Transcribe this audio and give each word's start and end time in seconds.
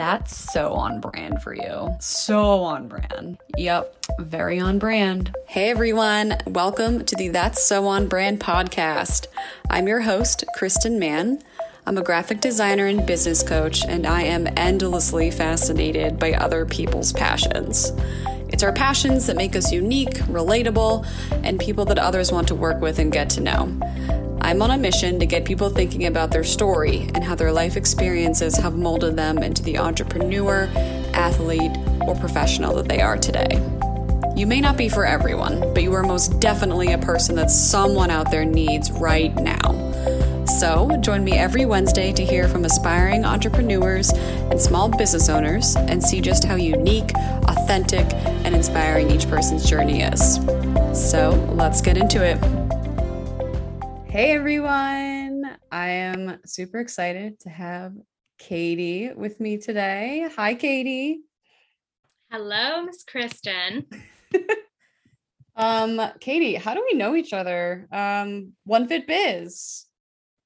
That's 0.00 0.50
so 0.50 0.72
on 0.72 1.02
brand 1.02 1.42
for 1.42 1.52
you. 1.52 1.94
So 2.00 2.62
on 2.62 2.88
brand. 2.88 3.36
Yep, 3.58 4.06
very 4.20 4.58
on 4.58 4.78
brand. 4.78 5.36
Hey 5.46 5.68
everyone, 5.68 6.38
welcome 6.46 7.04
to 7.04 7.16
the 7.16 7.28
That's 7.28 7.62
So 7.62 7.86
On 7.86 8.08
Brand 8.08 8.40
podcast. 8.40 9.26
I'm 9.68 9.86
your 9.86 10.00
host, 10.00 10.42
Kristen 10.56 10.98
Mann. 10.98 11.42
I'm 11.84 11.98
a 11.98 12.02
graphic 12.02 12.40
designer 12.40 12.86
and 12.86 13.04
business 13.04 13.42
coach, 13.42 13.84
and 13.84 14.06
I 14.06 14.22
am 14.22 14.48
endlessly 14.56 15.30
fascinated 15.30 16.18
by 16.18 16.32
other 16.32 16.64
people's 16.64 17.12
passions. 17.12 17.92
It's 18.48 18.62
our 18.62 18.72
passions 18.72 19.26
that 19.26 19.36
make 19.36 19.54
us 19.54 19.70
unique, 19.70 20.14
relatable, 20.20 21.06
and 21.44 21.60
people 21.60 21.84
that 21.84 21.98
others 21.98 22.32
want 22.32 22.48
to 22.48 22.54
work 22.54 22.80
with 22.80 22.98
and 23.00 23.12
get 23.12 23.28
to 23.30 23.42
know. 23.42 24.29
I'm 24.50 24.62
on 24.62 24.72
a 24.72 24.78
mission 24.78 25.20
to 25.20 25.26
get 25.26 25.44
people 25.44 25.70
thinking 25.70 26.06
about 26.06 26.32
their 26.32 26.42
story 26.42 27.08
and 27.14 27.22
how 27.22 27.36
their 27.36 27.52
life 27.52 27.76
experiences 27.76 28.56
have 28.56 28.76
molded 28.76 29.14
them 29.14 29.38
into 29.38 29.62
the 29.62 29.78
entrepreneur, 29.78 30.68
athlete, 31.14 31.70
or 32.00 32.16
professional 32.16 32.74
that 32.74 32.88
they 32.88 33.00
are 33.00 33.16
today. 33.16 33.62
You 34.34 34.48
may 34.48 34.60
not 34.60 34.76
be 34.76 34.88
for 34.88 35.06
everyone, 35.06 35.60
but 35.72 35.84
you 35.84 35.92
are 35.92 36.02
most 36.02 36.40
definitely 36.40 36.92
a 36.92 36.98
person 36.98 37.36
that 37.36 37.48
someone 37.48 38.10
out 38.10 38.32
there 38.32 38.44
needs 38.44 38.90
right 38.90 39.32
now. 39.36 40.46
So, 40.46 40.96
join 41.00 41.22
me 41.22 41.38
every 41.38 41.64
Wednesday 41.64 42.12
to 42.12 42.24
hear 42.24 42.48
from 42.48 42.64
aspiring 42.64 43.24
entrepreneurs 43.24 44.10
and 44.10 44.60
small 44.60 44.88
business 44.88 45.28
owners 45.28 45.76
and 45.76 46.02
see 46.02 46.20
just 46.20 46.42
how 46.42 46.56
unique, 46.56 47.12
authentic, 47.46 48.12
and 48.44 48.56
inspiring 48.56 49.12
each 49.12 49.28
person's 49.28 49.70
journey 49.70 50.02
is. 50.02 50.40
So, 50.92 51.30
let's 51.54 51.80
get 51.80 51.96
into 51.96 52.24
it. 52.24 52.79
Hey 54.10 54.32
everyone, 54.32 55.56
I 55.70 55.88
am 55.90 56.40
super 56.44 56.80
excited 56.80 57.38
to 57.42 57.48
have 57.48 57.92
Caite 58.40 59.16
with 59.16 59.38
me 59.38 59.56
today. 59.56 60.28
Hi, 60.34 60.54
Caite. 60.56 61.20
Hello, 62.28 62.82
Miss 62.82 63.04
Kristen. 63.04 63.86
um, 65.56 66.00
Caite, 66.18 66.58
how 66.58 66.74
do 66.74 66.84
we 66.90 66.98
know 66.98 67.14
each 67.14 67.32
other? 67.32 67.86
Um, 67.92 68.54
One 68.64 68.88
Fit 68.88 69.06
Biz. 69.06 69.84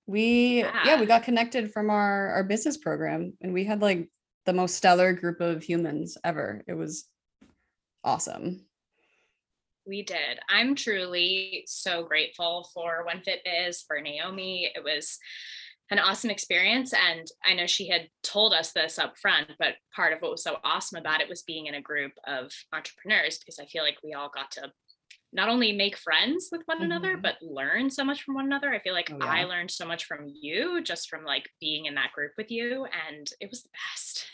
We 0.07 0.59
yeah. 0.59 0.83
yeah, 0.85 1.01
we 1.01 1.07
got 1.07 1.23
connected 1.23 1.73
from 1.73 1.89
our 1.89 2.33
our 2.33 2.45
business 2.45 2.77
program 2.77 3.33
and 3.41 3.55
we 3.55 3.65
had 3.65 3.81
like 3.81 4.11
the 4.45 4.53
most 4.53 4.75
stellar 4.75 5.15
group 5.15 5.41
of 5.41 5.63
humans 5.63 6.19
ever. 6.23 6.63
It 6.69 6.75
was 6.75 7.07
awesome. 8.05 8.67
We 9.87 10.03
did. 10.03 10.39
I'm 10.49 10.75
truly 10.75 11.65
so 11.67 12.05
grateful 12.05 12.71
for 12.73 13.05
One 13.05 13.23
Fit 13.23 13.41
Biz, 13.45 13.83
for 13.87 14.01
Naomi. 14.01 14.71
It 14.75 14.83
was 14.83 15.19
an 15.91 15.99
awesome 15.99 16.31
experience. 16.31 16.93
And 16.93 17.27
I 17.45 17.55
know 17.55 17.67
she 17.67 17.89
had 17.89 18.09
told 18.23 18.55
us 18.55 18.73
this 18.73 18.99
up 18.99 19.19
front, 19.19 19.51
but 19.59 19.75
part 19.95 20.13
of 20.13 20.21
what 20.21 20.31
was 20.31 20.43
so 20.43 20.57
awesome 20.65 20.99
about 20.99 21.21
it 21.21 21.29
was 21.29 21.43
being 21.43 21.67
in 21.67 21.75
a 21.75 21.83
group 21.83 22.13
of 22.27 22.51
entrepreneurs 22.73 23.39
because 23.39 23.59
I 23.59 23.67
feel 23.67 23.83
like 23.83 23.99
we 24.03 24.15
all 24.15 24.31
got 24.35 24.51
to 24.53 24.73
not 25.33 25.49
only 25.49 25.73
make 25.73 25.97
friends 25.99 26.49
with 26.51 26.63
one 26.67 26.79
mm-hmm. 26.79 26.85
another, 26.87 27.17
but 27.17 27.35
learn 27.43 27.91
so 27.91 28.05
much 28.05 28.23
from 28.23 28.37
one 28.37 28.47
another. 28.47 28.73
I 28.73 28.79
feel 28.79 28.95
like 28.95 29.11
oh, 29.13 29.19
yeah. 29.21 29.31
I 29.31 29.45
learned 29.45 29.71
so 29.71 29.85
much 29.85 30.05
from 30.05 30.27
you 30.27 30.83
just 30.83 31.11
from 31.11 31.25
like 31.25 31.51
being 31.61 31.87
in 31.87 31.95
that 31.97 32.13
group 32.13 32.33
with 32.39 32.51
you. 32.51 32.87
And 33.09 33.29
it 33.41 33.51
was 33.51 33.65
the 33.65 33.71
best. 33.93 34.27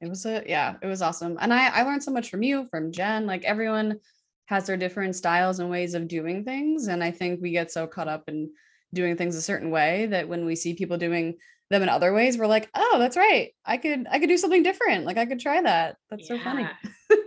It 0.00 0.08
was 0.08 0.26
a 0.26 0.42
yeah, 0.46 0.74
it 0.82 0.86
was 0.86 1.00
awesome. 1.00 1.38
And 1.40 1.54
I 1.54 1.68
I 1.68 1.82
learned 1.84 2.02
so 2.02 2.10
much 2.10 2.30
from 2.30 2.42
you, 2.42 2.66
from 2.70 2.92
Jen, 2.92 3.26
like 3.26 3.44
everyone 3.44 4.00
has 4.46 4.66
their 4.66 4.76
different 4.76 5.16
styles 5.16 5.58
and 5.58 5.70
ways 5.70 5.94
of 5.94 6.08
doing 6.08 6.44
things. 6.44 6.88
And 6.88 7.02
I 7.02 7.10
think 7.10 7.40
we 7.40 7.50
get 7.50 7.72
so 7.72 7.86
caught 7.86 8.08
up 8.08 8.28
in 8.28 8.50
doing 8.92 9.16
things 9.16 9.36
a 9.36 9.42
certain 9.42 9.70
way 9.70 10.06
that 10.06 10.28
when 10.28 10.44
we 10.44 10.56
see 10.56 10.74
people 10.74 10.98
doing 10.98 11.36
them 11.70 11.82
in 11.82 11.88
other 11.88 12.12
ways, 12.12 12.38
we're 12.38 12.46
like, 12.46 12.68
oh, 12.74 12.96
that's 12.98 13.16
right. 13.16 13.52
I 13.64 13.76
could 13.76 14.06
I 14.10 14.18
could 14.18 14.28
do 14.28 14.36
something 14.36 14.62
different. 14.62 15.04
Like 15.04 15.16
I 15.16 15.26
could 15.26 15.40
try 15.40 15.62
that. 15.62 15.96
That's 16.10 16.28
yeah. 16.28 16.36
so 16.36 16.44
funny. 16.44 16.68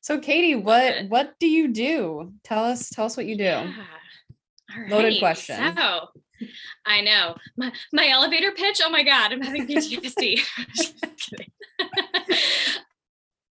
so 0.00 0.18
Caite, 0.18 0.62
what 0.62 1.08
what 1.08 1.34
do 1.38 1.48
you 1.48 1.68
do? 1.68 2.32
Tell 2.42 2.64
us, 2.64 2.88
tell 2.90 3.04
us 3.04 3.16
what 3.16 3.26
you 3.26 3.36
do. 3.36 3.44
Yeah. 3.44 3.72
Right. 4.76 4.90
Loaded 4.90 5.18
question. 5.20 5.76
So 5.76 6.08
I 6.84 7.00
know. 7.02 7.36
My 7.56 7.72
my 7.92 8.08
elevator 8.08 8.52
pitch. 8.52 8.80
Oh 8.84 8.90
my 8.90 9.02
God, 9.02 9.32
I'm 9.32 9.42
having 9.42 9.66
PTSD. 9.66 10.40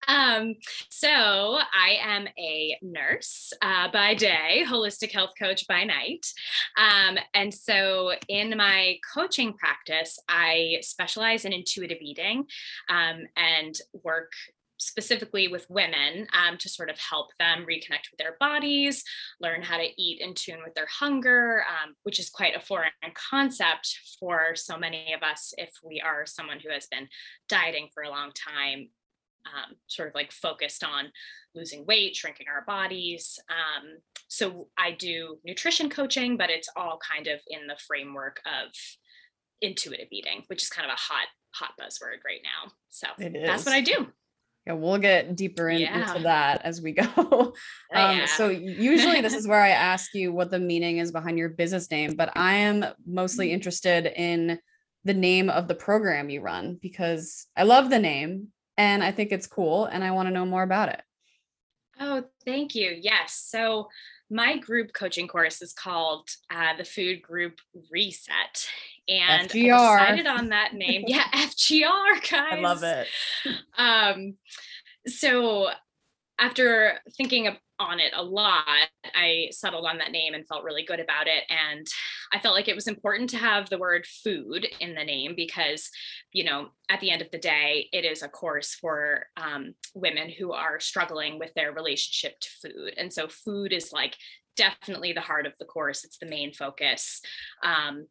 Um, 0.08 0.56
so 0.90 1.10
I 1.10 1.98
am 2.02 2.28
a 2.38 2.78
nurse 2.82 3.52
uh, 3.62 3.92
by 3.92 4.16
day, 4.16 4.64
holistic 4.68 5.12
health 5.12 5.32
coach 5.38 5.68
by 5.68 5.84
night. 5.84 6.26
Um, 6.78 7.18
and 7.34 7.54
so 7.54 8.14
in 8.28 8.58
my 8.58 8.98
coaching 9.14 9.54
practice, 9.54 10.20
I 10.28 10.78
specialize 10.82 11.46
in 11.46 11.54
intuitive 11.54 12.00
eating 12.02 12.46
um, 12.90 13.24
and 13.36 13.76
work 14.04 14.32
specifically 14.78 15.48
with 15.48 15.66
women 15.70 16.28
um, 16.34 16.58
to 16.58 16.70
sort 16.70 16.90
of 16.90 17.00
help 17.00 17.28
them 17.40 17.66
reconnect 17.70 18.12
with 18.12 18.18
their 18.18 18.36
bodies, 18.40 19.04
learn 19.40 19.62
how 19.62 19.78
to 19.78 20.02
eat 20.02 20.22
in 20.22 20.34
tune 20.34 20.60
with 20.64 20.74
their 20.74 20.88
hunger, 20.88 21.64
um, 21.68 21.96
which 22.04 22.20
is 22.20 22.30
quite 22.30 22.56
a 22.56 22.60
foreign 22.60 22.92
concept 23.14 23.98
for 24.20 24.56
so 24.56 24.78
many 24.78 25.14
of 25.14 25.24
us 25.24 25.54
if 25.58 25.72
we 25.84 26.02
are 26.02 26.26
someone 26.26 26.60
who 26.60 26.72
has 26.72 26.88
been 26.88 27.08
dieting 27.48 27.88
for 27.94 28.04
a 28.04 28.10
long 28.10 28.32
time 28.34 28.90
um, 29.46 29.76
sort 29.88 30.10
of 30.10 30.16
like 30.16 30.32
focused 30.32 30.84
on 30.84 31.12
losing 31.54 31.86
weight, 31.86 32.16
shrinking 32.16 32.48
our 32.54 32.64
bodies. 32.66 33.40
Um, 33.50 33.98
so 34.28 34.68
I 34.78 34.92
do 34.92 35.38
nutrition 35.46 35.90
coaching, 35.90 36.38
but 36.38 36.50
it's 36.50 36.70
all 36.76 37.00
kind 37.00 37.28
of 37.28 37.40
in 37.48 37.68
the 37.68 37.78
framework 37.88 38.42
of 38.46 38.72
intuitive 39.62 40.08
eating, 40.12 40.44
which 40.48 40.64
is 40.64 40.70
kind 40.70 40.90
of 40.90 40.94
a 40.94 41.00
hot, 41.00 41.28
hot 41.54 41.72
buzzword 41.80 42.24
right 42.26 42.42
now. 42.44 42.72
So 42.90 43.08
that's 43.18 43.66
what 43.66 43.76
I 43.76 43.82
do. 43.82 44.08
Yeah, 44.68 44.74
we'll 44.74 44.98
get 44.98 45.36
deeper 45.36 45.70
in, 45.70 45.82
yeah. 45.82 46.10
into 46.10 46.24
that 46.24 46.64
as 46.64 46.82
we 46.82 46.92
go. 46.92 47.04
um, 47.16 47.54
yeah. 47.94 48.26
So 48.26 48.50
usually 48.50 49.22
this 49.22 49.36
is 49.36 49.48
where 49.48 49.62
I 49.62 49.70
ask 49.70 50.14
you 50.16 50.34
what 50.34 50.50
the 50.50 50.60
meaning 50.60 50.98
is 50.98 51.12
behind 51.12 51.38
your 51.38 51.50
business 51.50 51.90
name, 51.92 52.16
but 52.16 52.36
I 52.36 52.56
am 52.56 52.84
mostly 53.06 53.50
mm. 53.50 53.52
interested 53.52 54.08
in 54.08 54.60
the 55.04 55.14
name 55.14 55.52
of 55.52 55.68
the 55.68 55.76
program 55.76 56.32
you 56.32 56.42
run 56.42 56.80
because 56.82 57.46
I 57.56 57.62
love 57.64 57.92
the 57.92 58.00
name 58.00 58.48
and 58.78 59.04
I 59.04 59.12
think 59.12 59.32
it's 59.32 59.48
cool 59.48 59.86
and 59.86 60.04
I 60.04 60.12
want 60.12 60.28
to 60.28 60.34
know 60.34 60.46
more 60.46 60.64
about 60.64 60.90
it. 60.90 61.02
Oh, 62.00 62.24
thank 62.44 62.76
you. 62.76 62.98
Yes. 63.00 63.46
So 63.50 63.88
my 64.30 64.58
group 64.58 64.92
coaching 64.94 65.28
course 65.28 65.62
is 65.62 65.74
called 65.74 66.30
uh, 66.52 66.76
the 66.78 66.84
Food 66.84 67.22
Group 67.22 67.60
Reset. 67.92 68.70
And 69.08 69.50
FGR. 69.50 69.74
I 69.74 70.00
decided 70.00 70.28
on 70.28 70.50
that 70.50 70.74
name. 70.74 71.04
yeah, 71.08 71.24
FGR, 71.34 72.30
guys. 72.30 72.54
I 72.54 72.60
love 72.60 72.84
it. 72.84 73.08
Um, 73.78 74.36
so 75.08 75.70
after 76.40 77.00
thinking 77.18 77.48
on 77.80 78.00
it 78.00 78.14
a 78.16 78.24
lot, 78.24 78.88
I 79.14 79.50
settled 79.52 79.86
on 79.86 79.98
that 79.98 80.12
name 80.12 80.34
and 80.34 80.48
felt 80.48 80.64
really 80.64 80.84
good 80.84 81.00
about 81.00 81.28
it. 81.28 81.44
And 81.50 81.86
I 82.34 82.40
felt 82.40 82.56
like 82.56 82.68
it 82.68 82.76
was 82.76 82.88
important 82.88 83.30
to 83.32 83.38
have 83.38 83.70
the 83.70 83.78
word 83.78 84.06
food 84.06 84.68
in 84.80 84.96
the 84.96 85.04
name 85.04 85.34
because, 85.36 85.90
you 86.32 86.44
know, 86.44 86.70
at 86.90 87.00
the 87.00 87.12
end 87.12 87.22
of 87.22 87.32
the 87.32 87.38
day, 87.38 87.90
it 87.92 88.06
is 88.06 88.22
a 88.22 88.30
course 88.30 88.76
for 88.76 89.26
um, 89.38 89.74
women 89.94 90.30
who 90.30 90.54
are 90.54 90.80
struggling 90.80 91.40
with 91.40 91.54
their 91.54 91.74
relationship 91.74 92.40
to 92.40 92.50
food. 92.62 92.94
And 92.98 93.12
so 93.12 93.28
food 93.28 93.74
is 93.74 93.92
like 93.92 94.16
definitely 94.56 95.12
the 95.12 95.22
heart 95.22 95.46
of 95.46 95.54
the 95.60 95.66
course, 95.66 96.04
it's 96.04 96.18
the 96.18 96.26
main 96.26 96.54
focus. 96.54 97.22
Um, 97.64 98.08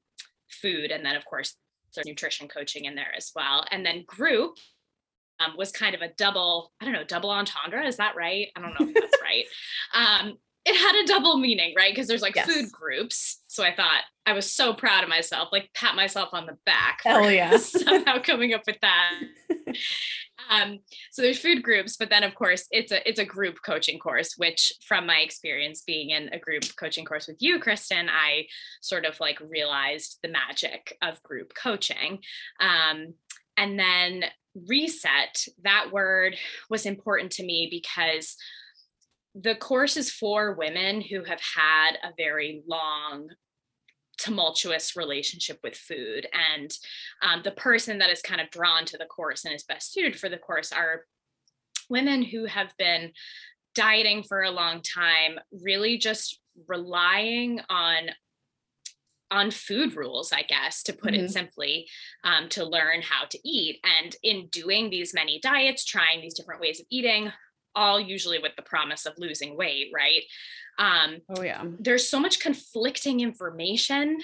food. 0.60 0.90
And 0.90 1.04
then, 1.04 1.16
of 1.16 1.24
course, 1.24 1.56
there's 1.94 2.06
nutrition 2.06 2.48
coaching 2.48 2.84
in 2.84 2.94
there 2.94 3.12
as 3.16 3.32
well. 3.34 3.64
And 3.70 3.84
then 3.84 4.04
group 4.06 4.56
um, 5.40 5.56
was 5.56 5.72
kind 5.72 5.94
of 5.94 6.02
a 6.02 6.12
double, 6.16 6.72
I 6.80 6.84
don't 6.84 6.94
know, 6.94 7.04
double 7.04 7.30
entendre. 7.30 7.86
Is 7.86 7.96
that 7.96 8.16
right? 8.16 8.48
I 8.56 8.60
don't 8.60 8.78
know 8.78 8.86
if 8.88 8.94
that's 8.94 9.22
right. 9.22 9.44
Um, 9.94 10.38
it 10.64 10.76
had 10.76 11.04
a 11.04 11.06
double 11.06 11.36
meaning, 11.36 11.74
right? 11.76 11.92
Because 11.92 12.08
there's 12.08 12.22
like 12.22 12.36
yes. 12.36 12.46
food 12.46 12.72
groups. 12.72 13.42
So 13.48 13.62
I 13.62 13.74
thought 13.74 14.02
I 14.24 14.32
was 14.32 14.50
so 14.50 14.72
proud 14.72 15.02
of 15.02 15.10
myself, 15.10 15.50
like 15.52 15.68
pat 15.74 15.94
myself 15.94 16.30
on 16.32 16.46
the 16.46 16.56
back. 16.64 17.00
Hell 17.04 17.30
yeah. 17.30 17.56
somehow 17.58 18.18
coming 18.18 18.54
up 18.54 18.62
with 18.66 18.78
that. 18.80 19.10
um, 20.50 20.78
so 21.12 21.20
there's 21.20 21.38
food 21.38 21.62
groups, 21.62 21.98
but 21.98 22.08
then 22.08 22.22
of 22.22 22.34
course 22.34 22.66
it's 22.70 22.92
a 22.92 23.06
it's 23.06 23.20
a 23.20 23.26
group 23.26 23.58
coaching 23.64 23.98
course, 23.98 24.34
which 24.38 24.72
from 24.86 25.06
my 25.06 25.18
experience 25.18 25.82
being 25.82 26.10
in 26.10 26.30
a 26.32 26.38
group 26.38 26.64
coaching 26.78 27.04
course 27.04 27.28
with 27.28 27.36
you, 27.40 27.58
Kristen, 27.58 28.08
I 28.08 28.46
sort 28.80 29.04
of 29.04 29.20
like 29.20 29.38
realized 29.40 30.18
the 30.22 30.30
magic 30.30 30.96
of 31.02 31.22
group 31.22 31.52
coaching. 31.54 32.20
Um, 32.58 33.14
and 33.58 33.78
then 33.78 34.24
reset, 34.68 35.46
that 35.62 35.90
word 35.92 36.36
was 36.70 36.86
important 36.86 37.32
to 37.32 37.44
me 37.44 37.68
because 37.70 38.36
the 39.34 39.56
course 39.56 39.96
is 39.96 40.10
for 40.10 40.54
women 40.54 41.00
who 41.00 41.24
have 41.24 41.40
had 41.40 41.96
a 42.04 42.12
very 42.16 42.62
long 42.68 43.28
tumultuous 44.16 44.96
relationship 44.96 45.58
with 45.64 45.74
food. 45.74 46.26
And 46.54 46.70
um, 47.22 47.42
the 47.42 47.50
person 47.50 47.98
that 47.98 48.10
is 48.10 48.22
kind 48.22 48.40
of 48.40 48.50
drawn 48.50 48.84
to 48.86 48.96
the 48.98 49.06
course 49.06 49.44
and 49.44 49.54
is 49.54 49.64
best 49.64 49.92
suited 49.92 50.18
for 50.18 50.28
the 50.28 50.38
course 50.38 50.72
are 50.72 51.04
women 51.90 52.22
who 52.22 52.46
have 52.46 52.72
been 52.78 53.12
dieting 53.74 54.22
for 54.22 54.42
a 54.42 54.50
long 54.50 54.82
time 54.82 55.38
really 55.50 55.98
just 55.98 56.40
relying 56.68 57.60
on 57.68 58.08
on 59.34 59.50
food 59.50 59.96
rules, 59.96 60.32
I 60.32 60.42
guess, 60.42 60.82
to 60.84 60.92
put 60.92 61.12
mm-hmm. 61.12 61.24
it 61.24 61.30
simply, 61.30 61.88
um, 62.22 62.48
to 62.50 62.64
learn 62.64 63.02
how 63.02 63.24
to 63.28 63.38
eat. 63.48 63.80
And 63.82 64.14
in 64.22 64.46
doing 64.46 64.88
these 64.88 65.12
many 65.12 65.40
diets, 65.40 65.84
trying 65.84 66.20
these 66.20 66.34
different 66.34 66.60
ways 66.60 66.78
of 66.80 66.86
eating, 66.88 67.32
all 67.74 67.98
usually 67.98 68.38
with 68.38 68.52
the 68.56 68.62
promise 68.62 69.04
of 69.04 69.14
losing 69.18 69.56
weight, 69.56 69.90
right? 69.92 70.22
Um, 70.78 71.18
oh, 71.36 71.42
yeah. 71.42 71.64
There's 71.80 72.08
so 72.08 72.20
much 72.20 72.38
conflicting 72.38 73.20
information 73.20 74.18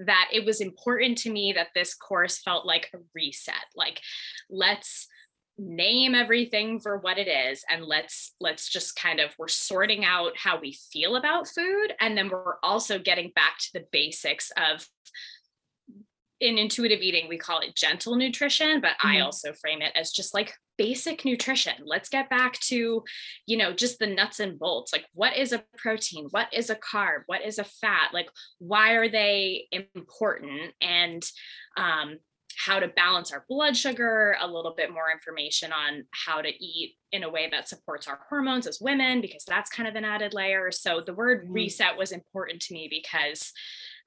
that 0.00 0.28
it 0.32 0.44
was 0.44 0.60
important 0.60 1.18
to 1.18 1.30
me 1.30 1.52
that 1.52 1.68
this 1.74 1.94
course 1.94 2.38
felt 2.38 2.66
like 2.66 2.90
a 2.92 2.98
reset. 3.14 3.54
Like, 3.76 4.00
let's 4.50 5.06
name 5.58 6.14
everything 6.14 6.78
for 6.80 6.98
what 6.98 7.18
it 7.18 7.28
is 7.28 7.64
and 7.70 7.84
let's 7.84 8.34
let's 8.40 8.68
just 8.68 8.94
kind 8.94 9.20
of 9.20 9.34
we're 9.38 9.48
sorting 9.48 10.04
out 10.04 10.32
how 10.36 10.60
we 10.60 10.76
feel 10.92 11.16
about 11.16 11.48
food 11.48 11.94
and 12.00 12.16
then 12.16 12.28
we're 12.28 12.56
also 12.62 12.98
getting 12.98 13.32
back 13.34 13.56
to 13.58 13.70
the 13.72 13.84
basics 13.90 14.52
of 14.56 14.86
in 16.40 16.58
intuitive 16.58 17.00
eating 17.00 17.26
we 17.26 17.38
call 17.38 17.60
it 17.60 17.74
gentle 17.74 18.16
nutrition 18.16 18.82
but 18.82 18.90
mm-hmm. 18.90 19.08
i 19.08 19.20
also 19.20 19.54
frame 19.54 19.80
it 19.80 19.92
as 19.94 20.12
just 20.12 20.34
like 20.34 20.52
basic 20.78 21.24
nutrition. 21.24 21.74
Let's 21.84 22.08
get 22.08 22.30
back 22.30 22.58
to 22.60 23.02
you 23.46 23.56
know 23.56 23.72
just 23.72 23.98
the 23.98 24.06
nuts 24.06 24.40
and 24.40 24.58
bolts 24.58 24.92
like 24.92 25.06
what 25.12 25.36
is 25.36 25.52
a 25.52 25.64
protein? 25.76 26.28
What 26.30 26.48
is 26.52 26.70
a 26.70 26.76
carb? 26.76 27.22
What 27.26 27.44
is 27.44 27.58
a 27.58 27.64
fat? 27.64 28.10
Like 28.12 28.28
why 28.58 28.92
are 28.92 29.08
they 29.08 29.68
important? 29.94 30.72
And 30.80 31.22
um 31.76 32.18
how 32.66 32.80
to 32.80 32.88
balance 32.88 33.32
our 33.32 33.44
blood 33.48 33.76
sugar, 33.76 34.36
a 34.40 34.46
little 34.46 34.74
bit 34.76 34.92
more 34.92 35.10
information 35.12 35.72
on 35.72 36.04
how 36.10 36.42
to 36.42 36.48
eat 36.48 36.96
in 37.12 37.22
a 37.22 37.30
way 37.30 37.48
that 37.48 37.68
supports 37.68 38.08
our 38.08 38.18
hormones 38.28 38.66
as 38.66 38.80
women, 38.80 39.20
because 39.20 39.44
that's 39.46 39.70
kind 39.70 39.88
of 39.88 39.94
an 39.94 40.04
added 40.04 40.34
layer. 40.34 40.72
So 40.72 41.00
the 41.00 41.14
word 41.14 41.44
mm-hmm. 41.44 41.52
reset 41.52 41.96
was 41.96 42.10
important 42.10 42.60
to 42.62 42.74
me 42.74 42.88
because 42.90 43.52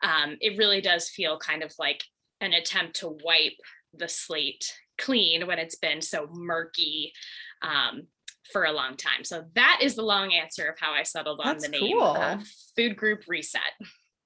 um, 0.03 0.37
it 0.41 0.57
really 0.57 0.81
does 0.81 1.09
feel 1.09 1.39
kind 1.39 1.63
of 1.63 1.73
like 1.79 2.03
an 2.41 2.51
attempt 2.51 2.97
to 2.97 3.17
wipe 3.23 3.59
the 3.93 4.09
slate 4.09 4.73
clean 4.97 5.47
when 5.47 5.57
it's 5.57 5.77
been 5.77 6.01
so 6.01 6.27
murky 6.33 7.13
um, 7.61 8.07
for 8.51 8.65
a 8.65 8.73
long 8.73 8.97
time. 8.97 9.23
So 9.23 9.45
that 9.55 9.79
is 9.81 9.95
the 9.95 10.01
long 10.01 10.33
answer 10.33 10.67
of 10.67 10.75
how 10.79 10.91
I 10.91 11.03
settled 11.03 11.39
on 11.39 11.53
That's 11.53 11.65
the 11.65 11.71
name 11.71 11.97
cool. 11.97 12.39
Food 12.75 12.97
Group 12.97 13.21
Reset. 13.27 13.61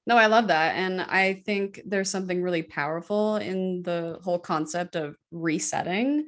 No, 0.06 0.18
I 0.18 0.26
love 0.26 0.48
that. 0.48 0.76
And 0.76 1.02
I 1.02 1.42
think 1.46 1.82
there's 1.86 2.10
something 2.10 2.42
really 2.42 2.64
powerful 2.64 3.38
in 3.38 3.84
the 3.84 4.20
whole 4.24 4.40
concept 4.40 4.96
of 4.96 5.16
resetting 5.32 6.26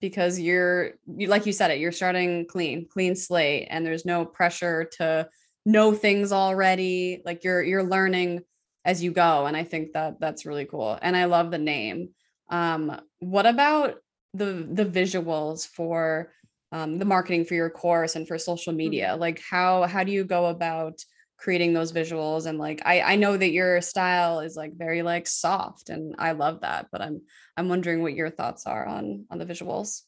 because 0.00 0.38
you're 0.38 0.92
you, 1.06 1.28
like 1.28 1.44
you 1.44 1.52
said 1.52 1.70
it, 1.70 1.78
you're 1.78 1.92
starting 1.92 2.46
clean, 2.46 2.86
clean 2.88 3.14
slate 3.14 3.68
and 3.70 3.84
there's 3.84 4.06
no 4.06 4.24
pressure 4.24 4.88
to 4.98 5.28
know 5.66 5.92
things 5.92 6.32
already. 6.32 7.20
Like 7.24 7.44
you're 7.44 7.62
you're 7.62 7.84
learning 7.84 8.44
as 8.84 9.02
you 9.02 9.10
go 9.10 9.44
and 9.44 9.56
I 9.56 9.64
think 9.64 9.92
that 9.92 10.20
that's 10.20 10.46
really 10.46 10.64
cool. 10.64 10.98
And 11.02 11.16
I 11.16 11.24
love 11.24 11.50
the 11.50 11.58
name. 11.58 12.10
Um 12.48 12.98
what 13.18 13.44
about 13.44 13.96
the 14.32 14.66
the 14.70 14.86
visuals 14.86 15.66
for 15.66 16.32
um, 16.70 16.98
the 16.98 17.04
marketing 17.04 17.44
for 17.44 17.54
your 17.54 17.70
course 17.70 18.14
and 18.14 18.26
for 18.26 18.38
social 18.38 18.72
media? 18.72 19.08
Mm-hmm. 19.08 19.20
Like 19.20 19.42
how 19.50 19.82
how 19.84 20.04
do 20.04 20.12
you 20.12 20.24
go 20.24 20.46
about 20.46 21.02
creating 21.38 21.72
those 21.72 21.92
visuals 21.92 22.46
and 22.46 22.58
like 22.58 22.82
I 22.84 23.00
I 23.00 23.16
know 23.16 23.36
that 23.36 23.52
your 23.52 23.80
style 23.80 24.40
is 24.40 24.56
like 24.56 24.76
very 24.76 25.02
like 25.02 25.26
soft 25.26 25.88
and 25.88 26.14
I 26.18 26.32
love 26.32 26.60
that 26.62 26.88
but 26.90 27.00
I'm 27.00 27.22
I'm 27.56 27.68
wondering 27.68 28.02
what 28.02 28.14
your 28.14 28.30
thoughts 28.30 28.66
are 28.66 28.86
on 28.86 29.26
on 29.30 29.38
the 29.38 29.46
visuals. 29.46 30.02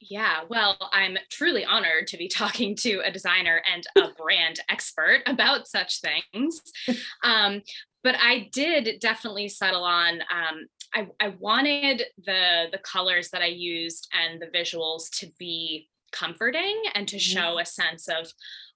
Yeah, 0.00 0.40
well, 0.50 0.76
I'm 0.92 1.16
truly 1.30 1.64
honored 1.64 2.08
to 2.08 2.18
be 2.18 2.28
talking 2.42 2.76
to 2.76 3.00
a 3.04 3.10
designer 3.10 3.62
and 3.72 3.86
a 3.96 4.12
brand 4.14 4.60
expert 4.68 5.22
about 5.26 5.66
such 5.68 6.00
things. 6.00 6.60
Um, 7.22 7.62
but 8.02 8.16
I 8.20 8.50
did 8.52 9.00
definitely 9.00 9.48
settle 9.48 9.82
on 9.82 10.20
um, 10.20 10.66
I, 10.94 11.08
I 11.18 11.28
wanted 11.38 12.02
the 12.24 12.66
the 12.70 12.78
colors 12.78 13.30
that 13.30 13.42
I 13.42 13.46
used 13.46 14.08
and 14.12 14.40
the 14.40 14.46
visuals 14.46 15.10
to 15.20 15.30
be 15.38 15.88
comforting 16.12 16.82
and 16.94 17.08
to 17.08 17.16
mm-hmm. 17.16 17.38
show 17.38 17.58
a 17.58 17.66
sense 17.66 18.08
of 18.08 18.30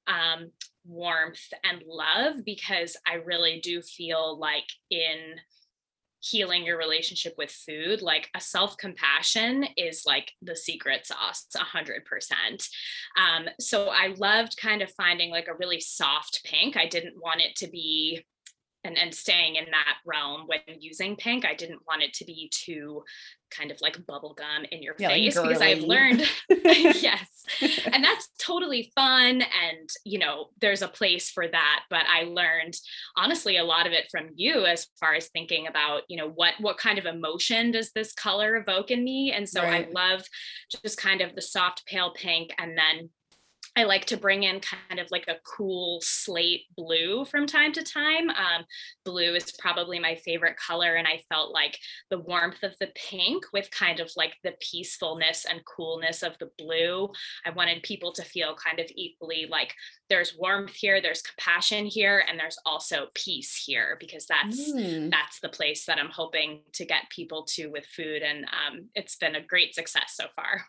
um, 0.09 0.51
warmth 0.87 1.53
and 1.65 1.83
love 1.87 2.45
because 2.45 2.97
I 3.07 3.15
really 3.15 3.61
do 3.61 3.83
feel 3.83 4.39
like 4.39 4.69
in 4.91 5.37
healing 6.21 6.65
your 6.65 6.77
relationship 6.77 7.35
with 7.39 7.51
food 7.51 8.03
like 8.03 8.29
a 8.35 8.41
self-compassion 8.41 9.65
is 9.77 10.03
like 10.05 10.33
the 10.43 10.57
secret 10.57 11.07
sauce 11.07 11.47
100% 11.55 12.69
um, 13.17 13.47
so 13.61 13.89
i 13.91 14.13
loved 14.19 14.57
kind 14.61 14.83
of 14.83 14.91
finding 14.97 15.31
like 15.31 15.47
a 15.47 15.55
really 15.55 15.81
soft 15.81 16.41
pink. 16.45 16.77
I 16.77 16.87
didn't 16.87 17.15
want 17.23 17.41
it 17.41 17.57
to 17.57 17.69
be 17.69 18.25
and, 18.89 18.99
and 18.99 19.15
staying 19.15 19.57
in 19.57 19.67
that 19.67 19.97
realm 20.07 20.47
when 20.47 20.61
using 20.81 21.15
pink 21.17 21.45
i 21.45 21.55
didn't 21.55 21.81
want 21.87 22.03
it 22.03 22.13
to 22.15 22.25
be 22.25 22.51
too 22.53 23.03
kind 23.51 23.71
of 23.71 23.81
like 23.81 24.05
bubble 24.07 24.35
gum 24.35 24.65
in 24.71 24.83
your 24.83 24.95
yeah, 24.99 25.09
face 25.09 25.37
like 25.37 25.49
because 25.49 25.63
i've 25.63 25.81
learned 25.81 26.23
yes. 26.51 27.45
And 27.93 28.05
that's 28.05 28.29
totally 28.39 28.93
fun 28.95 29.43
and 29.43 29.89
you 30.05 30.19
know 30.19 30.49
there's 30.61 30.83
a 30.83 30.89
place 30.89 31.31
for 31.31 31.49
that 31.49 31.85
but 31.89 32.03
i 32.13 32.25
learned 32.25 32.75
honestly 33.17 33.57
a 33.57 33.65
lot 33.65 33.87
of 33.87 33.93
it 33.93 34.07
from 34.11 34.29
you 34.35 34.67
as 34.67 34.87
far 35.01 35.15
as 35.15 35.29
thinking 35.29 35.67
about 35.67 36.03
you 36.09 36.19
know 36.19 36.29
what 36.29 36.55
what 36.61 36.79
kind 36.79 36.99
of 36.99 37.07
emotion 37.07 37.71
does 37.71 37.91
this 37.93 38.13
color 38.13 38.57
evoke 38.57 38.91
in 38.91 39.03
me? 39.03 39.33
And 39.33 39.49
so 39.49 39.63
right. 39.63 39.89
i 39.89 39.91
love 39.91 40.23
just 40.85 40.99
kind 40.99 41.21
of 41.21 41.35
the 41.35 41.43
soft 41.43 41.87
pale 41.87 42.13
pink 42.13 42.55
and 42.59 42.77
then 42.77 43.11
I 43.79 43.85
like 43.85 44.07
to 44.07 44.17
bring 44.17 44.43
in 44.43 44.59
kind 44.59 44.99
of 44.99 45.07
like 45.13 45.29
a 45.29 45.37
cool 45.45 46.01
slate 46.03 46.65
blue 46.77 47.25
from 47.27 47.47
time 47.47 47.73
to 47.75 47.85
time. 47.85 48.29
Um, 48.29 48.65
blue 49.05 49.37
is 49.37 49.53
probably 49.57 50.01
my 50.01 50.17
favorite 50.17 50.57
color, 50.57 50.97
and 50.97 51.07
I 51.07 51.23
felt 51.29 51.53
like 51.53 51.79
the 52.11 52.19
warmth 52.19 52.65
of 52.65 52.75
the 52.81 52.89
pink 52.97 53.45
with 53.53 53.71
kind 53.71 54.01
of 54.01 54.11
like 54.17 54.33
the 54.43 54.55
peacefulness 54.59 55.47
and 55.49 55.65
coolness 55.65 56.25
of 56.25 56.37
the 56.41 56.51
blue. 56.59 57.09
I 57.47 57.51
wanted 57.51 57.85
people 57.85 58.13
to 58.15 58.25
feel 58.25 58.57
kind 58.57 58.81
of 58.81 58.87
equally 58.97 59.47
like 59.49 59.73
there's 60.09 60.35
warmth 60.37 60.75
here, 60.75 61.01
there's 61.01 61.23
compassion 61.23 61.87
here, 61.87 62.25
and 62.29 62.37
there's 62.37 62.59
also 62.67 63.07
peace 63.15 63.63
here 63.65 63.97
because 64.01 64.27
that's 64.27 64.73
mm. 64.73 65.09
that's 65.09 65.39
the 65.39 65.51
place 65.51 65.85
that 65.85 65.99
I'm 65.99 66.11
hoping 66.11 66.63
to 66.73 66.85
get 66.85 67.11
people 67.11 67.45
to 67.51 67.69
with 67.69 67.87
food, 67.87 68.23
and 68.23 68.45
um, 68.47 68.89
it's 68.97 69.15
been 69.15 69.37
a 69.37 69.47
great 69.47 69.77
success 69.77 70.15
so 70.17 70.25
far. 70.35 70.65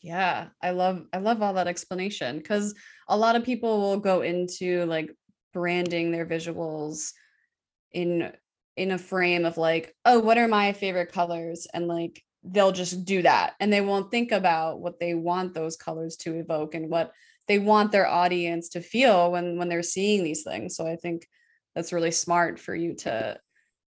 Yeah, 0.00 0.48
I 0.62 0.70
love 0.70 1.06
I 1.12 1.18
love 1.18 1.42
all 1.42 1.54
that 1.54 1.66
explanation 1.66 2.40
cuz 2.42 2.74
a 3.08 3.16
lot 3.16 3.36
of 3.36 3.44
people 3.44 3.80
will 3.80 3.98
go 3.98 4.22
into 4.22 4.84
like 4.86 5.10
branding 5.52 6.10
their 6.12 6.26
visuals 6.26 7.12
in 7.92 8.32
in 8.76 8.92
a 8.92 8.98
frame 8.98 9.44
of 9.44 9.58
like, 9.58 9.94
oh, 10.04 10.20
what 10.20 10.38
are 10.38 10.48
my 10.48 10.72
favorite 10.72 11.12
colors 11.12 11.66
and 11.74 11.88
like 11.88 12.22
they'll 12.44 12.72
just 12.72 13.04
do 13.04 13.22
that 13.22 13.54
and 13.60 13.72
they 13.72 13.80
won't 13.80 14.10
think 14.10 14.30
about 14.32 14.80
what 14.80 15.00
they 15.00 15.14
want 15.14 15.52
those 15.54 15.76
colors 15.76 16.16
to 16.16 16.34
evoke 16.36 16.74
and 16.74 16.88
what 16.90 17.12
they 17.48 17.58
want 17.58 17.90
their 17.92 18.06
audience 18.06 18.68
to 18.70 18.80
feel 18.80 19.32
when 19.32 19.58
when 19.58 19.68
they're 19.68 19.82
seeing 19.82 20.22
these 20.24 20.44
things. 20.44 20.76
So 20.76 20.86
I 20.86 20.96
think 20.96 21.26
that's 21.74 21.92
really 21.92 22.12
smart 22.12 22.60
for 22.60 22.74
you 22.74 22.94
to 22.96 23.38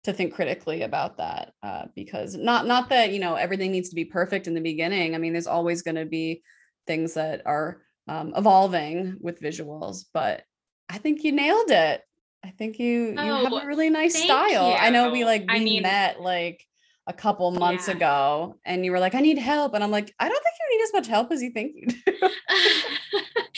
to 0.05 0.13
think 0.13 0.33
critically 0.33 0.83
about 0.83 1.17
that 1.17 1.53
uh, 1.63 1.85
because 1.95 2.35
not 2.35 2.67
not 2.67 2.89
that 2.89 3.13
you 3.13 3.19
know 3.19 3.35
everything 3.35 3.73
needs 3.73 3.89
to 3.89 3.95
be 3.95 4.05
perfect 4.05 4.47
in 4.47 4.55
the 4.55 4.61
beginning 4.61 5.15
i 5.15 5.19
mean 5.19 5.33
there's 5.33 5.47
always 5.47 5.83
going 5.83 5.97
to 5.97 6.07
be 6.07 6.43
things 6.87 7.15
that 7.15 7.43
are 7.45 7.83
um, 8.07 8.33
evolving 8.37 9.17
with 9.21 9.41
visuals 9.41 10.05
but 10.15 10.43
i 10.89 10.99
think 10.99 11.25
you 11.25 11.33
nailed 11.33 11.71
it 11.71 12.03
i 12.45 12.51
think 12.51 12.79
you 12.79 13.15
oh, 13.19 13.25
you 13.25 13.45
have 13.45 13.65
a 13.65 13.67
really 13.67 13.91
nice 13.91 14.17
style 14.17 14.71
you. 14.71 14.77
i 14.77 14.91
know 14.91 15.11
we 15.11 15.25
like 15.25 15.43
we 15.43 15.57
I 15.57 15.59
mean, 15.59 15.83
met 15.83 16.21
like 16.21 16.65
a 17.07 17.13
couple 17.13 17.51
months 17.51 17.89
yeah. 17.89 17.95
ago 17.95 18.57
and 18.65 18.85
you 18.85 18.93
were 18.93 19.01
like 19.01 19.15
i 19.15 19.21
need 19.21 19.39
help 19.39 19.75
and 19.75 19.83
i'm 19.83 19.91
like 19.91 20.15
i 20.21 20.29
don't 20.29 20.43
think 20.43 20.55
you 20.61 20.79
need 20.79 20.85
as 20.85 20.93
much 20.93 21.07
help 21.07 21.33
as 21.33 21.43
you 21.43 21.51
think 21.51 21.73
you 21.75 21.87
do 21.87 22.13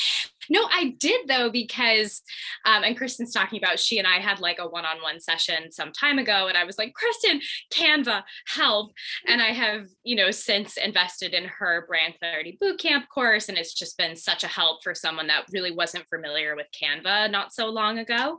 No, 0.50 0.66
I 0.71 0.95
did 0.99 1.28
though, 1.28 1.50
because, 1.50 2.23
um, 2.66 2.83
and 2.83 2.97
Kristen's 2.97 3.33
talking 3.33 3.62
about 3.62 3.78
she 3.78 3.99
and 3.99 4.07
I 4.07 4.19
had 4.19 4.40
like 4.40 4.59
a 4.59 4.69
one 4.69 4.85
on 4.85 5.00
one 5.00 5.21
session 5.21 5.71
some 5.71 5.92
time 5.92 6.19
ago. 6.19 6.49
And 6.49 6.59
I 6.59 6.64
was 6.64 6.76
like, 6.76 6.92
Kristen, 6.92 7.40
Canva, 7.73 8.23
help. 8.47 8.92
And 9.26 9.40
I 9.40 9.52
have, 9.52 9.87
you 10.02 10.16
know, 10.16 10.30
since 10.30 10.76
invested 10.76 11.33
in 11.33 11.45
her 11.45 11.87
brand 11.87 12.14
clarity 12.19 12.59
bootcamp 12.61 13.09
course. 13.09 13.49
And 13.49 13.57
it's 13.57 13.75
just 13.75 13.97
been 13.97 14.16
such 14.16 14.45
a 14.45 14.49
help 14.49 14.83
for 14.83 14.95
someone 14.95 15.28
that 15.28 15.47
really 15.52 15.71
wasn't 15.71 16.09
familiar 16.09 16.57
with 16.57 16.66
Canva 16.73 17.30
not 17.30 17.52
so 17.52 17.66
long 17.66 17.99
ago 17.99 18.37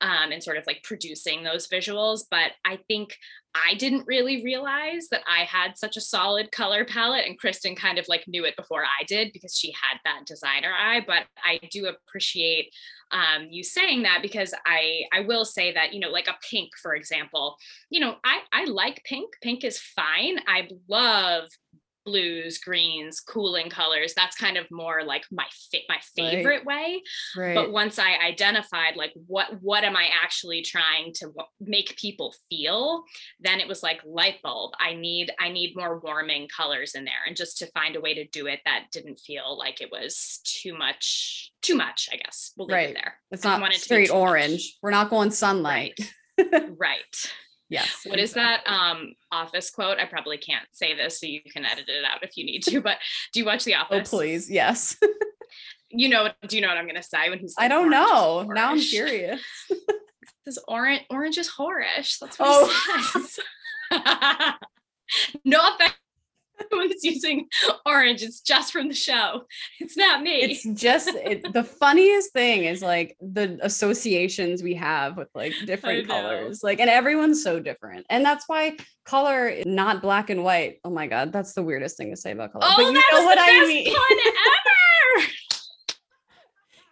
um, 0.00 0.32
and 0.32 0.42
sort 0.42 0.56
of 0.56 0.66
like 0.66 0.82
producing 0.82 1.44
those 1.44 1.68
visuals. 1.68 2.24
But 2.28 2.52
I 2.64 2.78
think 2.88 3.16
I 3.54 3.74
didn't 3.74 4.06
really 4.06 4.42
realize 4.42 5.08
that 5.10 5.22
I 5.26 5.44
had 5.44 5.76
such 5.76 5.96
a 5.96 6.00
solid 6.00 6.50
color 6.52 6.84
palette, 6.84 7.26
and 7.26 7.38
Kristen 7.38 7.76
kind 7.76 7.98
of 7.98 8.08
like 8.08 8.24
knew 8.26 8.44
it 8.44 8.56
before 8.56 8.82
I 8.84 9.04
did 9.04 9.32
because 9.32 9.56
she 9.56 9.72
had 9.72 9.98
that 10.04 10.26
designer 10.26 10.72
eye. 10.72 11.02
But 11.06 11.24
I 11.44 11.60
do 11.70 11.86
appreciate 11.86 12.72
um, 13.10 13.48
you 13.50 13.62
saying 13.62 14.04
that 14.04 14.20
because 14.22 14.54
I 14.64 15.02
I 15.12 15.20
will 15.20 15.44
say 15.44 15.72
that 15.72 15.92
you 15.92 16.00
know 16.00 16.08
like 16.08 16.28
a 16.28 16.38
pink 16.50 16.70
for 16.82 16.94
example, 16.94 17.56
you 17.90 18.00
know 18.00 18.16
I 18.24 18.40
I 18.52 18.64
like 18.64 19.02
pink. 19.04 19.30
Pink 19.42 19.64
is 19.64 19.78
fine. 19.78 20.38
I 20.46 20.68
love 20.88 21.48
blues, 22.04 22.58
greens, 22.58 23.20
cooling 23.20 23.70
colors. 23.70 24.14
That's 24.14 24.36
kind 24.36 24.56
of 24.56 24.66
more 24.70 25.02
like 25.04 25.24
my 25.30 25.46
fa- 25.70 25.78
my 25.88 25.98
favorite 26.16 26.64
right. 26.64 26.66
way. 26.66 27.02
Right. 27.36 27.54
But 27.54 27.72
once 27.72 27.98
I 27.98 28.16
identified 28.24 28.96
like 28.96 29.12
what 29.26 29.48
what 29.60 29.84
am 29.84 29.96
I 29.96 30.08
actually 30.22 30.62
trying 30.62 31.12
to 31.14 31.26
w- 31.26 31.46
make 31.60 31.96
people 31.96 32.34
feel, 32.48 33.04
then 33.40 33.60
it 33.60 33.68
was 33.68 33.82
like 33.82 34.00
light 34.04 34.36
bulb. 34.42 34.72
I 34.80 34.94
need 34.94 35.32
I 35.40 35.48
need 35.48 35.76
more 35.76 35.98
warming 35.98 36.48
colors 36.48 36.94
in 36.94 37.04
there, 37.04 37.14
and 37.26 37.36
just 37.36 37.58
to 37.58 37.66
find 37.72 37.96
a 37.96 38.00
way 38.00 38.14
to 38.14 38.26
do 38.28 38.46
it 38.46 38.60
that 38.64 38.86
didn't 38.92 39.20
feel 39.20 39.58
like 39.58 39.80
it 39.80 39.90
was 39.90 40.40
too 40.44 40.76
much 40.76 41.52
too 41.62 41.76
much. 41.76 42.08
I 42.12 42.16
guess 42.16 42.52
we'll 42.56 42.66
leave 42.66 42.74
right. 42.74 42.90
it 42.90 42.94
there. 42.94 43.14
It's 43.30 43.44
not 43.44 43.72
straight 43.74 44.10
orange. 44.10 44.52
Much. 44.52 44.78
We're 44.82 44.90
not 44.90 45.10
going 45.10 45.30
sunlight. 45.30 45.98
Right. 46.38 47.00
Yes. 47.72 48.02
What 48.04 48.18
is 48.18 48.34
that 48.34 48.62
um 48.66 49.14
office 49.30 49.70
quote? 49.70 49.98
I 49.98 50.04
probably 50.04 50.38
can't 50.38 50.66
say 50.72 50.94
this, 50.94 51.18
so 51.18 51.26
you 51.26 51.40
can 51.42 51.64
edit 51.64 51.88
it 51.88 52.04
out 52.04 52.22
if 52.22 52.36
you 52.36 52.44
need 52.44 52.62
to. 52.64 52.80
But 52.80 52.98
do 53.32 53.40
you 53.40 53.46
watch 53.46 53.64
The 53.64 53.74
oh, 53.74 53.80
Office? 53.80 54.12
Oh, 54.12 54.18
please. 54.18 54.50
Yes. 54.50 54.96
you 55.90 56.08
know, 56.08 56.28
do 56.46 56.56
you 56.56 56.62
know 56.62 56.68
what 56.68 56.76
I'm 56.76 56.86
gonna 56.86 57.02
say 57.02 57.30
when 57.30 57.38
he's 57.38 57.54
like, 57.56 57.64
I 57.64 57.68
don't 57.68 57.90
know. 57.90 58.42
Now 58.42 58.70
I'm 58.70 58.80
curious. 58.80 59.40
This 60.44 60.58
orange 60.66 61.02
orange 61.08 61.38
is 61.38 61.48
horish. 61.48 62.18
That's 62.18 62.36
what 62.36 62.48
oh. 62.48 63.12
he 63.14 63.20
says. 63.20 63.38
no 65.44 65.60
offense 65.68 65.94
Everyone's 66.72 67.04
using 67.04 67.48
orange. 67.86 68.22
It's 68.22 68.40
just 68.40 68.72
from 68.72 68.88
the 68.88 68.94
show. 68.94 69.42
It's 69.80 69.96
not 69.96 70.22
me. 70.22 70.42
It's 70.42 70.64
just 70.80 71.08
it, 71.08 71.52
the 71.52 71.64
funniest 71.80 72.32
thing 72.32 72.64
is 72.64 72.82
like 72.82 73.16
the 73.20 73.58
associations 73.62 74.62
we 74.62 74.74
have 74.74 75.16
with 75.16 75.28
like 75.34 75.54
different 75.66 76.06
colors. 76.08 76.62
Like, 76.62 76.80
and 76.80 76.90
everyone's 76.90 77.42
so 77.42 77.60
different. 77.60 78.06
And 78.10 78.24
that's 78.24 78.48
why 78.48 78.76
color 79.04 79.54
not 79.64 80.02
black 80.02 80.30
and 80.30 80.44
white. 80.44 80.78
Oh 80.84 80.90
my 80.90 81.06
God. 81.06 81.32
That's 81.32 81.54
the 81.54 81.62
weirdest 81.62 81.96
thing 81.96 82.10
to 82.10 82.16
say 82.16 82.32
about 82.32 82.52
color. 82.52 82.64
Oh, 82.68 82.74
but 82.76 82.86
you 82.86 82.92
know 82.92 83.24
what 83.24 83.38
I 83.40 83.66
mean. 83.66 83.86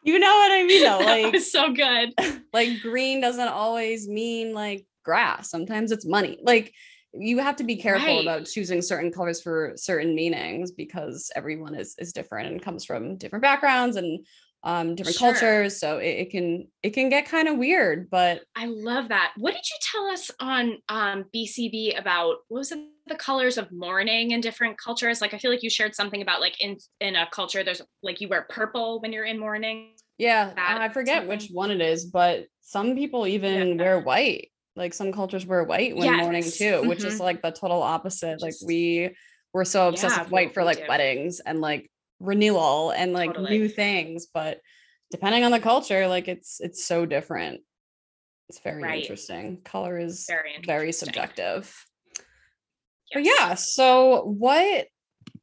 you 0.03 0.19
know 0.19 0.35
what 0.35 0.53
I 0.53 0.65
mean 0.65 0.85
though. 0.85 0.99
Like 0.99 1.41
so 1.41 1.73
good. 1.73 2.15
Like 2.53 2.81
green 2.81 3.21
doesn't 3.21 3.49
always 3.49 4.09
mean 4.09 4.55
like 4.55 4.87
grass. 5.05 5.50
Sometimes 5.50 5.93
it's 5.93 6.07
money. 6.07 6.39
Like 6.43 6.73
you 7.12 7.38
have 7.38 7.57
to 7.57 7.64
be 7.64 7.76
careful 7.76 8.17
right. 8.17 8.23
about 8.23 8.47
choosing 8.47 8.81
certain 8.83 9.11
colors 9.12 9.43
for 9.43 9.73
certain 9.76 10.14
meanings 10.14 10.71
because 10.71 11.31
everyone 11.35 11.75
is 11.75 11.95
is 11.99 12.12
different 12.12 12.49
and 12.49 12.62
comes 12.62 12.85
from 12.85 13.17
different 13.17 13.43
backgrounds 13.43 13.97
and 13.97 14.25
um 14.62 14.95
different 14.95 15.17
sure. 15.17 15.33
cultures 15.33 15.81
so 15.81 15.99
it, 15.99 16.09
it, 16.09 16.31
can 16.31 16.69
it 16.83 16.90
can 16.90 17.09
get 17.09 17.26
kind 17.26 17.49
of 17.49 17.57
weird 17.57 18.11
but 18.11 18.43
i 18.55 18.67
love 18.67 19.09
that 19.09 19.33
what 19.38 19.52
did 19.52 19.64
you 19.64 19.76
tell 19.90 20.07
us 20.09 20.31
on 20.38 20.76
um 20.90 21.25
bcb 21.35 21.99
about 21.99 22.37
what 22.49 22.59
was 22.59 22.73
it 22.73 22.79
the 23.07 23.14
colors 23.17 23.59
of 23.59 23.73
mourning 23.73 24.31
in 24.31 24.40
different 24.40 24.79
cultures 24.79 25.21
like 25.21 25.33
i 25.33 25.38
feel 25.38 25.50
like 25.50 25.62
you 25.62 25.71
shared 25.71 25.95
something 25.95 26.23
about 26.23 26.40
like 26.40 26.55
in 26.61 26.76
in 27.00 27.17
a 27.17 27.26
culture 27.31 27.64
there's 27.64 27.83
like 28.02 28.21
you 28.21 28.29
wear 28.29 28.47
purple 28.50 29.00
when 29.00 29.12
you're 29.12 29.25
in 29.25 29.38
mourning 29.38 29.95
yeah 30.19 30.52
i 30.57 30.88
forget 30.90 31.17
something. 31.17 31.29
which 31.29 31.49
one 31.49 31.71
it 31.71 31.81
is 31.81 32.05
but 32.05 32.45
some 32.61 32.95
people 32.95 33.26
even 33.26 33.79
yeah. 33.79 33.83
wear 33.83 34.00
white 34.00 34.50
like 34.77 34.95
some 34.95 35.12
cultures 35.12 35.47
wear 35.47 35.65
white 35.65 35.97
when 35.97 36.07
yes. 36.07 36.23
mourning 36.23 36.43
too, 36.43 36.49
mm-hmm. 36.49 36.89
which 36.89 37.05
is 37.05 37.15
mm-hmm. 37.15 37.25
like 37.25 37.43
the 37.43 37.50
total 37.50 37.83
opposite. 37.83 38.41
Like 38.41 38.55
we 38.65 39.15
were 39.53 39.65
so 39.65 39.89
obsessed 39.89 40.17
yeah, 40.17 40.23
with 40.23 40.33
white 40.33 40.55
for 40.55 40.65
like 40.65 40.79
do. 40.79 40.85
weddings 40.89 41.41
and 41.41 41.61
like 41.61 41.91
renewal 42.21 42.91
and 42.91 43.12
like 43.12 43.35
totally. 43.35 43.59
new 43.59 43.69
things. 43.69 44.27
But 44.33 44.61
depending 45.11 45.45
on 45.45 45.50
the 45.50 45.61
culture, 45.61 46.07
like 46.07 46.29
it's 46.29 46.61
it's 46.61 46.85
so 46.85 47.07
different. 47.07 47.61
It's 48.49 48.61
very 48.61 48.83
right. 48.83 49.03
interesting. 49.03 49.61
Color 49.65 49.99
is 49.99 50.27
very, 50.29 50.61
very 50.65 50.93
subjective. 50.93 51.73
Yes. 52.17 52.25
But 53.12 53.25
yeah, 53.25 53.55
so 53.55 54.23
what 54.25 54.87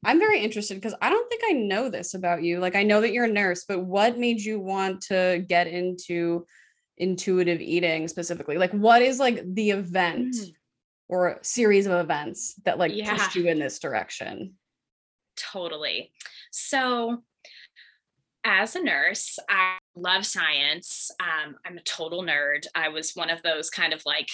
I'm 0.05 0.19
very 0.19 0.41
interested 0.41 0.75
because 0.75 0.95
I 1.01 1.09
don't 1.09 1.29
think 1.29 1.41
I 1.49 1.53
know 1.53 1.89
this 1.89 2.13
about 2.13 2.43
you. 2.43 2.59
Like 2.59 2.75
I 2.75 2.83
know 2.83 3.01
that 3.01 3.11
you're 3.11 3.25
a 3.25 3.31
nurse, 3.31 3.65
but 3.67 3.85
what 3.85 4.17
made 4.17 4.41
you 4.41 4.59
want 4.59 5.01
to 5.03 5.43
get 5.47 5.67
into 5.67 6.45
intuitive 6.97 7.61
eating 7.61 8.07
specifically? 8.07 8.57
Like 8.57 8.71
what 8.71 9.01
is 9.01 9.19
like 9.19 9.43
the 9.53 9.71
event 9.71 10.35
mm. 10.35 10.53
or 11.07 11.39
series 11.41 11.85
of 11.85 11.93
events 11.93 12.55
that 12.65 12.77
like 12.77 12.93
yeah. 12.93 13.15
pushed 13.15 13.35
you 13.35 13.47
in 13.47 13.59
this 13.59 13.79
direction? 13.79 14.53
Totally. 15.35 16.11
So 16.51 17.23
as 18.43 18.75
a 18.75 18.83
nurse, 18.83 19.37
I 19.49 19.77
love 19.95 20.25
science. 20.25 21.11
Um, 21.19 21.55
I'm 21.65 21.77
a 21.77 21.83
total 21.83 22.23
nerd. 22.23 22.65
I 22.73 22.89
was 22.89 23.11
one 23.13 23.29
of 23.29 23.41
those 23.43 23.69
kind 23.69 23.93
of 23.93 24.01
like 24.05 24.29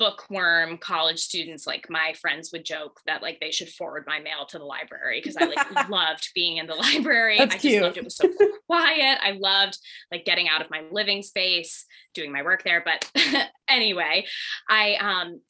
bookworm 0.00 0.78
college 0.78 1.18
students 1.18 1.66
like 1.66 1.86
my 1.90 2.14
friends 2.18 2.50
would 2.52 2.64
joke 2.64 2.98
that 3.04 3.20
like 3.20 3.38
they 3.38 3.50
should 3.50 3.68
forward 3.68 4.02
my 4.06 4.18
mail 4.18 4.46
to 4.48 4.58
the 4.58 4.64
library 4.64 5.20
because 5.22 5.36
i 5.36 5.44
like 5.44 5.88
loved 5.90 6.30
being 6.34 6.56
in 6.56 6.66
the 6.66 6.74
library 6.74 7.36
That's 7.36 7.50
i 7.50 7.58
just 7.58 7.66
cute. 7.66 7.82
loved 7.82 7.98
it 7.98 8.04
was 8.04 8.16
so 8.16 8.26
quiet 8.66 9.18
i 9.22 9.32
loved 9.38 9.78
like 10.10 10.24
getting 10.24 10.48
out 10.48 10.62
of 10.62 10.70
my 10.70 10.84
living 10.90 11.20
space 11.22 11.84
doing 12.14 12.32
my 12.32 12.42
work 12.42 12.64
there 12.64 12.82
but 12.82 13.12
anyway 13.68 14.24
i 14.70 14.94
um 14.94 15.42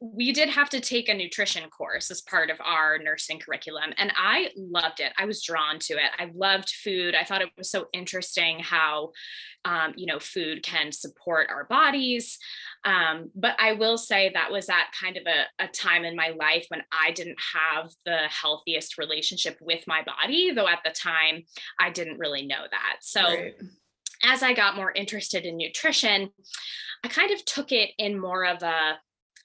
we 0.00 0.32
did 0.32 0.48
have 0.48 0.70
to 0.70 0.80
take 0.80 1.10
a 1.10 1.14
nutrition 1.14 1.68
course 1.68 2.10
as 2.10 2.22
part 2.22 2.48
of 2.48 2.58
our 2.64 2.98
nursing 2.98 3.38
curriculum 3.38 3.92
and 3.98 4.10
i 4.16 4.48
loved 4.56 5.00
it. 5.00 5.12
I 5.18 5.26
was 5.26 5.42
drawn 5.42 5.78
to 5.80 5.94
it. 5.94 6.10
I 6.18 6.30
loved 6.34 6.70
food. 6.70 7.14
I 7.14 7.24
thought 7.24 7.42
it 7.42 7.50
was 7.58 7.70
so 7.70 7.86
interesting 7.92 8.60
how 8.60 9.10
um, 9.66 9.92
you 9.96 10.06
know 10.06 10.18
food 10.18 10.62
can 10.62 10.90
support 10.90 11.50
our 11.50 11.64
bodies. 11.64 12.38
Um, 12.84 13.30
but 13.34 13.54
i 13.58 13.72
will 13.72 13.98
say 13.98 14.30
that 14.32 14.50
was 14.50 14.70
at 14.70 14.86
kind 14.98 15.18
of 15.18 15.24
a, 15.26 15.64
a 15.64 15.68
time 15.68 16.04
in 16.04 16.16
my 16.16 16.30
life 16.30 16.64
when 16.68 16.82
i 16.90 17.10
didn't 17.10 17.38
have 17.54 17.90
the 18.06 18.20
healthiest 18.28 18.96
relationship 18.96 19.58
with 19.60 19.84
my 19.86 20.02
body 20.02 20.52
though 20.52 20.66
at 20.66 20.80
the 20.82 20.90
time 20.90 21.42
i 21.78 21.90
didn't 21.90 22.18
really 22.18 22.46
know 22.46 22.64
that. 22.70 22.96
So 23.02 23.22
right. 23.22 23.54
as 24.24 24.42
i 24.42 24.54
got 24.54 24.76
more 24.76 24.92
interested 24.92 25.44
in 25.44 25.58
nutrition 25.58 26.30
i 27.04 27.08
kind 27.08 27.32
of 27.32 27.44
took 27.44 27.70
it 27.70 27.90
in 27.98 28.18
more 28.18 28.46
of 28.46 28.62
a 28.62 28.98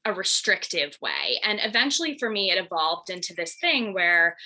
a 0.05 0.13
restrictive 0.13 0.97
way. 1.01 1.39
And 1.43 1.59
eventually 1.63 2.17
for 2.17 2.29
me, 2.29 2.51
it 2.51 2.63
evolved 2.63 3.09
into 3.09 3.33
this 3.33 3.55
thing 3.55 3.93
where 3.93 4.37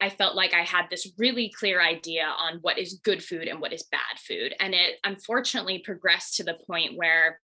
I 0.00 0.10
felt 0.10 0.36
like 0.36 0.52
I 0.52 0.62
had 0.62 0.86
this 0.90 1.10
really 1.16 1.52
clear 1.58 1.80
idea 1.80 2.26
on 2.26 2.58
what 2.60 2.78
is 2.78 3.00
good 3.02 3.24
food 3.24 3.48
and 3.48 3.60
what 3.60 3.72
is 3.72 3.82
bad 3.84 4.18
food. 4.18 4.54
And 4.60 4.74
it 4.74 4.96
unfortunately 5.04 5.78
progressed 5.78 6.36
to 6.36 6.44
the 6.44 6.58
point 6.66 6.96
where 6.96 7.40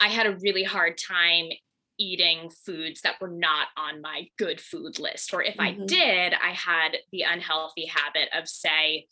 I 0.00 0.08
had 0.08 0.26
a 0.26 0.38
really 0.40 0.64
hard 0.64 0.96
time 0.96 1.50
eating 1.98 2.50
foods 2.64 3.02
that 3.02 3.20
were 3.20 3.28
not 3.28 3.68
on 3.76 4.00
my 4.00 4.26
good 4.38 4.58
food 4.58 4.98
list. 4.98 5.34
Or 5.34 5.42
if 5.42 5.56
mm-hmm. 5.58 5.82
I 5.82 5.86
did, 5.86 6.32
I 6.32 6.52
had 6.52 6.96
the 7.12 7.22
unhealthy 7.30 7.84
habit 7.84 8.30
of, 8.34 8.48
say, 8.48 9.06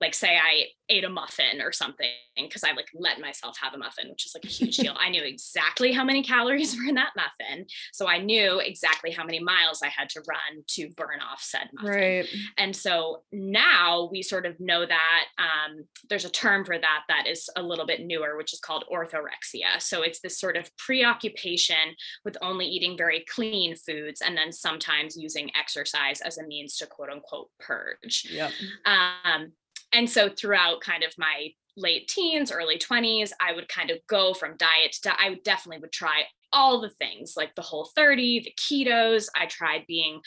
like 0.00 0.14
say 0.14 0.36
I 0.36 0.66
ate 0.88 1.04
a 1.04 1.08
muffin 1.08 1.62
or 1.62 1.72
something 1.72 2.06
because 2.36 2.64
I 2.64 2.72
like 2.72 2.88
let 2.94 3.20
myself 3.20 3.56
have 3.60 3.74
a 3.74 3.78
muffin, 3.78 4.10
which 4.10 4.26
is 4.26 4.34
like 4.34 4.44
a 4.44 4.48
huge 4.52 4.76
deal. 4.76 4.94
I 4.98 5.08
knew 5.08 5.22
exactly 5.22 5.92
how 5.92 6.04
many 6.04 6.22
calories 6.34 6.76
were 6.76 6.88
in 6.88 6.96
that 6.96 7.12
muffin. 7.16 7.66
So 7.92 8.06
I 8.06 8.18
knew 8.18 8.60
exactly 8.60 9.10
how 9.10 9.24
many 9.24 9.40
miles 9.40 9.80
I 9.82 9.88
had 9.88 10.08
to 10.10 10.22
run 10.28 10.64
to 10.70 10.90
burn 10.96 11.20
off 11.20 11.40
said 11.40 11.68
muffin. 11.72 11.90
Right. 11.90 12.28
And 12.58 12.74
so 12.74 13.22
now 13.32 14.08
we 14.10 14.22
sort 14.22 14.46
of 14.46 14.58
know 14.58 14.84
that 14.84 15.24
um, 15.38 15.84
there's 16.10 16.24
a 16.24 16.30
term 16.30 16.64
for 16.64 16.78
that 16.78 17.02
that 17.08 17.26
is 17.26 17.48
a 17.56 17.62
little 17.62 17.86
bit 17.86 18.04
newer, 18.04 18.36
which 18.36 18.52
is 18.52 18.60
called 18.60 18.84
orthorexia. 18.92 19.80
So 19.80 20.02
it's 20.02 20.20
this 20.20 20.38
sort 20.38 20.56
of 20.56 20.70
preoccupation 20.76 21.94
with 22.24 22.36
only 22.42 22.66
eating 22.66 22.98
very 22.98 23.24
clean 23.32 23.76
foods 23.76 24.20
and 24.20 24.36
then 24.36 24.52
sometimes 24.52 25.16
using 25.16 25.50
exercise 25.58 26.20
as 26.20 26.36
a 26.38 26.46
means 26.46 26.76
to 26.78 26.86
quote 26.86 27.10
unquote 27.10 27.48
purge. 27.58 28.28
Yeah. 28.30 28.50
Um, 28.84 29.52
and 29.94 30.10
so 30.10 30.28
throughout 30.28 30.80
kind 30.80 31.04
of 31.04 31.12
my 31.16 31.50
late 31.76 32.08
teens, 32.08 32.52
early 32.52 32.78
20s, 32.78 33.30
I 33.40 33.52
would 33.52 33.68
kind 33.68 33.90
of 33.90 33.98
go 34.08 34.34
from 34.34 34.56
diet 34.56 34.96
to 35.02 35.12
I 35.12 35.36
definitely 35.44 35.80
would 35.80 35.92
try 35.92 36.24
all 36.52 36.80
the 36.80 36.90
things 36.90 37.34
like 37.36 37.54
the 37.54 37.62
whole 37.62 37.90
30, 37.96 38.40
the 38.40 38.54
ketos. 38.60 39.26
I 39.36 39.46
tried 39.46 39.84
being 39.88 40.20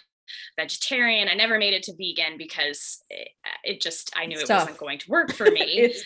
vegetarian. 0.58 1.28
I 1.30 1.34
never 1.34 1.58
made 1.58 1.74
it 1.74 1.84
to 1.84 1.94
vegan 1.94 2.38
because 2.38 3.04
it, 3.10 3.30
it 3.64 3.82
just, 3.82 4.12
I 4.16 4.26
knew 4.26 4.36
it's 4.36 4.44
it 4.44 4.48
tough. 4.48 4.64
wasn't 4.64 4.78
going 4.78 5.00
to 5.00 5.10
work 5.10 5.34
for 5.34 5.50
me. 5.50 5.94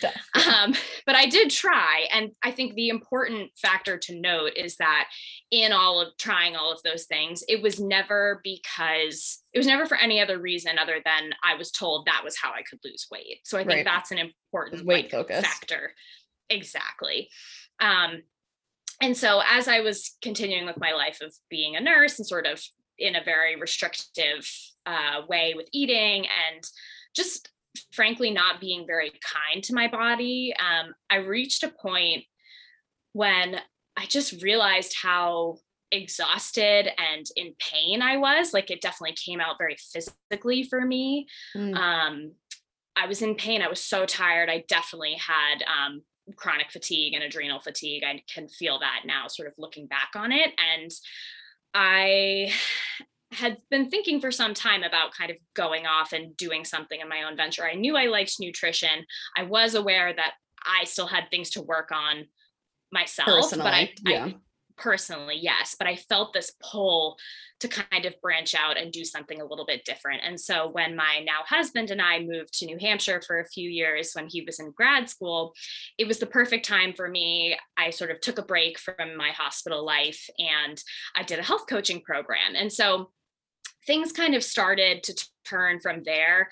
Um, 0.52 0.74
but 1.06 1.14
I 1.14 1.26
did 1.26 1.50
try. 1.50 2.06
And 2.12 2.32
I 2.42 2.50
think 2.50 2.74
the 2.74 2.88
important 2.88 3.50
factor 3.56 3.98
to 3.98 4.20
note 4.20 4.52
is 4.56 4.76
that 4.76 5.08
in 5.50 5.72
all 5.72 6.00
of 6.00 6.08
trying 6.18 6.56
all 6.56 6.72
of 6.72 6.82
those 6.82 7.04
things, 7.04 7.44
it 7.48 7.62
was 7.62 7.78
never 7.78 8.40
because 8.42 9.42
it 9.52 9.58
was 9.58 9.66
never 9.66 9.86
for 9.86 9.96
any 9.96 10.20
other 10.20 10.38
reason 10.38 10.78
other 10.78 11.00
than 11.04 11.30
I 11.44 11.54
was 11.56 11.70
told 11.70 12.06
that 12.06 12.22
was 12.24 12.36
how 12.36 12.52
I 12.52 12.62
could 12.62 12.80
lose 12.84 13.06
weight. 13.10 13.40
So 13.44 13.58
I 13.58 13.62
think 13.62 13.76
right. 13.76 13.84
that's 13.84 14.10
an 14.10 14.18
important 14.18 14.84
weight 14.84 15.04
like, 15.04 15.10
focus 15.10 15.44
factor. 15.44 15.92
Exactly. 16.50 17.28
Um, 17.80 18.22
and 19.00 19.16
so 19.16 19.42
as 19.50 19.68
I 19.68 19.80
was 19.80 20.16
continuing 20.22 20.66
with 20.66 20.78
my 20.78 20.92
life 20.92 21.18
of 21.22 21.34
being 21.50 21.76
a 21.76 21.80
nurse 21.80 22.18
and 22.18 22.26
sort 22.26 22.46
of 22.46 22.62
in 23.02 23.16
a 23.16 23.24
very 23.24 23.56
restrictive 23.56 24.48
uh, 24.86 25.22
way 25.28 25.54
with 25.56 25.68
eating 25.72 26.26
and 26.26 26.64
just 27.14 27.50
frankly 27.92 28.30
not 28.30 28.60
being 28.60 28.86
very 28.86 29.12
kind 29.22 29.62
to 29.62 29.74
my 29.74 29.88
body 29.88 30.54
um, 30.58 30.92
i 31.10 31.16
reached 31.16 31.62
a 31.62 31.68
point 31.68 32.24
when 33.12 33.56
i 33.96 34.06
just 34.06 34.42
realized 34.42 34.96
how 35.02 35.56
exhausted 35.92 36.88
and 36.98 37.26
in 37.36 37.54
pain 37.58 38.02
I 38.02 38.16
was. 38.16 38.52
Like 38.52 38.70
it 38.70 38.80
definitely 38.80 39.14
came 39.14 39.40
out 39.40 39.58
very 39.58 39.76
physically 39.76 40.64
for 40.64 40.80
me. 40.80 41.28
Mm. 41.56 41.76
Um, 41.76 42.32
I 42.96 43.06
was 43.06 43.22
in 43.22 43.36
pain. 43.36 43.62
I 43.62 43.68
was 43.68 43.82
so 43.84 44.04
tired. 44.04 44.50
I 44.50 44.64
definitely 44.68 45.14
had 45.14 45.62
um, 45.62 46.02
chronic 46.36 46.70
fatigue 46.70 47.14
and 47.14 47.22
adrenal 47.22 47.60
fatigue. 47.60 48.02
I 48.04 48.22
can 48.32 48.48
feel 48.48 48.78
that 48.80 49.02
now, 49.06 49.28
sort 49.28 49.48
of 49.48 49.54
looking 49.58 49.86
back 49.86 50.10
on 50.16 50.32
it. 50.32 50.50
And 50.74 50.90
I 51.74 52.52
had 53.32 53.56
been 53.70 53.88
thinking 53.88 54.20
for 54.20 54.30
some 54.30 54.54
time 54.54 54.82
about 54.82 55.14
kind 55.14 55.30
of 55.30 55.38
going 55.54 55.86
off 55.86 56.12
and 56.12 56.36
doing 56.36 56.64
something 56.64 57.00
in 57.00 57.08
my 57.08 57.22
own 57.22 57.36
venture. 57.36 57.64
I 57.64 57.74
knew 57.74 57.96
I 57.96 58.06
liked 58.06 58.36
nutrition. 58.38 59.06
I 59.36 59.44
was 59.44 59.74
aware 59.74 60.12
that 60.14 60.32
I 60.64 60.84
still 60.84 61.06
had 61.06 61.24
things 61.30 61.50
to 61.50 61.62
work 61.62 61.90
on 61.92 62.26
myself, 62.92 63.26
Personally, 63.26 63.64
but 63.64 63.74
I, 63.74 64.10
yeah. 64.10 64.24
I 64.26 64.34
personally, 64.76 65.38
yes, 65.40 65.74
but 65.78 65.86
I 65.86 65.96
felt 65.96 66.32
this 66.32 66.52
pull 66.60 67.16
to 67.60 67.68
kind 67.68 68.04
of 68.04 68.20
branch 68.20 68.54
out 68.54 68.76
and 68.76 68.92
do 68.92 69.04
something 69.04 69.40
a 69.40 69.44
little 69.44 69.64
bit 69.64 69.84
different. 69.84 70.22
And 70.24 70.38
so 70.38 70.68
when 70.68 70.96
my 70.96 71.20
now 71.24 71.40
husband 71.46 71.90
and 71.90 72.02
I 72.02 72.18
moved 72.18 72.58
to 72.58 72.66
New 72.66 72.76
Hampshire 72.80 73.22
for 73.24 73.38
a 73.38 73.48
few 73.48 73.70
years 73.70 74.12
when 74.14 74.26
he 74.28 74.42
was 74.42 74.58
in 74.58 74.72
grad 74.72 75.08
school, 75.08 75.54
it 75.96 76.08
was 76.08 76.18
the 76.18 76.26
perfect 76.26 76.66
time 76.66 76.92
for 76.92 77.08
me. 77.08 77.56
I 77.76 77.90
sort 77.90 78.10
of 78.10 78.20
took 78.20 78.38
a 78.38 78.42
break 78.42 78.78
from 78.78 79.16
my 79.16 79.30
hospital 79.30 79.84
life 79.84 80.28
and 80.38 80.82
I 81.14 81.22
did 81.22 81.38
a 81.38 81.44
health 81.44 81.66
coaching 81.68 82.00
program. 82.00 82.56
And 82.56 82.72
so 82.72 83.10
things 83.86 84.12
kind 84.12 84.34
of 84.34 84.42
started 84.42 85.02
to 85.04 85.28
turn 85.44 85.80
from 85.80 86.02
there 86.04 86.48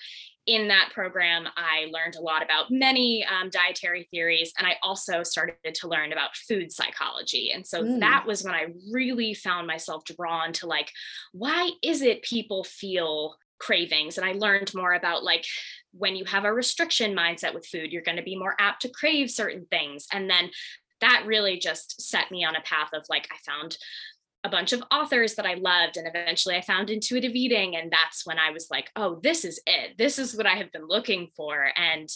in 0.47 0.67
that 0.69 0.89
program, 0.93 1.47
I 1.55 1.85
learned 1.91 2.15
a 2.15 2.21
lot 2.21 2.43
about 2.43 2.71
many 2.71 3.25
um, 3.25 3.49
dietary 3.49 4.07
theories, 4.09 4.53
and 4.57 4.65
I 4.65 4.75
also 4.81 5.23
started 5.23 5.75
to 5.75 5.87
learn 5.87 6.11
about 6.11 6.35
food 6.35 6.71
psychology. 6.71 7.51
And 7.53 7.65
so 7.65 7.83
mm. 7.83 7.99
that 7.99 8.25
was 8.25 8.43
when 8.43 8.55
I 8.55 8.67
really 8.91 9.33
found 9.33 9.67
myself 9.67 10.03
drawn 10.03 10.51
to 10.53 10.65
like, 10.65 10.91
why 11.31 11.71
is 11.83 12.01
it 12.01 12.23
people 12.23 12.63
feel 12.63 13.35
cravings? 13.59 14.17
And 14.17 14.25
I 14.25 14.33
learned 14.33 14.73
more 14.73 14.93
about 14.93 15.23
like, 15.23 15.45
when 15.93 16.15
you 16.15 16.25
have 16.25 16.45
a 16.45 16.53
restriction 16.53 17.15
mindset 17.15 17.53
with 17.53 17.67
food, 17.67 17.91
you're 17.91 18.01
going 18.01 18.17
to 18.17 18.23
be 18.23 18.37
more 18.37 18.55
apt 18.59 18.81
to 18.81 18.89
crave 18.89 19.29
certain 19.29 19.67
things. 19.69 20.07
And 20.11 20.27
then 20.27 20.49
that 21.01 21.23
really 21.25 21.59
just 21.59 22.01
set 22.01 22.31
me 22.31 22.43
on 22.45 22.55
a 22.55 22.61
path 22.61 22.89
of 22.93 23.05
like, 23.09 23.27
I 23.31 23.37
found 23.51 23.77
a 24.43 24.49
bunch 24.49 24.73
of 24.73 24.83
authors 24.91 25.35
that 25.35 25.45
I 25.45 25.55
loved. 25.55 25.97
And 25.97 26.07
eventually 26.07 26.55
I 26.55 26.61
found 26.61 26.89
intuitive 26.89 27.33
eating. 27.33 27.75
And 27.75 27.91
that's 27.91 28.25
when 28.25 28.39
I 28.39 28.51
was 28.51 28.67
like, 28.71 28.89
oh, 28.95 29.19
this 29.21 29.45
is 29.45 29.61
it. 29.65 29.97
This 29.97 30.17
is 30.17 30.35
what 30.35 30.45
I 30.45 30.55
have 30.55 30.71
been 30.71 30.87
looking 30.87 31.29
for. 31.35 31.69
And 31.77 32.09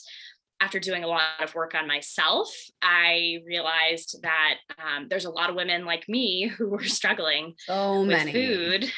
after 0.59 0.79
doing 0.79 1.03
a 1.03 1.07
lot 1.07 1.43
of 1.43 1.53
work 1.53 1.75
on 1.75 1.87
myself, 1.87 2.55
I 2.81 3.39
realized 3.45 4.17
that 4.23 4.55
um, 4.79 5.07
there's 5.09 5.25
a 5.25 5.29
lot 5.29 5.49
of 5.49 5.55
women 5.55 5.85
like 5.85 6.07
me 6.07 6.47
who 6.57 6.69
were 6.69 6.83
struggling 6.83 7.53
so 7.59 8.01
with 8.01 8.09
many. 8.09 8.31
food. 8.31 8.91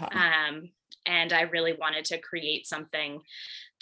Yeah. 0.00 0.46
Um, 0.48 0.70
and 1.06 1.32
I 1.32 1.42
really 1.42 1.72
wanted 1.72 2.04
to 2.06 2.18
create 2.18 2.66
something 2.66 3.20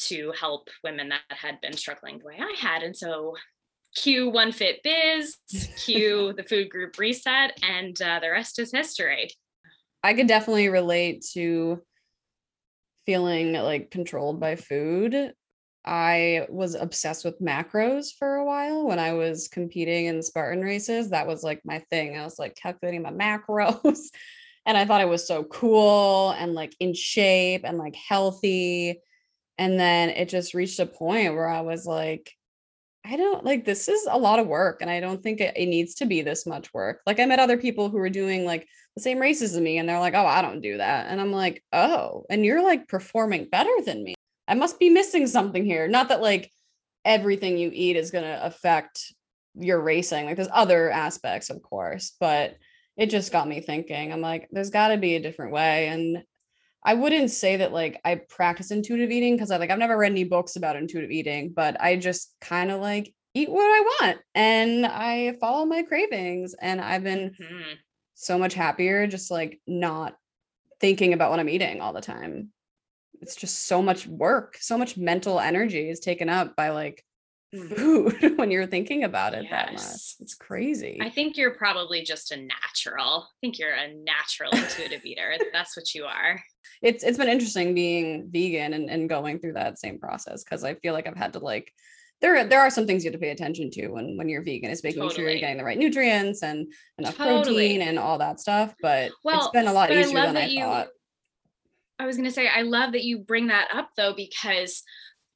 to 0.02 0.32
help 0.38 0.68
women 0.84 1.08
that 1.08 1.20
had 1.28 1.60
been 1.60 1.76
struggling 1.76 2.18
the 2.18 2.26
way 2.26 2.38
I 2.38 2.54
had. 2.56 2.82
And 2.82 2.96
so 2.96 3.34
cue 3.94 4.28
one 4.30 4.52
fit 4.52 4.82
biz 4.82 5.36
cue 5.84 6.32
the 6.36 6.42
food 6.42 6.70
group 6.70 6.98
reset 6.98 7.58
and 7.62 8.00
uh, 8.02 8.20
the 8.20 8.30
rest 8.30 8.58
is 8.58 8.72
history. 8.72 9.30
I 10.02 10.14
could 10.14 10.28
definitely 10.28 10.68
relate 10.68 11.24
to 11.32 11.82
feeling 13.06 13.54
like 13.54 13.90
controlled 13.90 14.38
by 14.38 14.56
food. 14.56 15.32
I 15.84 16.46
was 16.50 16.74
obsessed 16.74 17.24
with 17.24 17.40
macros 17.40 18.08
for 18.18 18.34
a 18.34 18.44
while 18.44 18.86
when 18.86 18.98
i 18.98 19.14
was 19.14 19.48
competing 19.48 20.06
in 20.06 20.22
spartan 20.22 20.62
races. 20.62 21.10
That 21.10 21.26
was 21.26 21.42
like 21.42 21.62
my 21.64 21.78
thing. 21.90 22.16
I 22.16 22.24
was 22.24 22.38
like 22.38 22.54
calculating 22.56 23.02
my 23.02 23.10
macros 23.10 24.00
and 24.66 24.76
i 24.76 24.84
thought 24.84 25.00
it 25.00 25.08
was 25.08 25.26
so 25.26 25.44
cool 25.44 26.30
and 26.32 26.52
like 26.52 26.74
in 26.78 26.94
shape 26.94 27.62
and 27.64 27.78
like 27.78 27.96
healthy. 27.96 29.00
And 29.56 29.80
then 29.80 30.10
it 30.10 30.28
just 30.28 30.54
reached 30.54 30.78
a 30.78 30.86
point 30.86 31.34
where 31.34 31.48
i 31.48 31.62
was 31.62 31.86
like 31.86 32.30
I 33.08 33.16
don't 33.16 33.44
like 33.44 33.64
this 33.64 33.88
is 33.88 34.06
a 34.10 34.18
lot 34.18 34.38
of 34.38 34.46
work 34.46 34.82
and 34.82 34.90
I 34.90 35.00
don't 35.00 35.22
think 35.22 35.40
it, 35.40 35.56
it, 35.56 35.66
needs 35.66 35.94
to 35.96 36.06
be 36.06 36.20
this 36.20 36.44
much 36.44 36.72
work. 36.74 37.00
Like 37.06 37.18
I 37.18 37.24
met 37.24 37.38
other 37.38 37.56
people 37.56 37.88
who 37.88 37.96
were 37.96 38.10
doing 38.10 38.44
like 38.44 38.68
the 38.94 39.00
same 39.00 39.18
races 39.18 39.54
as 39.54 39.60
me 39.60 39.78
and 39.78 39.88
they're 39.88 39.98
like, 39.98 40.14
"Oh, 40.14 40.26
I 40.26 40.42
don't 40.42 40.60
do 40.60 40.76
that." 40.76 41.06
And 41.08 41.20
I'm 41.20 41.32
like, 41.32 41.64
"Oh, 41.72 42.24
and 42.28 42.44
you're 42.44 42.62
like 42.62 42.86
performing 42.86 43.48
better 43.48 43.70
than 43.86 44.04
me. 44.04 44.14
I 44.46 44.54
must 44.54 44.78
be 44.78 44.90
missing 44.90 45.26
something 45.26 45.64
here." 45.64 45.88
Not 45.88 46.10
that 46.10 46.20
like 46.20 46.52
everything 47.04 47.56
you 47.56 47.70
eat 47.72 47.96
is 47.96 48.10
going 48.10 48.24
to 48.24 48.44
affect 48.44 49.14
your 49.54 49.80
racing. 49.80 50.26
Like 50.26 50.36
there's 50.36 50.48
other 50.52 50.90
aspects, 50.90 51.48
of 51.48 51.62
course, 51.62 52.14
but 52.20 52.56
it 52.96 53.06
just 53.06 53.32
got 53.32 53.48
me 53.48 53.60
thinking. 53.60 54.12
I'm 54.12 54.20
like, 54.20 54.48
there's 54.50 54.70
got 54.70 54.88
to 54.88 54.98
be 54.98 55.16
a 55.16 55.22
different 55.22 55.52
way 55.52 55.88
and 55.88 56.22
I 56.84 56.94
wouldn't 56.94 57.30
say 57.30 57.56
that 57.56 57.72
like 57.72 58.00
I 58.04 58.16
practice 58.16 58.70
intuitive 58.70 59.10
eating 59.10 59.34
because 59.34 59.50
I 59.50 59.56
like 59.56 59.70
I've 59.70 59.78
never 59.78 59.96
read 59.96 60.12
any 60.12 60.24
books 60.24 60.56
about 60.56 60.76
intuitive 60.76 61.10
eating, 61.10 61.52
but 61.54 61.80
I 61.80 61.96
just 61.96 62.34
kind 62.40 62.70
of 62.70 62.80
like 62.80 63.12
eat 63.34 63.50
what 63.50 63.64
I 63.64 63.80
want 64.00 64.18
and 64.34 64.86
I 64.86 65.36
follow 65.40 65.66
my 65.66 65.82
cravings 65.82 66.54
and 66.60 66.80
I've 66.80 67.04
been 67.04 67.30
mm-hmm. 67.30 67.72
so 68.14 68.38
much 68.38 68.54
happier 68.54 69.06
just 69.06 69.30
like 69.30 69.60
not 69.66 70.16
thinking 70.80 71.12
about 71.12 71.30
what 71.30 71.40
I'm 71.40 71.48
eating 71.48 71.80
all 71.80 71.92
the 71.92 72.00
time. 72.00 72.50
It's 73.20 73.36
just 73.36 73.66
so 73.66 73.82
much 73.82 74.06
work, 74.06 74.56
so 74.60 74.78
much 74.78 74.96
mental 74.96 75.40
energy 75.40 75.90
is 75.90 75.98
taken 75.98 76.28
up 76.28 76.54
by 76.54 76.70
like 76.70 77.04
mm-hmm. 77.52 77.74
food 77.74 78.36
when 78.38 78.52
you're 78.52 78.66
thinking 78.66 79.02
about 79.02 79.34
it 79.34 79.42
yes. 79.44 79.50
that 79.50 79.72
much. 79.72 80.14
It's 80.20 80.34
crazy. 80.36 80.98
I 81.02 81.10
think 81.10 81.36
you're 81.36 81.54
probably 81.54 82.02
just 82.02 82.30
a 82.30 82.36
natural. 82.36 83.26
I 83.28 83.36
think 83.40 83.58
you're 83.58 83.74
a 83.74 83.92
natural 83.92 84.52
intuitive 84.52 85.04
eater. 85.04 85.36
That's 85.52 85.76
what 85.76 85.92
you 85.94 86.04
are 86.04 86.40
it's 86.82 87.04
it's 87.04 87.18
been 87.18 87.28
interesting 87.28 87.74
being 87.74 88.28
vegan 88.30 88.72
and, 88.72 88.90
and 88.90 89.08
going 89.08 89.38
through 89.38 89.54
that 89.54 89.78
same 89.78 89.98
process 89.98 90.44
because 90.44 90.64
I 90.64 90.74
feel 90.74 90.92
like 90.92 91.06
I've 91.06 91.16
had 91.16 91.32
to 91.34 91.38
like 91.38 91.72
there 92.20 92.44
there 92.46 92.60
are 92.60 92.70
some 92.70 92.86
things 92.86 93.04
you 93.04 93.10
have 93.10 93.20
to 93.20 93.24
pay 93.24 93.30
attention 93.30 93.70
to 93.70 93.88
when 93.88 94.16
when 94.16 94.28
you're 94.28 94.42
vegan 94.42 94.70
is 94.70 94.82
making 94.82 95.02
totally. 95.02 95.16
sure 95.16 95.30
you're 95.30 95.40
getting 95.40 95.58
the 95.58 95.64
right 95.64 95.78
nutrients 95.78 96.42
and 96.42 96.72
enough 96.98 97.16
totally. 97.16 97.42
protein 97.42 97.82
and 97.82 97.98
all 97.98 98.18
that 98.18 98.40
stuff. 98.40 98.74
But 98.82 99.12
well, 99.24 99.38
it's 99.38 99.48
been 99.48 99.68
a 99.68 99.72
lot 99.72 99.90
easier 99.90 100.18
I 100.18 100.26
than 100.26 100.36
I 100.36 100.46
you, 100.46 100.60
thought. 100.60 100.88
I 101.98 102.06
was 102.06 102.16
gonna 102.16 102.30
say 102.30 102.48
I 102.48 102.62
love 102.62 102.92
that 102.92 103.04
you 103.04 103.18
bring 103.18 103.48
that 103.48 103.68
up 103.72 103.90
though 103.96 104.14
because 104.14 104.82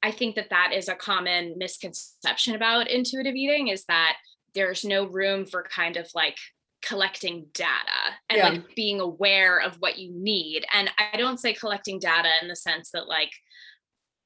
I 0.01 0.11
think 0.11 0.35
that 0.35 0.49
that 0.49 0.71
is 0.73 0.89
a 0.89 0.95
common 0.95 1.55
misconception 1.57 2.55
about 2.55 2.89
intuitive 2.89 3.35
eating 3.35 3.69
is 3.69 3.85
that 3.85 4.17
there's 4.53 4.83
no 4.83 5.05
room 5.05 5.45
for 5.45 5.63
kind 5.63 5.95
of 5.95 6.07
like 6.13 6.37
collecting 6.83 7.45
data 7.53 8.17
and 8.29 8.37
yeah. 8.37 8.49
like 8.49 8.75
being 8.75 8.99
aware 8.99 9.59
of 9.59 9.75
what 9.79 9.97
you 9.97 10.11
need. 10.13 10.65
And 10.73 10.89
I 10.99 11.17
don't 11.17 11.39
say 11.39 11.53
collecting 11.53 11.99
data 11.99 12.29
in 12.41 12.47
the 12.47 12.55
sense 12.55 12.91
that 12.91 13.07
like 13.07 13.31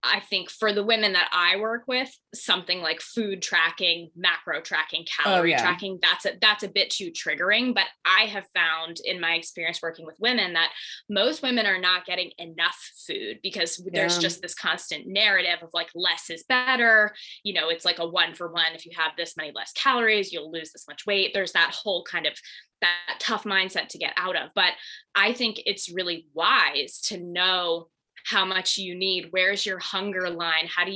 I 0.07 0.21
think 0.21 0.49
for 0.49 0.73
the 0.73 0.83
women 0.83 1.13
that 1.13 1.29
I 1.31 1.59
work 1.59 1.83
with, 1.87 2.09
something 2.33 2.81
like 2.81 3.01
food 3.01 3.41
tracking, 3.41 4.09
macro 4.15 4.61
tracking, 4.61 5.05
calorie 5.05 5.53
oh, 5.53 5.57
yeah. 5.57 5.61
tracking, 5.61 5.99
that's 6.01 6.25
a 6.25 6.31
that's 6.41 6.63
a 6.63 6.67
bit 6.67 6.89
too 6.89 7.11
triggering. 7.11 7.73
But 7.73 7.85
I 8.05 8.25
have 8.25 8.45
found 8.55 8.97
in 9.03 9.19
my 9.19 9.33
experience 9.33 9.81
working 9.81 10.05
with 10.05 10.15
women 10.19 10.53
that 10.53 10.71
most 11.09 11.41
women 11.41 11.65
are 11.65 11.79
not 11.79 12.05
getting 12.05 12.31
enough 12.37 12.77
food 13.05 13.39
because 13.43 13.79
yeah. 13.79 13.91
there's 13.93 14.17
just 14.17 14.41
this 14.41 14.55
constant 14.55 15.07
narrative 15.07 15.59
of 15.61 15.69
like 15.73 15.89
less 15.95 16.29
is 16.29 16.43
better. 16.43 17.13
You 17.43 17.53
know, 17.53 17.69
it's 17.69 17.85
like 17.85 17.99
a 17.99 18.07
one 18.07 18.33
for 18.33 18.51
one. 18.51 18.73
If 18.73 18.85
you 18.85 18.91
have 18.97 19.11
this 19.17 19.37
many 19.37 19.51
less 19.53 19.71
calories, 19.73 20.31
you'll 20.31 20.51
lose 20.51 20.71
this 20.71 20.87
much 20.87 21.05
weight. 21.05 21.31
There's 21.33 21.53
that 21.53 21.73
whole 21.73 22.03
kind 22.03 22.25
of 22.25 22.33
that 22.81 23.17
tough 23.19 23.43
mindset 23.43 23.87
to 23.89 23.97
get 23.97 24.13
out 24.17 24.35
of. 24.35 24.49
But 24.55 24.73
I 25.15 25.33
think 25.33 25.61
it's 25.65 25.91
really 25.91 26.27
wise 26.33 26.99
to 27.05 27.17
know 27.17 27.87
how 28.27 28.43
much 28.43 28.77
you 28.77 28.93
need 28.93 29.27
where's 29.31 29.65
your 29.65 29.79
hunger 29.79 30.29
line? 30.29 30.67
How 30.67 30.83
do 30.83 30.91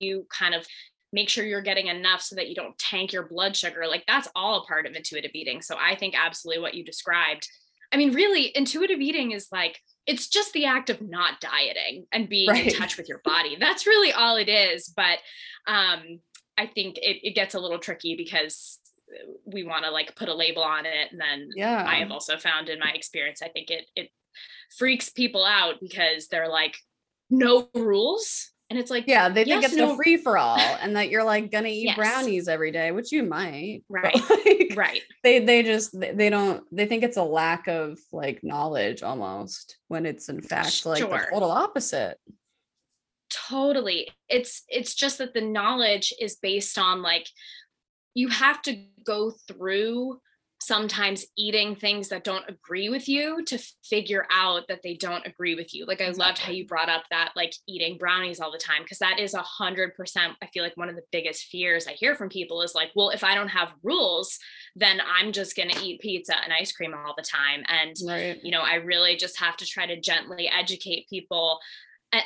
you 0.00 0.26
kind 0.28 0.54
of 0.54 0.66
make 1.12 1.28
sure 1.28 1.44
you're 1.44 1.62
getting 1.62 1.86
enough 1.86 2.20
so 2.20 2.36
that 2.36 2.48
you 2.48 2.54
don't 2.54 2.76
tank 2.78 3.12
your 3.12 3.26
blood 3.26 3.56
sugar? 3.56 3.86
Like 3.88 4.04
that's 4.06 4.28
all 4.36 4.62
a 4.62 4.66
part 4.66 4.86
of 4.86 4.94
intuitive 4.94 5.30
eating. 5.34 5.62
So 5.62 5.76
i 5.80 5.94
think 5.94 6.14
absolutely 6.16 6.60
what 6.62 6.74
you 6.74 6.84
described. 6.84 7.48
I 7.92 7.96
mean 7.96 8.12
really 8.12 8.52
intuitive 8.54 9.00
eating 9.00 9.32
is 9.32 9.48
like 9.50 9.80
it's 10.06 10.28
just 10.28 10.52
the 10.52 10.66
act 10.66 10.90
of 10.90 11.00
not 11.00 11.40
dieting 11.40 12.04
and 12.12 12.28
being 12.28 12.50
right. 12.50 12.66
in 12.66 12.74
touch 12.74 12.98
with 12.98 13.08
your 13.08 13.22
body. 13.24 13.56
That's 13.60 13.86
really 13.86 14.12
all 14.12 14.36
it 14.36 14.48
is 14.48 14.92
but 14.94 15.18
um 15.66 16.20
i 16.58 16.66
think 16.66 16.98
it, 16.98 17.26
it 17.26 17.34
gets 17.34 17.54
a 17.54 17.60
little 17.60 17.78
tricky 17.78 18.14
because 18.14 18.78
we 19.46 19.64
want 19.64 19.84
to 19.84 19.90
like 19.90 20.14
put 20.16 20.28
a 20.28 20.34
label 20.34 20.62
on 20.62 20.84
it 20.84 21.10
and 21.10 21.20
then 21.20 21.48
yeah. 21.56 21.84
i 21.88 21.96
have 21.96 22.10
also 22.10 22.36
found 22.36 22.68
in 22.68 22.78
my 22.78 22.90
experience 22.94 23.40
i 23.42 23.48
think 23.48 23.70
it 23.70 23.86
it 23.96 24.10
freaks 24.76 25.08
people 25.08 25.44
out 25.44 25.76
because 25.80 26.28
they're 26.28 26.48
like, 26.48 26.76
no 27.30 27.68
rules. 27.74 28.50
And 28.70 28.78
it's 28.78 28.90
like, 28.90 29.04
yeah, 29.06 29.28
they 29.28 29.44
yes, 29.44 29.60
think 29.60 29.72
it's 29.72 29.76
no. 29.76 29.92
a 29.92 29.96
free 29.96 30.16
for 30.16 30.38
all 30.38 30.58
and 30.58 30.96
that 30.96 31.10
you're 31.10 31.22
like 31.22 31.50
gonna 31.50 31.68
eat 31.68 31.84
yes. 31.84 31.96
brownies 31.96 32.48
every 32.48 32.72
day, 32.72 32.90
which 32.92 33.12
you 33.12 33.22
might. 33.22 33.82
Right. 33.88 34.14
Like, 34.14 34.72
right. 34.74 35.02
They 35.22 35.38
they 35.38 35.62
just 35.62 35.98
they 35.98 36.30
don't 36.30 36.64
they 36.72 36.86
think 36.86 37.04
it's 37.04 37.16
a 37.16 37.22
lack 37.22 37.68
of 37.68 37.98
like 38.10 38.42
knowledge 38.42 39.02
almost 39.02 39.76
when 39.88 40.06
it's 40.06 40.28
in 40.28 40.40
fact 40.40 40.86
like 40.86 41.00
the 41.00 41.26
total 41.30 41.50
opposite. 41.50 42.18
Totally. 43.30 44.08
It's 44.28 44.64
it's 44.68 44.94
just 44.94 45.18
that 45.18 45.34
the 45.34 45.40
knowledge 45.42 46.12
is 46.20 46.36
based 46.36 46.78
on 46.78 47.02
like 47.02 47.28
you 48.14 48.28
have 48.28 48.62
to 48.62 48.76
go 49.04 49.32
through 49.46 50.20
sometimes 50.64 51.26
eating 51.36 51.76
things 51.76 52.08
that 52.08 52.24
don't 52.24 52.48
agree 52.48 52.88
with 52.88 53.06
you 53.06 53.44
to 53.44 53.58
figure 53.82 54.26
out 54.30 54.66
that 54.66 54.80
they 54.82 54.94
don't 54.94 55.26
agree 55.26 55.54
with 55.54 55.74
you. 55.74 55.84
Like 55.84 56.00
I 56.00 56.08
loved 56.08 56.38
how 56.38 56.52
you 56.52 56.66
brought 56.66 56.88
up 56.88 57.02
that 57.10 57.32
like 57.36 57.54
eating 57.68 57.98
brownies 57.98 58.40
all 58.40 58.50
the 58.50 58.56
time 58.56 58.82
because 58.82 58.98
that 59.00 59.18
is 59.18 59.34
a 59.34 59.42
hundred 59.42 59.94
percent. 59.94 60.32
I 60.42 60.46
feel 60.46 60.62
like 60.62 60.76
one 60.76 60.88
of 60.88 60.96
the 60.96 61.02
biggest 61.12 61.48
fears 61.48 61.86
I 61.86 61.92
hear 61.92 62.14
from 62.14 62.30
people 62.30 62.62
is 62.62 62.74
like, 62.74 62.88
well, 62.96 63.10
if 63.10 63.22
I 63.22 63.34
don't 63.34 63.48
have 63.48 63.74
rules, 63.82 64.38
then 64.74 65.00
I'm 65.06 65.32
just 65.32 65.54
gonna 65.54 65.78
eat 65.82 66.00
pizza 66.00 66.34
and 66.42 66.50
ice 66.50 66.72
cream 66.72 66.94
all 66.94 67.14
the 67.14 67.22
time. 67.22 67.62
And 67.68 67.94
right. 68.06 68.40
you 68.42 68.50
know, 68.50 68.62
I 68.62 68.76
really 68.76 69.16
just 69.16 69.38
have 69.40 69.58
to 69.58 69.66
try 69.66 69.84
to 69.84 70.00
gently 70.00 70.48
educate 70.48 71.10
people 71.10 71.58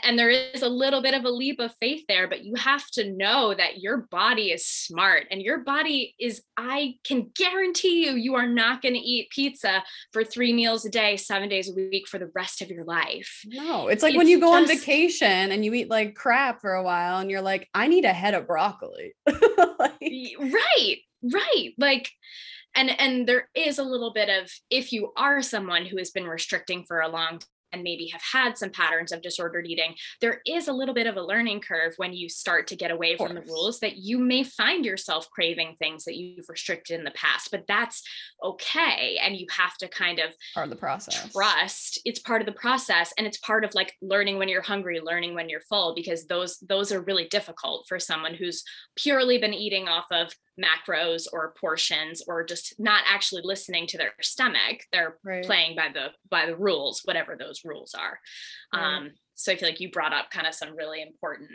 and 0.02 0.18
there 0.18 0.30
is 0.30 0.62
a 0.62 0.68
little 0.68 1.02
bit 1.02 1.14
of 1.14 1.24
a 1.24 1.30
leap 1.30 1.60
of 1.60 1.74
faith 1.80 2.04
there 2.08 2.28
but 2.28 2.44
you 2.44 2.54
have 2.56 2.86
to 2.90 3.12
know 3.12 3.54
that 3.54 3.80
your 3.80 4.08
body 4.10 4.50
is 4.50 4.66
smart 4.66 5.26
and 5.30 5.42
your 5.42 5.58
body 5.58 6.14
is 6.18 6.42
i 6.56 6.94
can 7.04 7.30
guarantee 7.34 8.06
you 8.06 8.12
you 8.12 8.34
are 8.34 8.46
not 8.46 8.82
going 8.82 8.94
to 8.94 9.00
eat 9.00 9.30
pizza 9.30 9.82
for 10.12 10.24
three 10.24 10.52
meals 10.52 10.84
a 10.84 10.90
day 10.90 11.16
seven 11.16 11.48
days 11.48 11.70
a 11.70 11.74
week 11.74 12.06
for 12.08 12.18
the 12.18 12.30
rest 12.34 12.62
of 12.62 12.68
your 12.68 12.84
life. 12.84 13.42
No 13.46 13.88
it's 13.88 14.02
like 14.02 14.14
it's 14.14 14.18
when 14.18 14.28
you 14.28 14.40
go 14.40 14.58
just, 14.58 14.70
on 14.70 14.78
vacation 14.78 15.52
and 15.52 15.64
you 15.64 15.74
eat 15.74 15.90
like 15.90 16.14
crap 16.14 16.60
for 16.60 16.74
a 16.74 16.82
while 16.82 17.18
and 17.18 17.30
you're 17.30 17.42
like 17.42 17.68
i 17.74 17.86
need 17.86 18.04
a 18.04 18.12
head 18.12 18.34
of 18.34 18.46
broccoli. 18.46 19.14
Like, 19.78 20.00
right 20.00 20.96
right 21.22 21.72
like 21.78 22.10
and 22.74 22.90
and 23.00 23.28
there 23.28 23.48
is 23.54 23.78
a 23.78 23.84
little 23.84 24.12
bit 24.12 24.28
of 24.28 24.50
if 24.70 24.92
you 24.92 25.12
are 25.16 25.42
someone 25.42 25.86
who 25.86 25.98
has 25.98 26.10
been 26.10 26.26
restricting 26.26 26.84
for 26.84 27.00
a 27.00 27.08
long 27.08 27.40
and 27.72 27.82
maybe 27.82 28.08
have 28.08 28.22
had 28.32 28.56
some 28.56 28.70
patterns 28.70 29.12
of 29.12 29.22
disordered 29.22 29.66
eating, 29.66 29.94
there 30.20 30.40
is 30.46 30.68
a 30.68 30.72
little 30.72 30.94
bit 30.94 31.06
of 31.06 31.16
a 31.16 31.22
learning 31.22 31.60
curve 31.60 31.94
when 31.96 32.12
you 32.12 32.28
start 32.28 32.66
to 32.68 32.76
get 32.76 32.90
away 32.90 33.16
from 33.16 33.34
the 33.34 33.42
rules 33.42 33.80
that 33.80 33.96
you 33.96 34.18
may 34.18 34.42
find 34.44 34.84
yourself 34.84 35.28
craving 35.30 35.76
things 35.78 36.04
that 36.04 36.16
you've 36.16 36.48
restricted 36.48 36.98
in 36.98 37.04
the 37.04 37.10
past, 37.12 37.50
but 37.50 37.64
that's 37.66 38.02
okay. 38.42 39.18
And 39.22 39.36
you 39.36 39.46
have 39.50 39.76
to 39.78 39.88
kind 39.88 40.18
of 40.18 40.34
part 40.54 40.64
of 40.64 40.70
the 40.70 40.76
process. 40.76 41.32
Trust. 41.32 42.00
It's 42.04 42.20
part 42.20 42.40
of 42.42 42.46
the 42.46 42.52
process. 42.52 43.12
And 43.18 43.26
it's 43.26 43.38
part 43.38 43.64
of 43.64 43.74
like 43.74 43.94
learning 44.00 44.38
when 44.38 44.48
you're 44.48 44.62
hungry, 44.62 45.00
learning 45.00 45.34
when 45.34 45.48
you're 45.48 45.60
full, 45.60 45.94
because 45.94 46.26
those 46.26 46.58
those 46.68 46.92
are 46.92 47.00
really 47.00 47.26
difficult 47.28 47.86
for 47.88 47.98
someone 47.98 48.34
who's 48.34 48.62
purely 48.96 49.38
been 49.38 49.54
eating 49.54 49.88
off 49.88 50.06
of 50.10 50.32
macros 50.58 51.26
or 51.32 51.54
portions 51.60 52.22
or 52.26 52.44
just 52.44 52.74
not 52.78 53.02
actually 53.08 53.42
listening 53.44 53.86
to 53.86 53.96
their 53.96 54.12
stomach 54.20 54.82
they're 54.92 55.18
right. 55.24 55.44
playing 55.44 55.76
by 55.76 55.88
the 55.92 56.08
by 56.30 56.46
the 56.46 56.56
rules 56.56 57.02
whatever 57.04 57.36
those 57.36 57.62
rules 57.64 57.94
are 57.94 58.18
right. 58.74 58.96
um 58.96 59.10
so 59.34 59.52
i 59.52 59.56
feel 59.56 59.68
like 59.68 59.80
you 59.80 59.90
brought 59.90 60.12
up 60.12 60.30
kind 60.30 60.46
of 60.46 60.54
some 60.54 60.76
really 60.76 61.02
important 61.02 61.50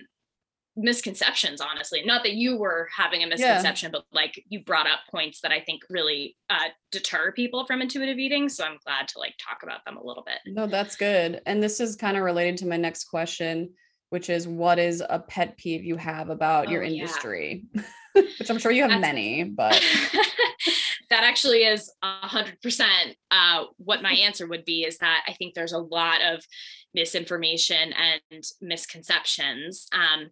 misconceptions 0.76 1.62
honestly 1.62 2.02
not 2.04 2.24
that 2.24 2.34
you 2.34 2.58
were 2.58 2.88
having 2.96 3.22
a 3.22 3.28
misconception 3.28 3.92
yeah. 3.94 4.00
but 4.00 4.06
like 4.12 4.44
you 4.50 4.64
brought 4.64 4.88
up 4.88 5.00
points 5.12 5.42
that 5.42 5.52
i 5.52 5.60
think 5.60 5.82
really 5.90 6.36
uh, 6.50 6.70
deter 6.92 7.32
people 7.32 7.66
from 7.68 7.82
intuitive 7.82 8.18
eating 8.18 8.50
so 8.50 8.64
i'm 8.64 8.78
glad 8.84 9.08
to 9.08 9.20
like 9.20 9.36
talk 9.38 9.62
about 9.62 9.86
them 9.86 9.98
a 9.98 10.04
little 10.04 10.24
bit 10.24 10.40
no 10.48 10.66
that's 10.66 10.96
good 10.96 11.42
and 11.46 11.62
this 11.62 11.80
is 11.80 11.96
kind 11.96 12.18
of 12.18 12.24
related 12.24 12.58
to 12.58 12.66
my 12.66 12.78
next 12.78 13.04
question 13.04 13.70
which 14.14 14.30
is 14.30 14.48
what 14.48 14.78
is 14.78 15.02
a 15.10 15.18
pet 15.18 15.58
peeve 15.58 15.84
you 15.84 15.98
have 15.98 16.30
about 16.30 16.68
oh, 16.68 16.70
your 16.70 16.84
industry 16.84 17.66
yeah. 17.74 17.82
which 18.14 18.48
I'm 18.48 18.60
sure 18.60 18.72
you 18.72 18.84
have 18.84 18.92
That's, 18.92 19.02
many, 19.02 19.44
but 19.44 19.74
that 21.10 21.24
actually 21.24 21.64
is 21.64 21.92
hundred 22.04 22.62
percent 22.62 23.16
uh, 23.32 23.64
what 23.78 24.04
my 24.04 24.12
answer 24.12 24.46
would 24.46 24.66
be 24.66 24.84
is 24.84 25.00
that 25.00 25.24
I 25.28 25.34
think 25.34 25.56
there's 25.56 25.74
a 25.74 25.80
lot 25.80 26.22
of 26.22 26.46
misinformation 26.94 27.92
and 27.92 28.44
misconceptions. 28.62 29.88
Um, 29.94 30.30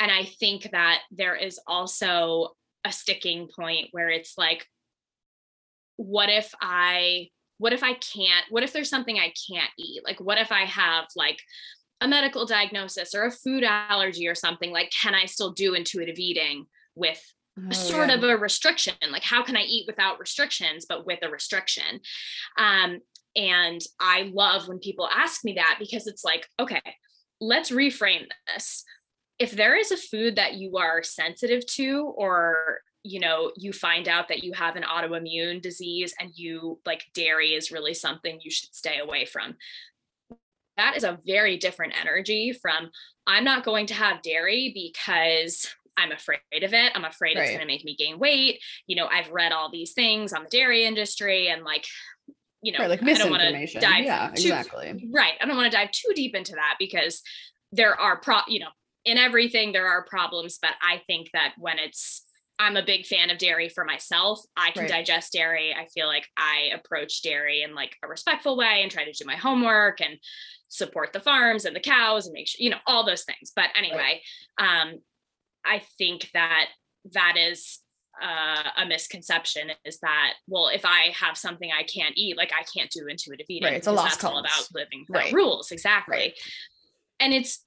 and 0.00 0.10
I 0.10 0.24
think 0.24 0.70
that 0.72 1.00
there 1.10 1.36
is 1.36 1.60
also 1.66 2.56
a 2.86 2.92
sticking 2.92 3.48
point 3.54 3.88
where 3.92 4.08
it's 4.08 4.38
like, 4.38 4.66
what 5.96 6.30
if 6.30 6.54
I 6.58 7.28
what 7.58 7.72
if 7.72 7.82
I 7.82 7.94
can't, 7.94 8.46
what 8.50 8.64
if 8.64 8.72
there's 8.72 8.90
something 8.90 9.16
I 9.16 9.32
can't 9.48 9.70
eat? 9.78 10.02
Like, 10.04 10.20
what 10.20 10.38
if 10.38 10.50
I 10.50 10.64
have 10.64 11.04
like 11.14 11.38
a 12.00 12.08
medical 12.08 12.46
diagnosis 12.46 13.14
or 13.14 13.24
a 13.24 13.30
food 13.30 13.64
allergy 13.64 14.28
or 14.28 14.34
something? 14.34 14.70
Like, 14.70 14.90
can 15.02 15.14
I 15.14 15.26
still 15.26 15.52
do 15.52 15.74
intuitive 15.74 16.18
eating? 16.18 16.66
with 16.94 17.20
oh, 17.58 17.72
sort 17.72 18.08
yeah. 18.08 18.16
of 18.16 18.24
a 18.24 18.36
restriction 18.36 18.94
like 19.10 19.22
how 19.22 19.42
can 19.42 19.56
i 19.56 19.62
eat 19.62 19.84
without 19.86 20.18
restrictions 20.18 20.86
but 20.88 21.06
with 21.06 21.18
a 21.22 21.28
restriction 21.28 22.00
um, 22.58 22.98
and 23.36 23.80
i 24.00 24.30
love 24.32 24.68
when 24.68 24.78
people 24.78 25.08
ask 25.08 25.44
me 25.44 25.54
that 25.54 25.76
because 25.78 26.06
it's 26.06 26.24
like 26.24 26.46
okay 26.60 26.82
let's 27.40 27.70
reframe 27.70 28.26
this 28.52 28.84
if 29.38 29.50
there 29.50 29.76
is 29.76 29.90
a 29.90 29.96
food 29.96 30.36
that 30.36 30.54
you 30.54 30.76
are 30.76 31.02
sensitive 31.02 31.66
to 31.66 32.12
or 32.16 32.78
you 33.02 33.20
know 33.20 33.50
you 33.56 33.72
find 33.72 34.08
out 34.08 34.28
that 34.28 34.44
you 34.44 34.52
have 34.52 34.76
an 34.76 34.84
autoimmune 34.84 35.60
disease 35.60 36.14
and 36.20 36.30
you 36.36 36.78
like 36.86 37.04
dairy 37.12 37.50
is 37.50 37.72
really 37.72 37.92
something 37.92 38.38
you 38.42 38.50
should 38.50 38.74
stay 38.74 38.98
away 38.98 39.24
from 39.24 39.56
that 40.76 40.96
is 40.96 41.04
a 41.04 41.18
very 41.26 41.56
different 41.56 41.92
energy 42.00 42.52
from 42.52 42.90
i'm 43.26 43.44
not 43.44 43.64
going 43.64 43.86
to 43.86 43.94
have 43.94 44.22
dairy 44.22 44.72
because 44.74 45.68
I'm 45.96 46.12
afraid 46.12 46.40
of 46.62 46.74
it. 46.74 46.92
I'm 46.94 47.04
afraid 47.04 47.36
right. 47.36 47.42
it's 47.42 47.50
going 47.50 47.60
to 47.60 47.66
make 47.66 47.84
me 47.84 47.96
gain 47.96 48.18
weight. 48.18 48.60
You 48.86 48.96
know, 48.96 49.06
I've 49.06 49.30
read 49.30 49.52
all 49.52 49.70
these 49.70 49.92
things 49.92 50.32
on 50.32 50.42
the 50.42 50.48
dairy 50.48 50.84
industry 50.84 51.48
and 51.48 51.62
like, 51.62 51.86
you 52.62 52.72
know, 52.72 52.80
right, 52.80 52.90
like 52.90 53.02
I 53.02 53.14
don't 53.14 53.30
want 53.30 53.42
to 53.42 53.78
dive 53.78 54.04
yeah, 54.04 54.28
too, 54.28 54.42
exactly. 54.42 55.08
Right. 55.12 55.34
I 55.40 55.46
don't 55.46 55.56
want 55.56 55.70
to 55.70 55.76
dive 55.76 55.90
too 55.90 56.12
deep 56.14 56.34
into 56.34 56.52
that 56.52 56.76
because 56.78 57.22
there 57.72 57.98
are 58.00 58.18
pro, 58.18 58.38
you 58.48 58.60
know, 58.60 58.70
in 59.04 59.18
everything 59.18 59.72
there 59.72 59.86
are 59.86 60.04
problems, 60.04 60.58
but 60.60 60.72
I 60.82 61.02
think 61.06 61.30
that 61.32 61.54
when 61.58 61.78
it's 61.78 62.24
I'm 62.58 62.76
a 62.76 62.84
big 62.84 63.04
fan 63.04 63.30
of 63.30 63.38
dairy 63.38 63.68
for 63.68 63.84
myself. 63.84 64.40
I 64.56 64.70
can 64.70 64.82
right. 64.82 64.90
digest 64.90 65.32
dairy. 65.32 65.74
I 65.74 65.86
feel 65.86 66.06
like 66.06 66.28
I 66.36 66.70
approach 66.74 67.22
dairy 67.22 67.62
in 67.62 67.74
like 67.74 67.96
a 68.02 68.08
respectful 68.08 68.56
way 68.56 68.80
and 68.82 68.90
try 68.90 69.04
to 69.04 69.12
do 69.12 69.24
my 69.24 69.36
homework 69.36 70.00
and 70.00 70.18
support 70.68 71.12
the 71.12 71.20
farms 71.20 71.64
and 71.64 71.74
the 71.74 71.80
cows 71.80 72.26
and 72.26 72.32
make 72.32 72.46
sure, 72.48 72.62
you 72.62 72.70
know, 72.70 72.78
all 72.86 73.04
those 73.04 73.24
things. 73.24 73.52
But 73.54 73.70
anyway, 73.76 74.20
right. 74.58 74.82
um, 74.82 74.98
I 75.64 75.82
think 75.98 76.30
that 76.34 76.68
that 77.12 77.36
is 77.36 77.80
uh, 78.22 78.70
a 78.78 78.86
misconception 78.86 79.70
is 79.84 79.98
that 79.98 80.34
well 80.46 80.68
if 80.68 80.84
i 80.84 81.12
have 81.18 81.36
something 81.36 81.70
i 81.76 81.82
can't 81.82 82.14
eat 82.16 82.36
like 82.36 82.52
i 82.52 82.62
can't 82.62 82.88
do 82.90 83.08
intuitive 83.08 83.46
eating 83.48 83.66
right, 83.66 83.74
it's 83.74 83.88
a 83.88 83.92
lost 83.92 84.20
that's 84.20 84.24
all 84.24 84.38
about 84.38 84.68
living 84.72 85.04
right. 85.08 85.32
rules 85.32 85.72
exactly 85.72 86.16
right. 86.16 86.32
and 87.18 87.34
it's 87.34 87.64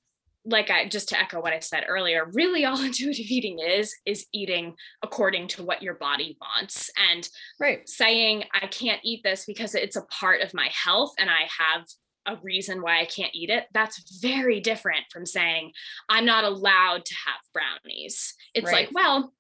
like 0.47 0.69
i 0.69 0.87
just 0.87 1.09
to 1.09 1.19
echo 1.19 1.41
what 1.41 1.53
i 1.53 1.59
said 1.59 1.83
earlier 1.87 2.27
really 2.33 2.65
all 2.65 2.81
intuitive 2.81 3.25
eating 3.29 3.59
is 3.59 3.93
is 4.05 4.25
eating 4.33 4.73
according 5.03 5.47
to 5.47 5.63
what 5.63 5.81
your 5.81 5.95
body 5.95 6.37
wants 6.41 6.89
and 7.11 7.27
right 7.59 7.87
saying 7.87 8.43
i 8.53 8.65
can't 8.67 9.01
eat 9.03 9.21
this 9.23 9.45
because 9.45 9.75
it's 9.75 9.95
a 9.95 10.05
part 10.05 10.41
of 10.41 10.53
my 10.53 10.69
health 10.71 11.13
and 11.19 11.29
i 11.29 11.47
have 11.57 11.85
a 12.27 12.35
reason 12.43 12.81
why 12.81 12.99
I 12.99 13.05
can't 13.05 13.33
eat 13.33 13.49
it, 13.49 13.67
that's 13.73 14.19
very 14.19 14.59
different 14.59 15.05
from 15.11 15.25
saying 15.25 15.71
I'm 16.09 16.25
not 16.25 16.43
allowed 16.43 17.05
to 17.05 17.15
have 17.25 17.39
brownies. 17.53 18.35
It's 18.53 18.65
right. 18.65 18.87
like, 18.87 18.89
well, 18.93 19.33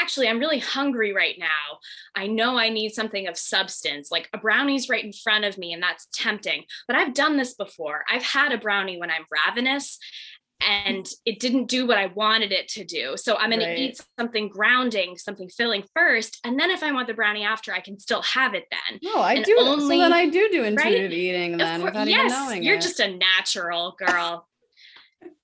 actually 0.00 0.28
i'm 0.28 0.38
really 0.38 0.58
hungry 0.58 1.12
right 1.12 1.36
now 1.38 1.78
i 2.14 2.26
know 2.26 2.58
i 2.58 2.68
need 2.68 2.90
something 2.90 3.26
of 3.26 3.36
substance 3.36 4.10
like 4.10 4.28
a 4.32 4.38
brownie's 4.38 4.88
right 4.88 5.04
in 5.04 5.12
front 5.12 5.44
of 5.44 5.58
me 5.58 5.72
and 5.72 5.82
that's 5.82 6.08
tempting 6.12 6.64
but 6.86 6.96
i've 6.96 7.14
done 7.14 7.36
this 7.36 7.54
before 7.54 8.04
i've 8.10 8.22
had 8.22 8.52
a 8.52 8.58
brownie 8.58 8.98
when 8.98 9.10
i'm 9.10 9.24
ravenous 9.30 9.98
and 10.60 11.08
it 11.24 11.40
didn't 11.40 11.66
do 11.66 11.86
what 11.86 11.98
I 11.98 12.06
wanted 12.06 12.52
it 12.52 12.68
to 12.68 12.84
do. 12.84 13.16
So 13.16 13.36
I'm 13.36 13.50
going 13.50 13.60
right. 13.60 13.74
to 13.74 13.80
eat 13.80 14.00
something 14.18 14.48
grounding, 14.48 15.16
something 15.16 15.48
filling 15.48 15.84
first, 15.94 16.38
and 16.44 16.58
then 16.58 16.70
if 16.70 16.82
I 16.82 16.92
want 16.92 17.06
the 17.08 17.14
brownie 17.14 17.44
after, 17.44 17.72
I 17.72 17.80
can 17.80 17.98
still 17.98 18.22
have 18.22 18.54
it 18.54 18.64
then. 18.70 19.00
No, 19.02 19.20
I 19.20 19.34
and 19.34 19.44
do. 19.44 19.56
Only, 19.58 19.96
so 19.96 20.02
then 20.02 20.12
I 20.12 20.28
do 20.28 20.48
do 20.50 20.64
intuitive 20.64 21.10
right? 21.10 21.12
eating 21.12 21.56
then 21.58 21.80
course, 21.80 21.92
without 21.92 22.08
yes, 22.08 22.32
even 22.32 22.44
knowing 22.44 22.62
You're 22.62 22.76
it. 22.76 22.82
just 22.82 23.00
a 23.00 23.16
natural 23.16 23.96
girl. 23.98 24.46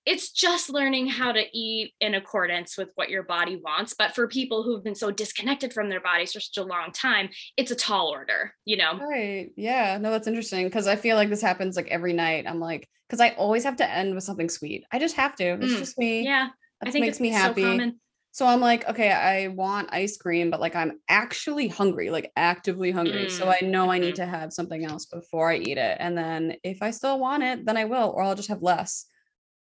It's 0.06 0.30
just 0.30 0.68
learning 0.68 1.06
how 1.06 1.32
to 1.32 1.44
eat 1.56 1.94
in 2.00 2.14
accordance 2.14 2.76
with 2.76 2.90
what 2.94 3.08
your 3.08 3.22
body 3.22 3.56
wants. 3.56 3.94
But 3.98 4.14
for 4.14 4.28
people 4.28 4.62
who've 4.62 4.84
been 4.84 4.94
so 4.94 5.10
disconnected 5.10 5.72
from 5.72 5.88
their 5.88 6.00
bodies 6.00 6.32
for 6.32 6.40
such 6.40 6.62
a 6.62 6.66
long 6.66 6.92
time, 6.92 7.30
it's 7.56 7.70
a 7.70 7.76
tall 7.76 8.08
order, 8.08 8.54
you 8.64 8.76
know? 8.76 8.98
Right. 8.98 9.50
Yeah. 9.56 9.98
No, 9.98 10.10
that's 10.10 10.26
interesting 10.26 10.66
because 10.66 10.86
I 10.86 10.96
feel 10.96 11.16
like 11.16 11.30
this 11.30 11.40
happens 11.40 11.76
like 11.76 11.88
every 11.88 12.12
night. 12.12 12.44
I'm 12.46 12.60
like, 12.60 12.88
because 13.08 13.20
I 13.20 13.30
always 13.30 13.64
have 13.64 13.76
to 13.76 13.90
end 13.90 14.14
with 14.14 14.24
something 14.24 14.48
sweet. 14.48 14.84
I 14.92 14.98
just 14.98 15.16
have 15.16 15.36
to. 15.36 15.44
It's 15.44 15.72
mm. 15.72 15.78
just 15.78 15.98
me. 15.98 16.24
Yeah. 16.24 16.48
That 16.80 16.88
I 16.88 16.92
think 16.92 17.06
makes 17.06 17.20
me 17.20 17.30
happy. 17.30 17.62
So, 17.62 17.92
so, 18.32 18.46
I'm 18.46 18.60
like, 18.60 18.88
okay, 18.88 19.12
I 19.12 19.46
want 19.46 19.90
ice 19.92 20.16
cream, 20.16 20.50
but 20.50 20.60
like 20.60 20.74
I'm 20.74 20.98
actually 21.08 21.68
hungry, 21.68 22.10
like 22.10 22.32
actively 22.36 22.90
hungry. 22.90 23.26
Mm. 23.26 23.30
So 23.30 23.48
I 23.48 23.64
know 23.64 23.90
I 23.90 23.98
need 23.98 24.16
mm-hmm. 24.16 24.24
to 24.24 24.26
have 24.26 24.52
something 24.52 24.84
else 24.84 25.06
before 25.06 25.52
I 25.52 25.58
eat 25.58 25.78
it. 25.78 25.96
And 26.00 26.18
then 26.18 26.56
if 26.64 26.82
I 26.82 26.90
still 26.90 27.20
want 27.20 27.44
it, 27.44 27.64
then 27.64 27.76
I 27.76 27.84
will, 27.84 28.12
or 28.14 28.22
I'll 28.22 28.34
just 28.34 28.48
have 28.48 28.60
less 28.60 29.06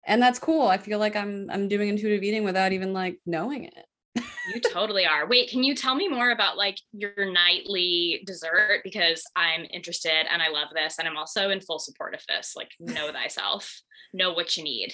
and 0.06 0.22
that's 0.22 0.40
cool 0.40 0.68
i 0.68 0.78
feel 0.78 1.00
like 1.00 1.16
i'm 1.16 1.50
i'm 1.50 1.68
doing 1.68 1.90
intuitive 1.90 2.24
eating 2.24 2.44
without 2.44 2.72
even 2.72 2.94
like 2.94 3.20
knowing 3.26 3.66
it. 3.66 3.86
You 4.54 4.60
totally 4.60 5.06
are. 5.06 5.28
Wait 5.28 5.50
can 5.50 5.64
you 5.64 5.74
tell 5.74 5.96
me 5.96 6.08
more 6.08 6.32
about 6.32 6.58
like 6.58 6.78
your 6.92 7.32
nightly 7.32 8.24
dessert? 8.28 8.82
Because 8.84 9.24
i'm 9.36 9.66
interested 9.72 10.28
and 10.32 10.42
i 10.42 10.50
love 10.50 10.68
this 10.76 11.00
and 11.00 11.08
i'm 11.08 11.18
also 11.18 11.50
in 11.50 11.62
full 11.62 11.80
support 11.80 12.14
of 12.14 12.22
this 12.28 12.54
like 12.56 12.72
know 12.80 13.12
thyself 13.14 13.82
know 14.14 14.34
what 14.34 14.56
you 14.58 14.64
need. 14.64 14.94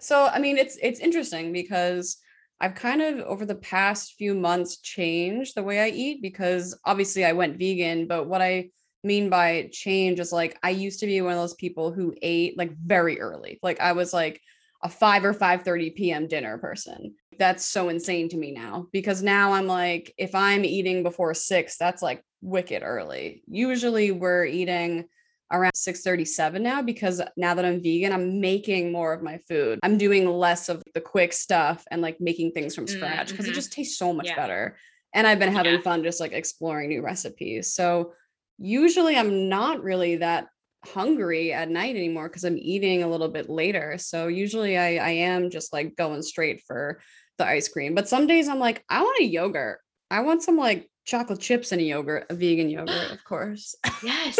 So 0.00 0.26
i 0.26 0.38
mean 0.38 0.56
it's 0.56 0.78
it's 0.82 1.00
interesting 1.00 1.52
because 1.52 2.18
I've 2.60 2.74
kind 2.74 3.02
of 3.02 3.18
over 3.20 3.44
the 3.44 3.54
past 3.54 4.14
few 4.16 4.34
months 4.34 4.78
changed 4.78 5.54
the 5.54 5.62
way 5.62 5.80
I 5.80 5.88
eat 5.88 6.22
because 6.22 6.78
obviously 6.86 7.24
I 7.24 7.32
went 7.32 7.58
vegan, 7.58 8.06
but 8.06 8.28
what 8.28 8.40
I 8.40 8.70
mean 9.06 9.30
by 9.30 9.70
change 9.72 10.20
is 10.20 10.32
like 10.32 10.58
I 10.62 10.70
used 10.70 11.00
to 11.00 11.06
be 11.06 11.20
one 11.20 11.32
of 11.32 11.38
those 11.38 11.54
people 11.54 11.92
who 11.92 12.14
ate 12.20 12.58
like 12.58 12.76
very 12.76 13.20
early. 13.20 13.58
Like 13.62 13.80
I 13.80 13.92
was 13.92 14.12
like 14.12 14.40
a 14.82 14.88
5 14.88 15.24
or 15.24 15.34
5:30 15.34 15.94
p.m. 15.94 16.26
dinner 16.26 16.58
person. 16.58 17.14
That's 17.38 17.64
so 17.64 17.88
insane 17.88 18.28
to 18.30 18.36
me 18.36 18.52
now 18.52 18.86
because 18.92 19.22
now 19.22 19.52
I'm 19.52 19.66
like 19.66 20.12
if 20.18 20.34
I'm 20.34 20.64
eating 20.64 21.02
before 21.02 21.34
6, 21.34 21.76
that's 21.78 22.02
like 22.02 22.22
wicked 22.42 22.82
early. 22.82 23.42
Usually 23.46 24.10
we're 24.10 24.44
eating 24.44 25.06
around 25.52 25.72
6:37 25.74 26.60
now 26.60 26.82
because 26.82 27.22
now 27.36 27.54
that 27.54 27.64
I'm 27.64 27.82
vegan, 27.82 28.12
I'm 28.12 28.40
making 28.40 28.92
more 28.92 29.12
of 29.12 29.22
my 29.22 29.38
food. 29.48 29.78
I'm 29.82 29.98
doing 29.98 30.28
less 30.28 30.68
of 30.68 30.82
the 30.94 31.00
quick 31.00 31.32
stuff 31.32 31.84
and 31.90 32.02
like 32.02 32.20
making 32.20 32.52
things 32.52 32.74
from 32.74 32.86
scratch 32.86 33.28
because 33.28 33.46
mm-hmm. 33.46 33.52
it 33.52 33.56
just 33.56 33.72
tastes 33.72 33.98
so 33.98 34.12
much 34.12 34.26
yeah. 34.26 34.36
better. 34.36 34.76
And 35.14 35.26
I've 35.26 35.38
been 35.38 35.52
having 35.52 35.74
yeah. 35.74 35.80
fun 35.80 36.02
just 36.02 36.20
like 36.20 36.32
exploring 36.32 36.88
new 36.88 37.02
recipes. 37.02 37.72
So 37.72 38.12
usually 38.58 39.16
I'm 39.16 39.48
not 39.48 39.82
really 39.82 40.16
that 40.16 40.48
hungry 40.84 41.52
at 41.52 41.68
night 41.68 41.96
anymore 41.96 42.28
because 42.28 42.44
I'm 42.44 42.58
eating 42.58 43.02
a 43.02 43.08
little 43.08 43.28
bit 43.28 43.48
later. 43.48 43.98
So 43.98 44.28
usually 44.28 44.78
I, 44.78 44.96
I 44.96 45.10
am 45.10 45.50
just 45.50 45.72
like 45.72 45.96
going 45.96 46.22
straight 46.22 46.62
for 46.66 47.00
the 47.38 47.46
ice 47.46 47.68
cream. 47.68 47.94
But 47.94 48.08
some 48.08 48.26
days 48.26 48.48
I'm 48.48 48.58
like, 48.58 48.84
I 48.88 49.02
want 49.02 49.20
a 49.20 49.24
yogurt. 49.24 49.80
I 50.10 50.20
want 50.20 50.42
some 50.42 50.56
like 50.56 50.88
chocolate 51.04 51.40
chips 51.40 51.72
and 51.72 51.80
a 51.80 51.84
yogurt, 51.84 52.26
a 52.30 52.34
vegan 52.34 52.70
yogurt, 52.70 53.10
of 53.12 53.24
course. 53.24 53.74
Yes. 54.02 54.38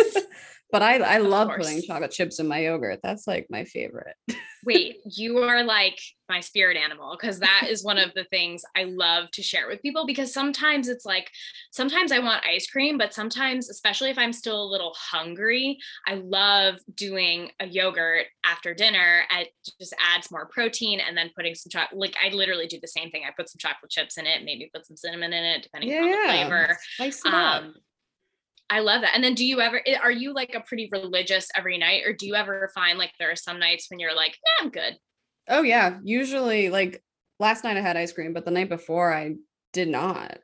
But 0.73 0.83
I 0.83 0.97
I 0.99 1.19
love 1.19 1.51
putting 1.57 1.83
chocolate 1.83 2.11
chips 2.11 2.41
in 2.41 2.49
my 2.49 2.59
yogurt. 2.59 3.01
That's 3.03 3.27
like 3.27 3.47
my 3.51 3.65
favorite. 3.65 4.17
Wait, 4.65 4.97
you 5.05 5.39
are 5.39 5.63
like 5.63 5.99
my 6.29 6.41
spirit 6.41 6.77
animal 6.77 7.17
because 7.19 7.39
that 7.39 7.67
is 7.69 7.85
one 7.85 7.99
of 7.99 8.13
the 8.15 8.25
things 8.25 8.65
I 8.77 8.85
love 8.85 9.31
to 9.33 9.43
share 9.43 9.69
with 9.69 9.81
people 9.81 10.07
because 10.07 10.35
sometimes 10.35 10.89
it's 10.89 11.05
like 11.05 11.31
sometimes 11.71 12.11
I 12.11 12.19
want 12.19 12.45
ice 12.45 12.67
cream, 12.67 12.99
but 12.99 13.15
sometimes 13.15 13.71
especially 13.71 14.11
if 14.11 14.19
I'm 14.19 14.33
still 14.33 14.61
a 14.61 14.67
little 14.71 14.93
hungry, 14.97 15.79
I 16.07 16.15
love 16.15 16.77
doing 16.97 17.51
a 17.61 17.67
yogurt 17.67 18.27
after 18.45 18.75
dinner. 18.75 19.23
It 19.31 19.51
just 19.81 19.95
adds 20.01 20.33
more 20.33 20.47
protein 20.47 20.99
and 20.99 21.17
then 21.17 21.31
putting 21.37 21.55
some 21.55 21.71
chocolate. 21.71 22.01
Like 22.01 22.17
I 22.25 22.35
literally 22.35 22.67
do 22.67 22.81
the 22.81 22.89
same 22.89 23.11
thing. 23.11 23.23
I 23.25 23.31
put 23.37 23.49
some 23.49 23.59
chocolate 23.59 23.91
chips 23.91 24.19
in 24.19 24.27
it, 24.27 24.45
maybe 24.45 24.69
put 24.75 24.87
some 24.87 24.97
cinnamon 24.97 25.33
in 25.33 25.45
it, 25.45 25.63
depending 25.63 25.91
yeah, 25.91 26.01
on 26.01 26.11
the 26.11 26.17
flavor. 26.17 26.79
Um, 27.33 27.75
I 28.69 28.81
love 28.81 29.03
that. 29.03 29.15
And 29.15 29.23
then 29.23 29.35
do 29.35 29.45
you 29.45 29.61
ever 29.61 29.81
are 30.03 30.11
you 30.11 30.35
like 30.35 30.55
a 30.55 30.61
pretty 30.61 30.89
religious 30.91 31.49
every 31.55 31.79
night 31.79 32.03
or 32.05 32.13
do 32.13 32.27
you 32.27 32.35
ever 32.35 32.71
find 32.75 32.99
like 32.99 33.13
there 33.19 33.31
are 33.31 33.37
some 33.37 33.59
nights 33.61 33.87
when 33.91 34.01
you're 34.01 34.15
like, 34.15 34.37
nah, 34.61 34.65
I'm 34.67 34.71
good? 34.71 34.97
Oh 35.49 35.63
yeah. 35.63 35.99
Usually 36.03 36.69
like 36.71 37.03
last 37.39 37.65
night 37.65 37.77
I 37.77 37.81
had 37.81 37.97
ice 37.97 38.13
cream, 38.13 38.33
but 38.33 38.45
the 38.45 38.51
night 38.51 38.69
before 38.69 39.13
I 39.13 39.35
did 39.73 39.89
not. 39.89 40.39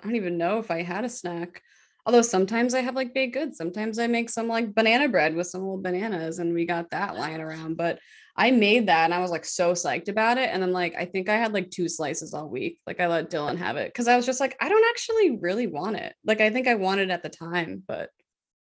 I 0.00 0.04
don't 0.04 0.16
even 0.16 0.36
know 0.36 0.58
if 0.58 0.70
I 0.70 0.82
had 0.82 1.04
a 1.04 1.08
snack. 1.08 1.62
Although 2.06 2.22
sometimes 2.22 2.74
I 2.74 2.80
have 2.80 2.94
like 2.94 3.14
baked 3.14 3.34
goods. 3.34 3.56
Sometimes 3.56 3.98
I 3.98 4.06
make 4.06 4.28
some 4.28 4.46
like 4.46 4.74
banana 4.74 5.08
bread 5.08 5.34
with 5.34 5.46
some 5.46 5.62
old 5.62 5.82
bananas 5.82 6.38
and 6.38 6.52
we 6.52 6.66
got 6.66 6.90
that 6.90 7.16
lying 7.16 7.40
around. 7.40 7.76
But 7.76 7.98
I 8.36 8.50
made 8.50 8.88
that 8.88 9.04
and 9.04 9.14
I 9.14 9.20
was 9.20 9.30
like 9.30 9.44
so 9.44 9.72
psyched 9.72 10.08
about 10.08 10.36
it. 10.36 10.50
And 10.52 10.62
then 10.62 10.72
like 10.72 10.94
I 10.98 11.06
think 11.06 11.28
I 11.28 11.36
had 11.36 11.54
like 11.54 11.70
two 11.70 11.88
slices 11.88 12.34
all 12.34 12.48
week. 12.48 12.78
Like 12.86 13.00
I 13.00 13.06
let 13.06 13.30
Dylan 13.30 13.56
have 13.56 13.76
it 13.76 13.88
because 13.88 14.08
I 14.08 14.16
was 14.16 14.26
just 14.26 14.40
like, 14.40 14.56
I 14.60 14.68
don't 14.68 14.84
actually 14.90 15.38
really 15.38 15.66
want 15.66 15.96
it. 15.96 16.14
Like 16.24 16.40
I 16.40 16.50
think 16.50 16.66
I 16.66 16.74
wanted 16.74 17.08
it 17.08 17.12
at 17.12 17.22
the 17.22 17.30
time, 17.30 17.82
but 17.86 18.10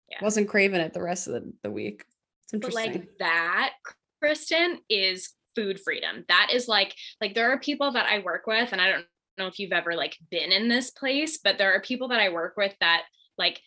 yeah. 0.10 0.18
wasn't 0.22 0.50
craving 0.50 0.82
it 0.82 0.94
the 0.94 1.04
rest 1.04 1.28
of 1.28 1.34
the, 1.34 1.54
the 1.64 1.72
week. 1.72 2.04
It's 2.44 2.54
interesting. 2.54 2.92
But 2.92 3.00
like 3.00 3.10
that, 3.20 3.74
Kristen, 4.22 4.80
is 4.90 5.30
food 5.56 5.80
freedom. 5.80 6.26
That 6.28 6.50
is 6.54 6.68
like 6.68 6.96
like 7.22 7.36
there 7.36 7.52
are 7.52 7.60
people 7.60 7.92
that 7.94 8.08
I 8.08 8.20
work 8.20 8.48
with, 8.48 8.72
and 8.72 8.82
I 8.82 8.92
don't 8.92 9.06
know 9.38 9.48
if 9.48 9.60
you've 9.60 9.72
ever 9.72 9.96
like 9.96 10.18
been 10.30 10.52
in 10.52 10.68
this 10.68 10.92
place, 10.92 11.40
but 11.44 11.58
there 11.58 11.74
are 11.74 11.82
people 11.82 12.10
that 12.10 12.20
I 12.20 12.30
work 12.30 12.56
with 12.58 12.74
that 12.82 13.04
like 13.40 13.62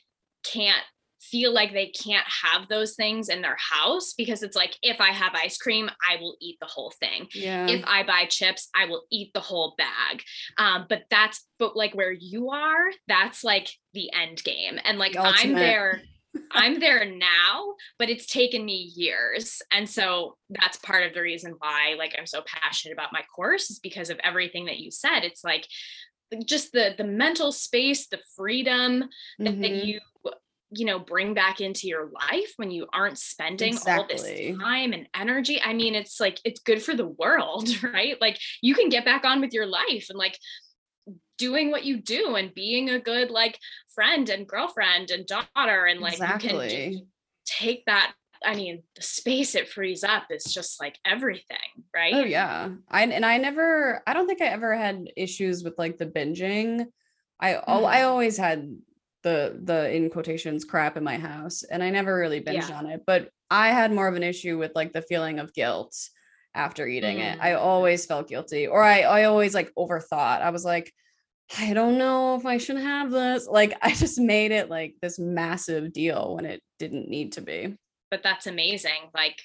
can't 0.45 0.85
feel 1.23 1.53
like 1.53 1.73
they 1.73 1.87
can't 1.87 2.27
have 2.27 2.69
those 2.69 2.95
things 2.95 3.29
in 3.29 3.41
their 3.41 3.57
house 3.57 4.13
because 4.13 4.43
it's 4.43 4.57
like 4.57 4.77
if 4.83 5.01
I 5.01 5.13
have 5.13 5.33
ice 5.35 5.57
cream, 5.57 5.89
I 6.09 6.17
will 6.21 6.37
eat 6.41 6.59
the 6.61 6.67
whole 6.67 6.93
thing. 6.99 7.29
Yeah. 7.33 7.69
If 7.69 7.83
I 7.87 8.03
buy 8.03 8.27
chips, 8.29 8.69
I 8.75 8.87
will 8.87 9.05
eat 9.11 9.33
the 9.33 9.41
whole 9.41 9.75
bag. 9.79 10.23
Um, 10.59 10.87
but 10.89 11.05
that's 11.11 11.47
but 11.59 11.77
like 11.77 11.95
where 11.95 12.13
you 12.13 12.51
are, 12.51 12.91
that's 13.07 13.45
like 13.45 13.71
the 13.95 14.13
end 14.13 14.43
game. 14.43 14.79
And 14.85 14.99
like 14.99 15.17
I'm 15.19 15.55
there. 15.55 16.03
I'm 16.51 16.81
there 16.81 17.05
now, 17.05 17.75
but 17.99 18.09
it's 18.09 18.25
taken 18.25 18.65
me 18.65 18.91
years. 18.97 19.61
And 19.71 19.89
so 19.89 20.37
that's 20.49 20.79
part 20.79 21.07
of 21.07 21.13
the 21.13 21.21
reason 21.21 21.55
why 21.59 21.95
like 21.99 22.15
I'm 22.19 22.27
so 22.27 22.43
passionate 22.47 22.95
about 22.95 23.13
my 23.13 23.21
course 23.37 23.71
is 23.71 23.79
because 23.79 24.09
of 24.09 24.19
everything 24.25 24.65
that 24.65 24.79
you 24.79 24.91
said. 24.91 25.25
It's 25.25 25.45
like 25.45 25.69
just 26.45 26.73
the 26.73 26.95
the 26.97 27.05
mental 27.05 27.53
space, 27.53 28.07
the 28.09 28.21
freedom 28.37 29.05
mm-hmm. 29.41 29.61
that 29.61 29.85
you 29.85 30.01
you 30.75 30.87
know 30.87 30.99
bring 30.99 31.35
back 31.35 31.61
into 31.61 31.87
your 31.87 32.11
life 32.11 32.53
when 32.57 32.71
you 32.71 32.87
aren't 32.93 33.19
spending 33.19 33.75
exactly. 33.75 33.93
all 33.93 34.07
this 34.09 34.59
time 34.59 34.93
and 34.93 35.07
energy 35.15 35.61
i 35.63 35.75
mean 35.75 35.95
it's 35.95 36.19
like 36.19 36.41
it's 36.45 36.61
good 36.61 36.83
for 36.83 36.95
the 36.95 37.07
world 37.07 37.69
right 37.93 38.19
like 38.21 38.39
you 38.63 38.75
can 38.75 38.89
get 38.89 39.05
back 39.05 39.25
on 39.25 39.41
with 39.41 39.53
your 39.53 39.67
life 39.67 40.07
and 40.09 40.19
like 40.19 40.39
doing 41.39 41.71
what 41.71 41.85
you 41.85 42.01
do 42.01 42.37
and 42.37 42.55
being 42.55 42.91
a 42.91 43.01
good 43.01 43.31
like 43.31 43.59
friend 43.95 44.29
and 44.29 44.47
girlfriend 44.47 45.11
and 45.11 45.27
daughter 45.27 45.87
and 45.87 46.01
like 46.01 46.15
exactly. 46.15 46.87
you 46.87 46.99
can 46.99 47.07
take 47.45 47.85
that 47.87 48.15
I 48.45 48.55
mean, 48.55 48.83
the 48.95 49.03
space 49.03 49.55
it 49.55 49.69
frees 49.69 50.05
up 50.05 50.25
is 50.31 50.45
just 50.45 50.81
like 50.81 50.99
everything, 51.05 51.59
right? 51.95 52.15
Oh 52.15 52.25
yeah. 52.25 52.71
I 52.89 53.03
and 53.05 53.25
I 53.25 53.39
never 53.39 54.03
I 54.07 54.13
don't 54.13 54.27
think 54.27 54.43
I 54.43 54.47
ever 54.47 54.75
had 54.75 55.11
issues 55.17 55.65
with 55.65 55.75
like 55.79 55.99
the 55.99 56.07
binging. 56.07 56.87
I 57.41 57.55
mm. 57.55 57.85
I 57.85 58.03
always 58.03 58.37
had 58.37 58.77
the 59.23 59.59
the 59.63 59.95
in 59.95 60.11
quotations 60.11 60.65
crap 60.65 60.97
in 60.97 61.05
my 61.05 61.17
house 61.17 61.63
and 61.63 61.83
i 61.83 61.91
never 61.91 62.17
really 62.17 62.41
binged 62.41 62.69
yeah. 62.69 62.79
on 62.79 62.87
it 62.87 63.03
but 63.07 63.29
i 63.51 63.69
had 63.69 63.93
more 63.93 64.09
of 64.09 64.15
an 64.15 64.23
issue 64.23 64.59
with 64.59 64.73
like 64.75 64.93
the 64.93 65.03
feeling 65.03 65.39
of 65.39 65.55
guilt 65.55 65.97
after 66.55 66.87
eating 66.87 67.19
mm. 67.19 67.33
it 67.33 67.39
i 67.41 67.51
mm. 67.51 67.59
always 67.59 68.05
felt 68.05 68.29
guilty 68.29 68.67
or 68.67 68.83
i 68.83 69.01
i 69.01 69.25
always 69.25 69.55
like 69.55 69.73
overthought 69.77 70.43
i 70.43 70.51
was 70.51 70.65
like 70.65 70.93
i 71.59 71.73
don't 71.73 71.99
know 71.99 72.35
if 72.35 72.45
i 72.45 72.59
should 72.59 72.77
have 72.77 73.11
this 73.11 73.47
like 73.47 73.77
i 73.83 73.93
just 73.93 74.19
made 74.19 74.51
it 74.51 74.69
like 74.69 74.95
this 75.01 75.19
massive 75.19 75.93
deal 75.93 76.35
when 76.35 76.45
it 76.45 76.63
didn't 76.79 77.09
need 77.09 77.33
to 77.33 77.41
be 77.41 77.77
but 78.13 78.23
that's 78.23 78.47
amazing 78.47 79.11
like 79.15 79.41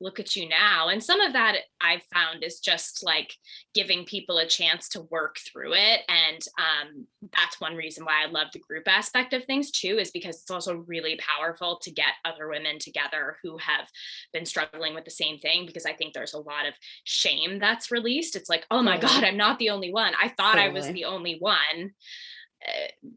look 0.00 0.20
at 0.20 0.36
you 0.36 0.48
now. 0.48 0.88
And 0.88 1.02
some 1.02 1.20
of 1.20 1.32
that 1.32 1.56
I've 1.80 2.04
found 2.14 2.44
is 2.44 2.60
just 2.60 3.04
like 3.04 3.32
giving 3.74 4.04
people 4.04 4.38
a 4.38 4.46
chance 4.46 4.88
to 4.90 5.00
work 5.02 5.38
through 5.38 5.74
it. 5.74 6.02
And 6.08 6.40
um, 6.58 7.06
that's 7.32 7.60
one 7.60 7.74
reason 7.74 8.04
why 8.04 8.24
I 8.24 8.30
love 8.30 8.48
the 8.52 8.60
group 8.60 8.86
aspect 8.86 9.32
of 9.32 9.44
things 9.44 9.70
too, 9.70 9.98
is 9.98 10.10
because 10.10 10.36
it's 10.36 10.50
also 10.50 10.84
really 10.86 11.18
powerful 11.18 11.78
to 11.82 11.90
get 11.90 12.14
other 12.24 12.48
women 12.48 12.78
together 12.78 13.38
who 13.42 13.58
have 13.58 13.88
been 14.32 14.46
struggling 14.46 14.94
with 14.94 15.04
the 15.04 15.10
same 15.10 15.38
thing. 15.38 15.66
Because 15.66 15.86
I 15.86 15.94
think 15.94 16.14
there's 16.14 16.34
a 16.34 16.38
lot 16.38 16.66
of 16.66 16.74
shame 17.04 17.58
that's 17.58 17.90
released. 17.90 18.36
It's 18.36 18.48
like, 18.48 18.66
oh 18.70 18.82
my 18.82 18.98
God, 18.98 19.24
I'm 19.24 19.36
not 19.36 19.58
the 19.58 19.70
only 19.70 19.92
one. 19.92 20.12
I 20.20 20.28
thought 20.28 20.54
totally. 20.54 20.70
I 20.70 20.72
was 20.72 20.86
the 20.92 21.06
only 21.06 21.38
one. 21.40 21.92
Uh, 22.66 23.08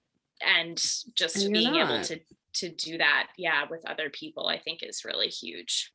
and 0.44 0.78
just 1.14 1.44
and 1.44 1.54
being 1.54 1.74
not. 1.74 1.92
able 1.92 2.04
to 2.04 2.20
to 2.54 2.70
do 2.70 2.98
that 2.98 3.28
yeah 3.38 3.66
with 3.70 3.82
other 3.90 4.10
people 4.10 4.48
i 4.48 4.60
think 4.60 4.80
is 4.82 5.06
really 5.06 5.28
huge 5.28 5.92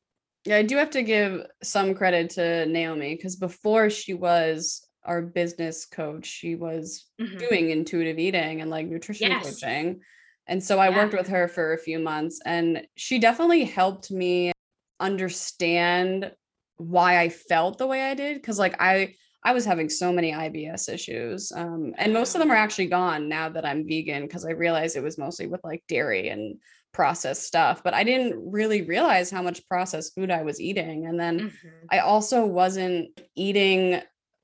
yeah, 0.46 0.58
I 0.58 0.62
do 0.62 0.76
have 0.76 0.90
to 0.90 1.02
give 1.02 1.44
some 1.62 1.92
credit 1.94 2.30
to 2.30 2.66
Naomi 2.66 3.16
because 3.16 3.34
before 3.34 3.90
she 3.90 4.14
was 4.14 4.86
our 5.04 5.20
business 5.20 5.86
coach, 5.86 6.24
she 6.24 6.54
was 6.54 7.06
mm-hmm. 7.20 7.36
doing 7.36 7.70
intuitive 7.70 8.18
eating 8.18 8.60
and 8.60 8.70
like 8.70 8.86
nutrition 8.86 9.30
yes. 9.30 9.60
coaching. 9.60 10.00
And 10.46 10.62
so 10.62 10.78
I 10.78 10.90
yeah. 10.90 10.96
worked 10.96 11.14
with 11.14 11.26
her 11.28 11.48
for 11.48 11.72
a 11.72 11.78
few 11.78 11.98
months 11.98 12.40
and 12.46 12.86
she 12.94 13.18
definitely 13.18 13.64
helped 13.64 14.12
me 14.12 14.52
understand 15.00 16.30
why 16.76 17.18
I 17.20 17.28
felt 17.28 17.78
the 17.78 17.86
way 17.88 18.02
I 18.02 18.14
did 18.14 18.42
cuz 18.42 18.58
like 18.58 18.80
I 18.80 19.14
I 19.46 19.52
was 19.52 19.64
having 19.64 19.88
so 19.88 20.12
many 20.12 20.32
IBS 20.32 20.92
issues. 20.92 21.52
Um, 21.52 21.94
and 21.98 22.12
most 22.12 22.34
of 22.34 22.40
them 22.40 22.50
are 22.50 22.56
actually 22.56 22.88
gone 22.88 23.28
now 23.28 23.48
that 23.48 23.64
I'm 23.64 23.86
vegan 23.86 24.22
because 24.22 24.44
I 24.44 24.50
realized 24.50 24.96
it 24.96 25.04
was 25.04 25.18
mostly 25.18 25.46
with 25.46 25.60
like 25.62 25.84
dairy 25.88 26.30
and 26.30 26.58
processed 26.92 27.44
stuff, 27.44 27.84
but 27.84 27.94
I 27.94 28.02
didn't 28.02 28.50
really 28.50 28.82
realize 28.82 29.30
how 29.30 29.42
much 29.42 29.64
processed 29.68 30.16
food 30.16 30.32
I 30.32 30.42
was 30.42 30.60
eating. 30.60 31.06
And 31.06 31.20
then 31.20 31.38
mm-hmm. 31.38 31.68
I 31.92 32.00
also 32.00 32.44
wasn't 32.44 33.20
eating 33.36 34.02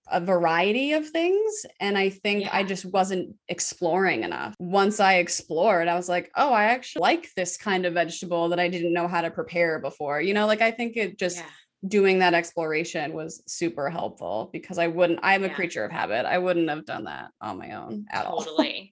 a 0.09 0.21
variety 0.21 0.93
of 0.93 1.09
things. 1.09 1.67
And 1.81 1.99
I 1.99 2.11
think 2.11 2.45
yeah. 2.45 2.51
I 2.53 2.63
just 2.63 2.85
wasn't 2.85 3.35
exploring 3.49 4.23
enough. 4.23 4.55
Once 4.61 5.01
I 5.01 5.15
explored, 5.15 5.89
I 5.89 5.97
was 5.97 6.09
like, 6.09 6.31
oh, 6.37 6.53
I 6.53 6.65
actually 6.65 7.01
like 7.01 7.29
this 7.35 7.57
kind 7.57 7.87
of 7.87 7.95
vegetable 7.95 8.51
that 8.51 8.61
I 8.61 8.69
didn't 8.69 8.93
know 8.93 9.09
how 9.09 9.23
to 9.23 9.33
prepare 9.33 9.81
before. 9.81 10.21
You 10.21 10.35
know, 10.35 10.47
like 10.47 10.61
I 10.61 10.71
think 10.71 10.97
it 10.97 11.19
just 11.19 11.39
yeah. 11.39 11.47
Doing 11.87 12.21
that 12.21 12.35
exploration 12.35 13.13
was 13.13 13.43
super 13.47 13.91
helpful 13.91 14.51
because 14.53 14.79
I 14.79 14.87
wouldn't, 14.87 15.21
I'm 15.23 15.45
a 15.45 15.49
yeah. 15.49 15.55
creature 15.55 15.85
of 15.85 15.91
habit. 15.91 16.27
I 16.27 16.39
wouldn't 16.39 16.69
have 16.69 16.87
done 16.87 17.05
that 17.05 17.31
on 17.41 17.59
my 17.59 17.73
own 17.73 17.93
mm, 17.93 18.05
at 18.11 18.25
totally. 18.25 18.92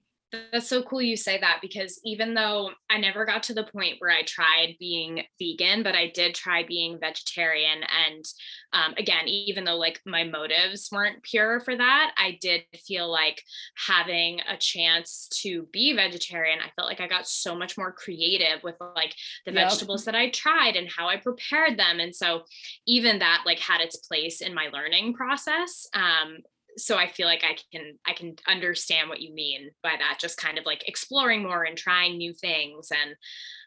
That's 0.51 0.69
so 0.69 0.81
cool 0.83 1.01
you 1.01 1.17
say 1.17 1.39
that 1.39 1.59
because 1.61 1.99
even 2.05 2.33
though 2.33 2.69
I 2.89 2.97
never 2.97 3.25
got 3.25 3.43
to 3.43 3.53
the 3.53 3.65
point 3.65 3.95
where 3.99 4.11
I 4.11 4.23
tried 4.23 4.77
being 4.79 5.23
vegan, 5.39 5.83
but 5.83 5.93
I 5.93 6.09
did 6.13 6.35
try 6.35 6.63
being 6.63 6.99
vegetarian. 6.99 7.79
And 8.07 8.25
um, 8.71 8.93
again, 8.97 9.27
even 9.27 9.65
though 9.65 9.77
like 9.77 9.99
my 10.05 10.23
motives 10.23 10.89
weren't 10.89 11.23
pure 11.23 11.59
for 11.59 11.75
that, 11.75 12.13
I 12.17 12.37
did 12.39 12.61
feel 12.87 13.11
like 13.11 13.43
having 13.75 14.39
a 14.41 14.55
chance 14.57 15.27
to 15.41 15.67
be 15.73 15.93
vegetarian, 15.93 16.59
I 16.59 16.71
felt 16.77 16.87
like 16.87 17.01
I 17.01 17.07
got 17.07 17.27
so 17.27 17.53
much 17.53 17.77
more 17.77 17.91
creative 17.91 18.63
with 18.63 18.75
like 18.95 19.13
the 19.45 19.51
yep. 19.51 19.69
vegetables 19.69 20.05
that 20.05 20.15
I 20.15 20.29
tried 20.29 20.77
and 20.77 20.89
how 20.89 21.09
I 21.09 21.17
prepared 21.17 21.77
them. 21.77 21.99
And 21.99 22.15
so 22.15 22.43
even 22.87 23.19
that 23.19 23.43
like 23.45 23.59
had 23.59 23.81
its 23.81 23.97
place 23.97 24.39
in 24.39 24.53
my 24.53 24.69
learning 24.71 25.13
process. 25.13 25.87
Um, 25.93 26.37
so 26.77 26.97
I 26.97 27.07
feel 27.07 27.27
like 27.27 27.43
I 27.43 27.57
can 27.71 27.97
I 28.07 28.13
can 28.13 28.35
understand 28.47 29.09
what 29.09 29.21
you 29.21 29.33
mean 29.33 29.71
by 29.83 29.93
that. 29.97 30.19
Just 30.19 30.37
kind 30.37 30.57
of 30.57 30.65
like 30.65 30.87
exploring 30.87 31.43
more 31.43 31.63
and 31.63 31.77
trying 31.77 32.17
new 32.17 32.33
things. 32.33 32.89
And 32.91 33.15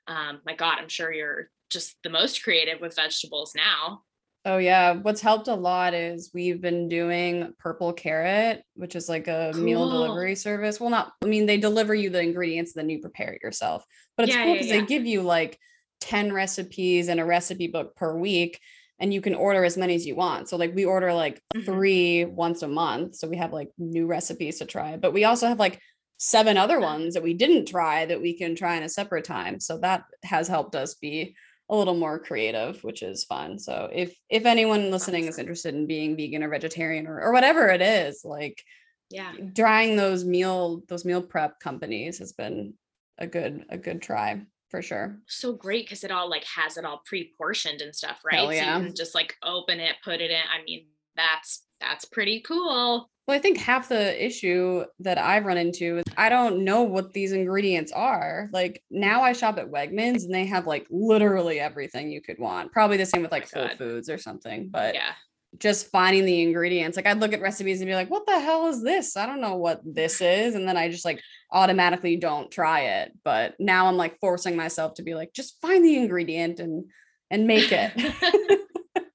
um, 0.07 0.41
my 0.47 0.55
God, 0.55 0.79
I'm 0.79 0.89
sure 0.89 1.13
you're 1.13 1.51
just 1.71 1.97
the 2.03 2.11
most 2.11 2.43
creative 2.43 2.81
with 2.81 2.97
vegetables 2.97 3.53
now. 3.55 4.03
Oh 4.47 4.59
yeah, 4.59 4.93
what's 4.93 5.23
helped 5.23 5.49
a 5.49 5.55
lot 5.55 5.95
is 5.95 6.31
we've 6.35 6.61
been 6.61 6.89
doing 6.89 7.55
Purple 7.59 7.95
Carrot, 7.95 8.63
which 8.75 8.95
is 8.95 9.09
like 9.09 9.27
a 9.27 9.53
cool. 9.55 9.63
meal 9.63 9.89
delivery 9.89 10.35
service. 10.35 10.79
Well, 10.79 10.91
not 10.91 11.13
I 11.23 11.27
mean 11.27 11.47
they 11.47 11.57
deliver 11.57 11.95
you 11.95 12.11
the 12.11 12.23
ingredients 12.23 12.73
then 12.75 12.91
you 12.91 13.01
prepare 13.01 13.33
it 13.33 13.43
yourself. 13.43 13.85
But 14.17 14.25
it's 14.25 14.37
yeah, 14.37 14.45
cool 14.45 14.53
because 14.55 14.69
yeah, 14.69 14.75
yeah. 14.75 14.81
they 14.81 14.87
give 14.87 15.07
you 15.07 15.23
like 15.23 15.59
10 16.01 16.33
recipes 16.33 17.09
and 17.09 17.19
a 17.19 17.25
recipe 17.25 17.69
book 17.69 17.97
per 17.97 18.15
week 18.15 18.61
and 18.99 19.13
you 19.13 19.21
can 19.21 19.35
order 19.35 19.65
as 19.65 19.77
many 19.77 19.95
as 19.95 20.07
you 20.07 20.15
want. 20.15 20.49
So 20.49 20.57
like 20.57 20.75
we 20.75 20.85
order 20.85 21.13
like 21.13 21.41
mm-hmm. 21.55 21.65
3 21.65 22.25
once 22.27 22.63
a 22.63 22.69
month, 22.69 23.17
so 23.17 23.29
we 23.29 23.37
have 23.37 23.53
like 23.53 23.71
new 23.79 24.07
recipes 24.07 24.59
to 24.59 24.67
try. 24.67 24.97
But 24.97 25.13
we 25.13 25.25
also 25.25 25.49
have 25.49 25.59
like 25.59 25.81
seven 26.19 26.57
other 26.57 26.81
ones 26.81 27.15
that 27.15 27.23
we 27.23 27.35
didn't 27.35 27.67
try 27.67 28.07
that 28.07 28.23
we 28.23 28.37
can 28.37 28.55
try 28.55 28.77
in 28.77 28.83
a 28.83 28.89
separate 28.89 29.25
time. 29.25 29.61
So 29.61 29.79
that 29.79 30.05
has 30.23 30.49
helped 30.49 30.75
us 30.75 30.95
be 30.95 31.35
a 31.69 31.77
little 31.77 31.97
more 31.97 32.19
creative, 32.19 32.83
which 32.85 33.03
is 33.03 33.25
fun. 33.25 33.59
So 33.59 33.91
if 33.93 34.15
if 34.29 34.47
anyone 34.47 34.91
listening 34.91 35.25
is 35.25 35.39
interested 35.39 35.75
in 35.75 35.87
being 35.87 36.17
vegan 36.17 36.43
or 36.43 36.49
vegetarian 36.49 37.07
or, 37.07 37.21
or 37.21 37.33
whatever 37.33 37.69
it 37.69 37.83
is, 37.83 38.23
like 38.25 38.63
yeah, 39.11 39.33
trying 39.55 39.97
those 39.97 40.25
meal 40.25 40.83
those 40.89 41.05
meal 41.05 41.23
prep 41.23 41.59
companies 41.61 42.19
has 42.19 42.33
been 42.33 42.75
a 43.19 43.27
good 43.27 43.65
a 43.69 43.79
good 43.79 44.03
try 44.03 44.43
for 44.75 44.83
sure. 44.83 45.17
So 45.29 45.53
great 45.53 45.87
because 45.87 46.03
it 46.03 46.11
all 46.11 46.29
like 46.29 46.43
has 46.45 46.77
it 46.77 46.85
all 46.85 47.01
pre-portioned 47.05 47.81
and 47.81 47.95
stuff, 47.95 48.19
right? 48.25 48.35
Hell 48.35 48.53
yeah. 48.53 48.75
So 48.75 48.81
you 48.81 48.87
can 48.87 48.97
just 48.97 49.15
like 49.15 49.37
open 49.45 49.79
it, 49.79 49.95
put 50.03 50.21
it 50.21 50.33
in. 50.33 50.37
I 50.37 50.65
mean, 50.65 50.87
that's 51.15 51.63
that's 51.81 52.05
pretty 52.05 52.41
cool. 52.41 53.09
Well, 53.29 53.37
I 53.37 53.39
think 53.39 53.57
half 53.57 53.89
the 53.89 54.27
issue 54.27 54.85
that 54.99 55.17
I've 55.17 55.45
run 55.45 55.59
into 55.59 55.99
is 55.99 56.05
I 56.17 56.29
don't 56.29 56.65
know 56.65 56.83
what 56.83 57.13
these 57.13 57.31
ingredients 57.31 57.93
are. 57.93 58.51
Like 58.53 58.83
now 58.91 59.23
I 59.23 59.33
shop 59.33 59.59
at 59.59 59.71
Wegmans 59.71 60.25
and 60.25 60.35
they 60.35 60.47
have 60.47 60.67
like 60.67 60.89
literally 60.91 61.61
everything 61.61 62.11
you 62.11 62.21
could 62.21 62.41
want. 62.41 62.73
Probably 62.73 62.97
the 62.97 63.07
same 63.07 63.23
with 63.23 63.33
oh 63.33 63.37
like 63.37 63.49
oh 63.55 63.69
Whole 63.69 63.77
Foods 63.77 64.11
or 64.11 64.19
something. 64.19 64.71
But 64.71 64.95
yeah, 64.97 65.13
just 65.59 65.93
finding 65.93 66.25
the 66.25 66.43
ingredients. 66.43 66.97
Like 66.97 67.07
I'd 67.07 67.21
look 67.21 67.33
at 67.33 67.41
recipes 67.41 67.81
and 67.81 67.87
be 67.87 67.95
like, 67.95 68.11
what 68.11 68.27
the 68.27 68.41
hell 68.41 68.67
is 68.67 68.83
this? 68.83 69.17
I 69.17 69.25
don't 69.25 69.41
know 69.41 69.55
what 69.55 69.81
this 69.85 70.21
is. 70.21 70.57
And 70.57 70.67
then 70.67 70.77
I 70.77 70.91
just 70.91 71.05
like 71.05 71.23
automatically 71.55 72.17
don't 72.17 72.51
try 72.51 72.81
it. 72.81 73.13
But 73.25 73.55
now 73.59 73.87
I'm 73.87 73.97
like 73.97 74.19
forcing 74.21 74.57
myself 74.57 74.95
to 74.95 75.03
be 75.03 75.15
like, 75.15 75.33
just 75.33 75.61
find 75.63 75.85
the 75.85 75.97
ingredient 75.97 76.61
and 76.61 76.85
and 77.31 77.47
make 77.47 77.73
it. 77.73 77.93
it's 78.97 79.07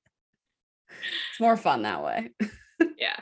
more 1.40 1.58
fun 1.58 1.84
that 1.84 2.04
way. 2.04 2.30
yeah. 2.98 3.20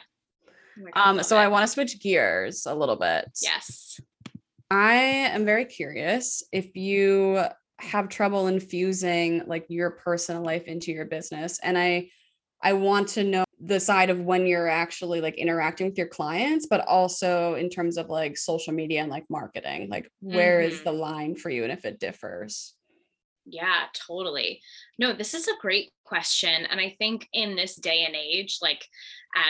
Oh 0.96 1.02
um, 1.02 1.24
so 1.24 1.36
it. 1.38 1.42
I 1.42 1.48
want 1.48 1.64
to 1.64 1.74
switch 1.74 2.00
gears 2.00 2.66
a 2.66 2.76
little 2.76 2.96
bit. 2.96 3.30
Yes. 3.42 4.00
I 4.70 4.96
am 4.96 5.46
very 5.46 5.66
curious 5.66 6.44
if 6.52 6.76
you 6.76 7.44
have 7.80 8.10
trouble 8.10 8.48
infusing 8.48 9.44
like 9.48 9.66
your 9.70 9.92
personal 9.92 10.44
life 10.44 10.64
into 10.64 10.92
your 10.92 11.06
business. 11.06 11.60
And 11.62 11.78
I 11.78 12.10
I 12.62 12.74
want 12.74 13.10
to 13.10 13.24
know 13.24 13.46
the 13.60 13.80
side 13.80 14.10
of 14.10 14.22
when 14.22 14.46
you're 14.46 14.68
actually 14.68 15.20
like 15.20 15.36
interacting 15.36 15.88
with 15.88 15.98
your 15.98 16.08
clients, 16.08 16.68
but 16.68 16.82
also 16.88 17.56
in 17.56 17.70
terms 17.70 17.98
of 17.98 18.10
like 18.10 18.38
social 18.38 18.74
media 18.74 19.02
and 19.02 19.10
like 19.10 19.26
marketing, 19.30 19.90
like 19.90 20.12
where 20.20 20.60
mm-hmm. 20.60 20.72
is 20.72 20.84
the 20.84 20.92
line 20.92 21.36
for 21.36 21.50
you 21.50 21.64
and 21.64 21.72
if 21.72 21.84
it 21.86 22.00
differs? 22.00 22.76
Yeah, 23.50 23.86
totally. 24.08 24.62
No, 25.00 25.14
this 25.14 25.34
is 25.34 25.48
a 25.48 25.58
great 25.62 25.92
question. 26.04 26.66
And 26.70 26.80
I 26.80 26.96
think 27.00 27.28
in 27.34 27.56
this 27.56 27.76
day 27.76 28.04
and 28.06 28.16
age, 28.16 28.60
like 28.62 28.86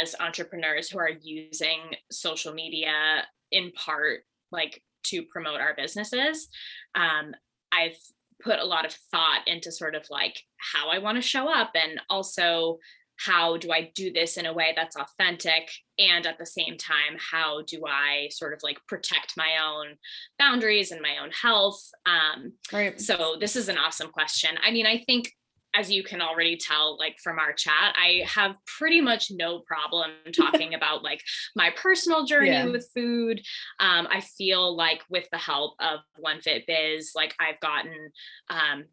as 0.02 0.16
entrepreneurs 0.20 0.90
who 0.90 1.00
are 1.00 1.12
using 1.22 1.80
social 2.12 2.54
media 2.54 3.26
in 3.52 3.72
part, 3.72 4.22
like 4.52 4.82
to 5.06 5.24
promote 5.24 5.60
our 5.60 5.74
businesses, 5.76 6.48
um, 6.96 7.34
I've 7.72 7.98
put 8.42 8.60
a 8.60 8.66
lot 8.66 8.86
of 8.86 8.94
thought 9.12 9.42
into 9.48 9.72
sort 9.72 9.96
of 9.96 10.06
like 10.12 10.40
how 10.58 10.90
I 10.90 11.00
want 11.00 11.18
to 11.18 11.22
show 11.22 11.52
up 11.52 11.72
and 11.74 12.00
also 12.10 12.78
how 13.18 13.58
do 13.58 13.72
I 13.72 13.92
do 13.96 14.12
this 14.12 14.38
in 14.38 14.46
a 14.46 14.54
way 14.54 14.74
that's 14.76 14.96
authentic? 14.96 15.70
And 16.00 16.26
at 16.26 16.38
the 16.38 16.46
same 16.46 16.78
time, 16.78 17.18
how 17.18 17.64
do 17.64 17.84
I 17.88 18.30
sort 18.32 18.54
of 18.54 18.60
like 18.64 18.78
protect 18.88 19.34
my 19.36 19.58
own 19.64 19.96
boundaries 20.38 20.92
and 20.92 21.02
my 21.02 21.18
own 21.22 21.32
health? 21.32 21.82
Um, 22.06 22.54
right. 22.72 23.00
So, 23.00 23.36
this 23.40 23.56
is 23.56 23.70
an 23.70 23.78
awesome 23.78 24.10
question. 24.10 24.52
I 24.64 24.72
mean, 24.72 24.86
I 24.86 25.04
think 25.06 25.32
as 25.76 25.92
you 25.92 26.04
can 26.04 26.22
already 26.22 26.58
tell 26.58 26.98
like 26.98 27.18
from 27.22 27.38
our 27.40 27.54
chat 27.54 27.94
i 28.02 28.24
have 28.26 28.56
pretty 28.78 29.02
much 29.02 29.32
no 29.32 29.60
problem 29.60 30.12
talking 30.36 30.74
about 30.74 31.04
like 31.04 31.22
my 31.56 31.70
personal 31.76 32.26
journey 32.26 32.50
yeah. 32.50 32.66
with 32.66 32.90
food 32.96 33.40
um, 33.80 34.08
i 34.10 34.22
feel 34.22 34.76
like 34.76 35.02
with 35.10 35.28
the 35.32 35.38
help 35.38 35.74
of 35.80 36.00
one 36.18 36.42
fit 36.42 36.66
biz 36.68 37.12
like 37.16 37.36
i've 37.40 37.60
gotten 37.60 38.12
um, 38.50 38.86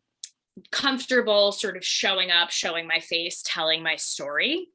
comfortable 0.70 1.52
sort 1.52 1.76
of 1.76 1.84
showing 1.84 2.30
up, 2.30 2.50
showing 2.50 2.86
my 2.86 3.00
face, 3.00 3.42
telling 3.44 3.82
my 3.82 3.96
story. 3.96 4.68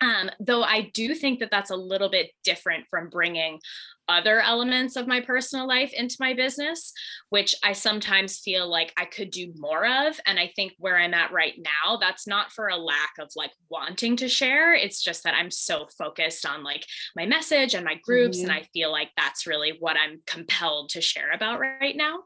Um, 0.00 0.30
though 0.40 0.62
I 0.62 0.90
do 0.92 1.14
think 1.14 1.40
that 1.40 1.50
that's 1.50 1.70
a 1.70 1.76
little 1.76 2.08
bit 2.10 2.30
different 2.42 2.86
from 2.90 3.08
bringing 3.08 3.60
other 4.08 4.40
elements 4.40 4.96
of 4.96 5.06
my 5.06 5.20
personal 5.20 5.66
life 5.66 5.92
into 5.92 6.16
my 6.20 6.34
business, 6.34 6.92
which 7.30 7.54
I 7.62 7.72
sometimes 7.72 8.38
feel 8.38 8.68
like 8.68 8.92
I 8.98 9.06
could 9.06 9.30
do 9.30 9.52
more 9.56 9.86
of. 9.86 10.20
And 10.26 10.38
I 10.38 10.52
think 10.54 10.72
where 10.78 10.98
I'm 10.98 11.14
at 11.14 11.32
right 11.32 11.54
now, 11.56 11.96
that's 11.96 12.26
not 12.26 12.52
for 12.52 12.68
a 12.68 12.76
lack 12.76 13.12
of 13.18 13.30
like 13.34 13.52
wanting 13.70 14.16
to 14.16 14.28
share. 14.28 14.74
It's 14.74 15.02
just 15.02 15.24
that 15.24 15.34
I'm 15.34 15.50
so 15.50 15.86
focused 15.96 16.44
on 16.44 16.62
like 16.62 16.84
my 17.16 17.24
message 17.24 17.74
and 17.74 17.84
my 17.84 17.94
groups. 18.02 18.38
Mm-hmm. 18.38 18.50
And 18.50 18.58
I 18.58 18.68
feel 18.72 18.92
like 18.92 19.10
that's 19.16 19.46
really 19.46 19.76
what 19.80 19.96
I'm 19.96 20.20
compelled 20.26 20.90
to 20.90 21.00
share 21.00 21.32
about 21.32 21.60
right 21.60 21.96
now. 21.96 22.24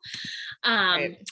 Um, 0.65 1.01
right. 1.01 1.29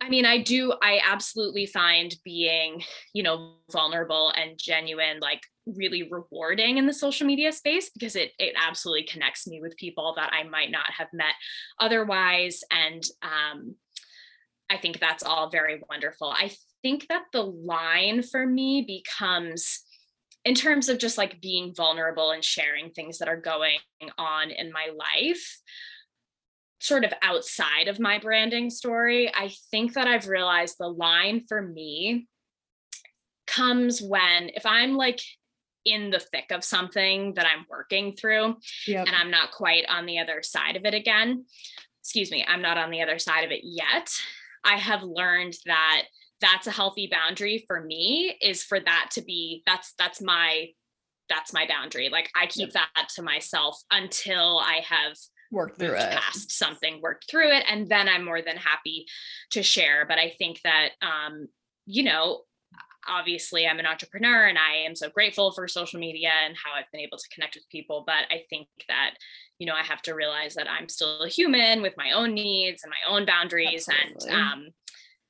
I 0.00 0.08
mean, 0.10 0.26
I 0.26 0.42
do, 0.42 0.74
I 0.82 1.00
absolutely 1.04 1.66
find 1.66 2.14
being, 2.22 2.82
you 3.14 3.22
know, 3.22 3.54
vulnerable 3.72 4.30
and 4.36 4.58
genuine, 4.58 5.20
like 5.20 5.42
really 5.66 6.08
rewarding 6.10 6.76
in 6.76 6.86
the 6.86 6.92
social 6.92 7.26
media 7.26 7.50
space 7.50 7.90
because 7.90 8.14
it 8.14 8.32
it 8.38 8.54
absolutely 8.56 9.04
connects 9.04 9.46
me 9.46 9.60
with 9.60 9.76
people 9.76 10.14
that 10.16 10.32
I 10.32 10.44
might 10.44 10.70
not 10.70 10.90
have 10.96 11.08
met 11.12 11.34
otherwise. 11.80 12.62
And 12.70 13.02
um, 13.22 13.74
I 14.68 14.76
think 14.76 15.00
that's 15.00 15.22
all 15.22 15.50
very 15.50 15.82
wonderful. 15.88 16.28
I 16.28 16.52
think 16.82 17.08
that 17.08 17.24
the 17.32 17.42
line 17.42 18.22
for 18.22 18.46
me 18.46 18.82
becomes 18.86 19.82
in 20.44 20.54
terms 20.54 20.88
of 20.88 20.98
just 20.98 21.18
like 21.18 21.40
being 21.40 21.74
vulnerable 21.74 22.30
and 22.30 22.44
sharing 22.44 22.90
things 22.90 23.18
that 23.18 23.28
are 23.28 23.40
going 23.40 23.78
on 24.18 24.50
in 24.50 24.70
my 24.70 24.90
life 24.96 25.60
sort 26.86 27.04
of 27.04 27.12
outside 27.22 27.88
of 27.88 27.98
my 27.98 28.18
branding 28.18 28.70
story, 28.70 29.32
I 29.34 29.52
think 29.70 29.94
that 29.94 30.06
I've 30.06 30.28
realized 30.28 30.76
the 30.78 30.88
line 30.88 31.44
for 31.48 31.60
me 31.60 32.28
comes 33.46 34.00
when 34.00 34.50
if 34.54 34.66
I'm 34.66 34.96
like 34.96 35.20
in 35.84 36.10
the 36.10 36.18
thick 36.18 36.50
of 36.50 36.64
something 36.64 37.34
that 37.34 37.46
I'm 37.46 37.64
working 37.70 38.14
through 38.14 38.56
yep. 38.86 39.06
and 39.06 39.14
I'm 39.14 39.30
not 39.30 39.52
quite 39.52 39.84
on 39.88 40.04
the 40.04 40.18
other 40.18 40.42
side 40.42 40.76
of 40.76 40.84
it 40.84 40.94
again. 40.94 41.44
Excuse 42.02 42.30
me, 42.30 42.44
I'm 42.46 42.62
not 42.62 42.76
on 42.76 42.90
the 42.90 43.02
other 43.02 43.18
side 43.18 43.44
of 43.44 43.50
it 43.50 43.60
yet. 43.62 44.10
I 44.64 44.76
have 44.76 45.02
learned 45.02 45.54
that 45.66 46.02
that's 46.40 46.66
a 46.66 46.72
healthy 46.72 47.08
boundary 47.10 47.64
for 47.66 47.80
me 47.80 48.36
is 48.42 48.62
for 48.62 48.78
that 48.80 49.10
to 49.12 49.22
be 49.22 49.62
that's 49.64 49.94
that's 49.98 50.20
my 50.20 50.66
that's 51.28 51.52
my 51.52 51.66
boundary. 51.66 52.08
Like 52.08 52.30
I 52.36 52.46
keep 52.46 52.72
yep. 52.74 52.84
that 52.94 53.08
to 53.14 53.22
myself 53.22 53.80
until 53.90 54.58
I 54.58 54.82
have 54.88 55.16
worked 55.52 55.78
through 55.78 55.94
it 55.94 56.12
past 56.12 56.50
something 56.50 57.00
worked 57.02 57.30
through 57.30 57.50
it 57.50 57.64
and 57.70 57.88
then 57.88 58.08
i'm 58.08 58.24
more 58.24 58.42
than 58.42 58.56
happy 58.56 59.06
to 59.50 59.62
share 59.62 60.04
but 60.06 60.18
i 60.18 60.32
think 60.38 60.60
that 60.64 60.90
um 61.02 61.46
you 61.86 62.02
know 62.02 62.40
obviously 63.08 63.66
i'm 63.66 63.78
an 63.78 63.86
entrepreneur 63.86 64.46
and 64.46 64.58
i 64.58 64.74
am 64.84 64.94
so 64.96 65.08
grateful 65.08 65.52
for 65.52 65.68
social 65.68 66.00
media 66.00 66.30
and 66.44 66.56
how 66.56 66.72
i've 66.76 66.90
been 66.92 67.00
able 67.00 67.18
to 67.18 67.28
connect 67.32 67.54
with 67.54 67.68
people 67.70 68.02
but 68.06 68.24
i 68.30 68.42
think 68.50 68.66
that 68.88 69.14
you 69.58 69.66
know 69.66 69.74
i 69.74 69.82
have 69.82 70.02
to 70.02 70.14
realize 70.14 70.54
that 70.54 70.68
i'm 70.68 70.88
still 70.88 71.22
a 71.22 71.28
human 71.28 71.82
with 71.82 71.94
my 71.96 72.12
own 72.12 72.34
needs 72.34 72.82
and 72.82 72.90
my 72.90 73.14
own 73.14 73.24
boundaries 73.24 73.88
Absolutely. 73.88 74.30
and 74.30 74.52
um 74.52 74.66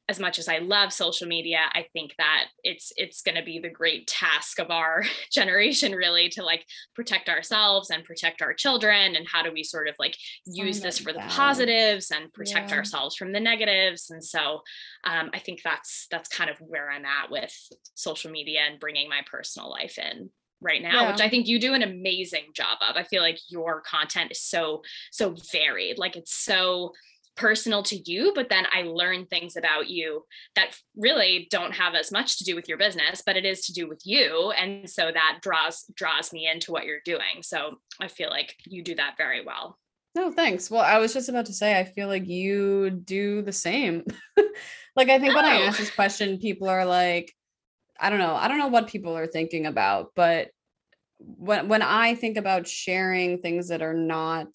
as 0.08 0.20
much 0.20 0.38
as 0.38 0.48
I 0.48 0.58
love 0.58 0.92
social 0.92 1.26
media, 1.26 1.60
I 1.72 1.86
think 1.92 2.14
that 2.18 2.46
it's 2.62 2.92
it's 2.96 3.22
going 3.22 3.34
to 3.34 3.42
be 3.42 3.58
the 3.58 3.68
great 3.68 4.06
task 4.06 4.60
of 4.60 4.70
our 4.70 5.04
generation 5.32 5.92
really 5.92 6.28
to 6.30 6.44
like 6.44 6.64
protect 6.94 7.28
ourselves 7.28 7.90
and 7.90 8.04
protect 8.04 8.40
our 8.40 8.54
children 8.54 9.16
and 9.16 9.26
how 9.26 9.42
do 9.42 9.52
we 9.52 9.64
sort 9.64 9.88
of 9.88 9.96
like 9.98 10.16
use 10.44 10.80
this 10.80 10.98
for 10.98 11.12
the 11.12 11.24
positives 11.28 12.10
and 12.10 12.32
protect 12.32 12.70
yeah. 12.70 12.76
ourselves 12.76 13.16
from 13.16 13.32
the 13.32 13.40
negatives 13.40 14.10
and 14.10 14.22
so 14.22 14.60
um, 15.04 15.30
I 15.34 15.40
think 15.40 15.62
that's 15.62 16.06
that's 16.10 16.28
kind 16.28 16.50
of 16.50 16.58
where 16.58 16.90
I'm 16.90 17.04
at 17.04 17.30
with 17.30 17.52
social 17.94 18.30
media 18.30 18.60
and 18.70 18.78
bringing 18.78 19.08
my 19.08 19.22
personal 19.30 19.70
life 19.70 19.98
in 19.98 20.30
right 20.62 20.80
now 20.80 21.02
yeah. 21.02 21.12
which 21.12 21.20
i 21.20 21.28
think 21.28 21.46
you 21.46 21.58
do 21.58 21.74
an 21.74 21.82
amazing 21.82 22.44
job 22.54 22.78
of 22.80 22.96
i 22.96 23.02
feel 23.02 23.20
like 23.20 23.38
your 23.48 23.82
content 23.82 24.30
is 24.30 24.40
so 24.40 24.80
so 25.12 25.34
varied 25.52 25.98
like 25.98 26.16
it's 26.16 26.34
so 26.34 26.92
personal 27.36 27.82
to 27.84 27.96
you, 28.10 28.32
but 28.34 28.48
then 28.48 28.66
I 28.72 28.82
learn 28.82 29.26
things 29.26 29.56
about 29.56 29.88
you 29.88 30.24
that 30.54 30.76
really 30.96 31.48
don't 31.50 31.72
have 31.74 31.94
as 31.94 32.10
much 32.10 32.38
to 32.38 32.44
do 32.44 32.54
with 32.54 32.68
your 32.68 32.78
business, 32.78 33.22
but 33.24 33.36
it 33.36 33.44
is 33.44 33.66
to 33.66 33.72
do 33.72 33.88
with 33.88 34.00
you. 34.04 34.52
And 34.52 34.88
so 34.88 35.10
that 35.12 35.38
draws 35.42 35.84
draws 35.94 36.32
me 36.32 36.48
into 36.50 36.72
what 36.72 36.84
you're 36.84 37.00
doing. 37.04 37.42
So 37.42 37.76
I 38.00 38.08
feel 38.08 38.30
like 38.30 38.54
you 38.64 38.82
do 38.82 38.94
that 38.96 39.16
very 39.16 39.44
well. 39.44 39.78
No, 40.14 40.32
thanks. 40.32 40.70
Well, 40.70 40.80
I 40.80 40.98
was 40.98 41.12
just 41.12 41.28
about 41.28 41.46
to 41.46 41.52
say 41.52 41.78
I 41.78 41.84
feel 41.84 42.08
like 42.08 42.26
you 42.26 42.90
do 42.90 43.42
the 43.42 43.52
same. 43.52 44.04
like 44.96 45.10
I 45.10 45.18
think 45.18 45.32
oh. 45.32 45.36
when 45.36 45.44
I 45.44 45.62
oh. 45.62 45.66
ask 45.66 45.78
this 45.78 45.90
question, 45.90 46.38
people 46.38 46.68
are 46.68 46.86
like, 46.86 47.32
I 48.00 48.08
don't 48.08 48.18
know, 48.18 48.34
I 48.34 48.48
don't 48.48 48.58
know 48.58 48.68
what 48.68 48.88
people 48.88 49.16
are 49.16 49.26
thinking 49.26 49.66
about, 49.66 50.12
but 50.16 50.48
when 51.18 51.68
when 51.68 51.82
I 51.82 52.14
think 52.14 52.36
about 52.36 52.66
sharing 52.66 53.38
things 53.38 53.68
that 53.68 53.82
are 53.82 53.94
not 53.94 54.48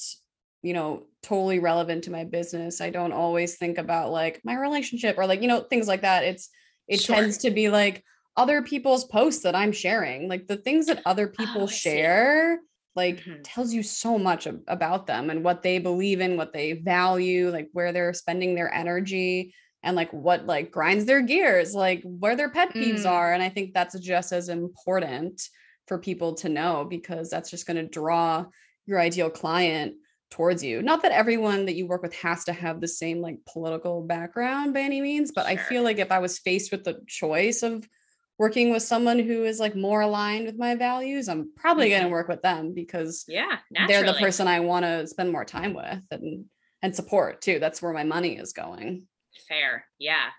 you 0.62 0.74
know 0.74 1.06
totally 1.24 1.60
relevant 1.60 2.04
to 2.04 2.12
my 2.12 2.24
business 2.24 2.82
i 2.82 2.90
don't 2.90 3.14
always 3.14 3.58
think 3.58 3.78
about 3.78 4.12
like 4.12 4.42
my 4.44 4.56
relationship 4.56 5.18
or 5.18 5.28
like 5.28 5.42
you 5.42 5.48
know 5.48 5.62
things 5.62 5.88
like 5.88 6.02
that 6.02 6.24
it's 6.24 6.50
it 6.88 7.00
sure. 7.00 7.16
tends 7.16 7.38
to 7.40 7.52
be 7.52 7.70
like 7.70 8.04
other 8.36 8.62
people's 8.62 9.06
posts 9.06 9.44
that 9.44 9.56
i'm 9.56 9.72
sharing 9.72 10.28
like 10.28 10.48
the 10.48 10.58
things 10.58 10.88
that 10.88 11.02
other 11.06 11.28
people 11.28 11.64
oh, 11.64 11.68
share 11.68 12.60
like 12.96 13.18
mm-hmm. 13.18 13.42
tells 13.44 13.74
you 13.74 13.84
so 13.84 14.18
much 14.18 14.48
ab- 14.48 14.64
about 14.68 15.08
them 15.08 15.30
and 15.30 15.44
what 15.44 15.62
they 15.62 15.80
believe 15.80 16.22
in 16.22 16.38
what 16.38 16.54
they 16.54 16.74
value 16.74 17.50
like 17.50 17.70
where 17.74 17.92
they're 17.92 18.14
spending 18.14 18.56
their 18.56 18.74
energy 18.74 19.54
and 19.84 19.96
like 19.96 20.12
what 20.12 20.46
like 20.46 20.72
grinds 20.72 21.06
their 21.06 21.22
gears 21.22 21.74
like 21.74 22.02
where 22.04 22.36
their 22.36 22.50
pet 22.50 22.74
peeves 22.74 23.04
mm. 23.04 23.12
are 23.12 23.34
and 23.34 23.44
i 23.44 23.50
think 23.50 23.74
that's 23.74 23.98
just 24.00 24.32
as 24.32 24.50
important 24.50 25.42
for 25.88 25.98
people 25.98 26.36
to 26.36 26.50
know 26.50 26.86
because 26.90 27.30
that's 27.30 27.50
just 27.50 27.68
going 27.68 27.78
to 27.78 27.88
draw 27.88 28.46
your 28.86 29.00
ideal 29.00 29.30
client 29.30 29.96
towards 30.32 30.64
you. 30.64 30.82
Not 30.82 31.04
that 31.04 31.12
everyone 31.12 31.66
that 31.66 31.76
you 31.76 31.86
work 31.86 32.02
with 32.02 32.16
has 32.16 32.46
to 32.46 32.54
have 32.54 32.82
the 32.82 32.88
same 32.88 33.22
like 33.22 33.38
political 33.46 34.02
background 34.02 34.74
by 34.74 34.80
any 34.80 35.02
means, 35.02 35.32
but 35.32 35.48
sure. 35.48 35.52
I 35.52 35.56
feel 35.58 35.84
like 35.84 36.00
if 36.00 36.12
I 36.12 36.20
was 36.20 36.40
faced 36.40 36.72
with 36.72 36.84
the 36.84 37.02
choice 37.06 37.62
of 37.62 37.88
working 38.40 38.72
with 38.72 38.82
someone 38.82 39.20
who 39.20 39.44
is 39.44 39.60
like 39.60 39.76
more 39.76 40.02
aligned 40.02 40.48
with 40.48 40.58
my 40.58 40.74
values, 40.74 41.30
I'm 41.30 41.52
probably 41.56 41.90
mm-hmm. 41.90 42.00
going 42.00 42.04
to 42.06 42.10
work 42.10 42.28
with 42.28 42.42
them 42.42 42.74
because 42.74 43.26
yeah, 43.28 43.58
naturally. 43.70 44.04
they're 44.04 44.14
the 44.14 44.20
person 44.20 44.48
I 44.48 44.62
want 44.62 44.86
to 44.86 45.06
spend 45.06 45.32
more 45.32 45.46
time 45.46 45.74
with 45.74 46.02
and 46.10 46.46
and 46.82 46.96
support 46.96 47.42
too. 47.42 47.60
That's 47.60 47.82
where 47.82 47.94
my 47.94 48.04
money 48.04 48.38
is 48.38 48.54
going. 48.54 49.04
Fair. 49.48 49.86
Yeah. 50.00 50.30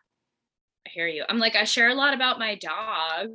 I 0.87 0.91
hear 0.91 1.07
you. 1.07 1.25
I'm 1.29 1.39
like 1.39 1.55
I 1.55 1.65
share 1.65 1.91
a 1.91 1.95
lot 1.95 2.15
about 2.15 2.39
my 2.39 2.57
dog 2.57 3.29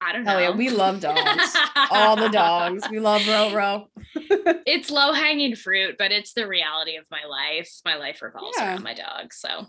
I 0.00 0.12
don't 0.12 0.24
know. 0.24 0.30
Hell 0.30 0.40
yeah, 0.40 0.50
we 0.50 0.70
love 0.70 1.00
dogs. 1.00 1.56
All 1.90 2.16
the 2.16 2.28
dogs. 2.28 2.82
We 2.90 3.00
love 3.00 3.26
Ro 3.28 3.52
Ro. 3.52 3.86
it's 4.14 4.90
low 4.90 5.12
hanging 5.12 5.56
fruit, 5.56 5.96
but 5.98 6.10
it's 6.10 6.32
the 6.32 6.46
reality 6.46 6.96
of 6.96 7.04
my 7.10 7.24
life. 7.28 7.70
My 7.84 7.96
life 7.96 8.22
revolves 8.22 8.56
yeah. 8.58 8.68
around 8.68 8.82
my 8.82 8.94
dog. 8.94 9.32
So 9.32 9.66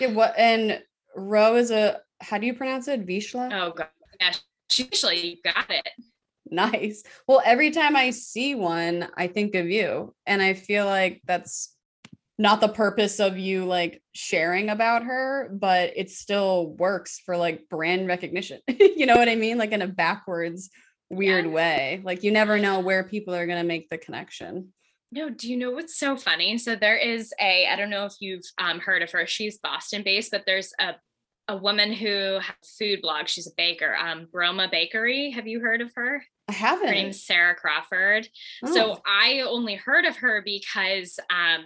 yeah, 0.00 0.12
what 0.12 0.34
and 0.36 0.82
Ro 1.16 1.56
is 1.56 1.70
a 1.70 2.00
how 2.20 2.38
do 2.38 2.46
you 2.46 2.54
pronounce 2.54 2.88
it? 2.88 3.06
Vizsla? 3.06 3.50
Oh 3.52 3.72
god. 3.72 3.88
Yeah, 4.20 4.32
usually 4.72 5.28
you 5.28 5.36
got 5.44 5.70
it. 5.70 5.88
Nice. 6.50 7.02
Well, 7.26 7.42
every 7.44 7.70
time 7.70 7.96
I 7.96 8.10
see 8.10 8.54
one, 8.54 9.08
I 9.16 9.26
think 9.26 9.54
of 9.54 9.68
you. 9.68 10.14
And 10.26 10.42
I 10.42 10.54
feel 10.54 10.86
like 10.86 11.22
that's 11.26 11.73
not 12.38 12.60
the 12.60 12.68
purpose 12.68 13.20
of 13.20 13.38
you 13.38 13.64
like 13.64 14.02
sharing 14.12 14.68
about 14.68 15.04
her, 15.04 15.48
but 15.52 15.92
it 15.96 16.10
still 16.10 16.66
works 16.66 17.20
for 17.24 17.36
like 17.36 17.68
brand 17.68 18.08
recognition. 18.08 18.60
you 18.68 19.06
know 19.06 19.16
what 19.16 19.28
I 19.28 19.36
mean? 19.36 19.58
Like 19.58 19.72
in 19.72 19.82
a 19.82 19.86
backwards 19.86 20.70
weird 21.10 21.46
yes. 21.46 21.54
way. 21.54 22.00
Like 22.04 22.22
you 22.22 22.32
never 22.32 22.58
know 22.58 22.80
where 22.80 23.04
people 23.04 23.34
are 23.34 23.46
going 23.46 23.62
to 23.62 23.66
make 23.66 23.88
the 23.88 23.98
connection. 23.98 24.72
No, 25.12 25.30
do 25.30 25.48
you 25.48 25.56
know 25.56 25.70
what's 25.70 25.96
so 25.96 26.16
funny? 26.16 26.58
So 26.58 26.74
there 26.74 26.96
is 26.96 27.32
a, 27.40 27.68
I 27.68 27.76
don't 27.76 27.90
know 27.90 28.04
if 28.04 28.14
you've 28.18 28.42
um, 28.58 28.80
heard 28.80 29.02
of 29.02 29.12
her. 29.12 29.26
She's 29.26 29.58
Boston 29.58 30.02
based, 30.02 30.32
but 30.32 30.42
there's 30.44 30.72
a 30.80 30.94
a 31.48 31.56
woman 31.56 31.92
who 31.92 32.38
has 32.40 32.54
a 32.62 32.66
food 32.78 33.02
blog. 33.02 33.28
She's 33.28 33.46
a 33.46 33.54
baker, 33.56 33.94
um, 33.94 34.26
Broma 34.32 34.70
Bakery. 34.70 35.30
Have 35.30 35.46
you 35.46 35.60
heard 35.60 35.80
of 35.80 35.92
her? 35.94 36.24
I 36.48 36.52
haven't. 36.52 36.88
Her 36.88 36.94
name's 36.94 37.24
Sarah 37.24 37.54
Crawford. 37.54 38.28
Oh. 38.64 38.74
So 38.74 39.02
I 39.06 39.40
only 39.40 39.74
heard 39.74 40.04
of 40.04 40.16
her 40.16 40.42
because 40.44 41.18
um, 41.30 41.64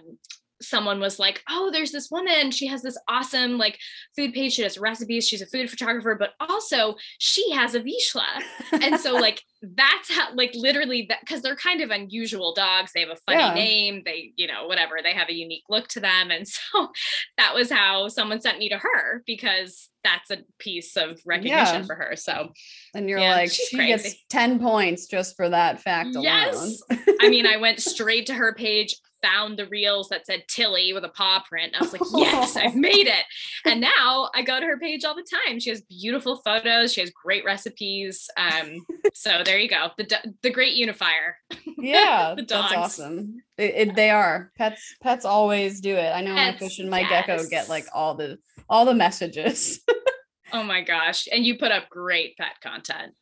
someone 0.61 0.99
was 0.99 1.19
like, 1.19 1.43
"Oh, 1.49 1.69
there's 1.71 1.91
this 1.91 2.09
woman. 2.11 2.51
She 2.51 2.67
has 2.67 2.81
this 2.81 2.97
awesome 3.07 3.57
like 3.57 3.77
food 4.15 4.33
page. 4.33 4.53
She 4.53 4.63
does 4.63 4.77
recipes. 4.77 5.27
She's 5.27 5.41
a 5.41 5.47
food 5.47 5.69
photographer, 5.69 6.15
but 6.19 6.31
also 6.39 6.95
she 7.17 7.51
has 7.51 7.75
a 7.75 7.81
Vizsla. 7.81 8.41
and 8.81 8.99
so 8.99 9.15
like 9.15 9.43
that's 9.61 10.13
how 10.13 10.33
like 10.35 10.51
literally 10.53 11.05
that 11.09 11.19
because 11.19 11.41
they're 11.41 11.55
kind 11.55 11.81
of 11.81 11.89
unusual 11.89 12.53
dogs. 12.53 12.91
They 12.93 13.01
have 13.01 13.09
a 13.09 13.15
funny 13.15 13.39
yeah. 13.39 13.53
name. 13.53 14.03
They 14.05 14.31
you 14.37 14.47
know 14.47 14.67
whatever. 14.67 14.99
They 15.03 15.13
have 15.13 15.29
a 15.29 15.33
unique 15.33 15.65
look 15.69 15.87
to 15.89 15.99
them, 15.99 16.31
and 16.31 16.47
so 16.47 16.89
that 17.37 17.53
was 17.53 17.69
how 17.69 18.07
someone 18.07 18.41
sent 18.41 18.59
me 18.59 18.69
to 18.69 18.77
her 18.77 19.23
because 19.25 19.89
that's 20.03 20.31
a 20.31 20.37
piece 20.59 20.95
of 20.95 21.19
recognition 21.25 21.81
yeah. 21.81 21.85
for 21.85 21.95
her. 21.95 22.15
So 22.15 22.53
and 22.95 23.09
you're 23.09 23.19
yeah, 23.19 23.33
like 23.33 23.51
she 23.51 23.75
crazy. 23.75 24.03
gets 24.03 24.15
10 24.29 24.59
points 24.59 25.07
just 25.07 25.35
for 25.35 25.49
that 25.49 25.81
fact 25.81 26.15
alone. 26.15 26.23
Yes. 26.23 26.81
I 27.21 27.27
mean, 27.27 27.45
I 27.45 27.57
went 27.57 27.81
straight 27.81 28.25
to 28.27 28.33
her 28.33 28.53
page 28.53 28.95
found 29.21 29.57
the 29.57 29.67
reels 29.67 30.09
that 30.09 30.25
said 30.25 30.43
Tilly 30.47 30.93
with 30.93 31.03
a 31.03 31.09
paw 31.09 31.43
print. 31.47 31.73
I 31.77 31.83
was 31.83 31.93
like, 31.93 32.01
yes, 32.15 32.55
I've 32.55 32.75
made 32.75 33.07
it. 33.07 33.25
And 33.65 33.81
now 33.81 34.29
I 34.33 34.41
go 34.41 34.59
to 34.59 34.65
her 34.65 34.79
page 34.79 35.03
all 35.05 35.15
the 35.15 35.25
time. 35.47 35.59
She 35.59 35.69
has 35.69 35.81
beautiful 35.81 36.37
photos. 36.37 36.93
She 36.93 37.01
has 37.01 37.11
great 37.11 37.43
recipes. 37.45 38.29
Um, 38.37 38.85
so 39.13 39.41
there 39.49 39.57
you 39.57 39.67
go. 39.67 39.89
The 39.97 40.33
the 40.43 40.51
great 40.51 40.75
unifier. 40.75 41.37
Yeah, 41.81 42.33
the 42.35 42.41
dogs. 42.41 42.71
that's 42.71 42.99
awesome. 42.99 43.37
It, 43.57 43.73
it, 43.73 43.95
they 43.95 44.09
are 44.09 44.51
pets. 44.57 44.95
Pets 45.01 45.23
always 45.23 45.79
do 45.79 45.95
it. 45.95 46.09
I 46.09 46.19
know 46.19 46.35
pets, 46.35 46.59
my 46.61 46.67
fish 46.67 46.79
and 46.79 46.89
my 46.89 46.99
yes. 46.99 47.25
gecko 47.25 47.49
get 47.49 47.69
like 47.69 47.85
all 47.93 48.15
the 48.15 48.37
all 48.69 48.83
the 48.83 48.93
messages. 48.93 49.79
oh 50.51 50.61
my 50.61 50.81
gosh! 50.81 51.29
And 51.31 51.45
you 51.45 51.57
put 51.57 51.71
up 51.71 51.89
great 51.89 52.35
pet 52.35 52.59
content. 52.61 53.13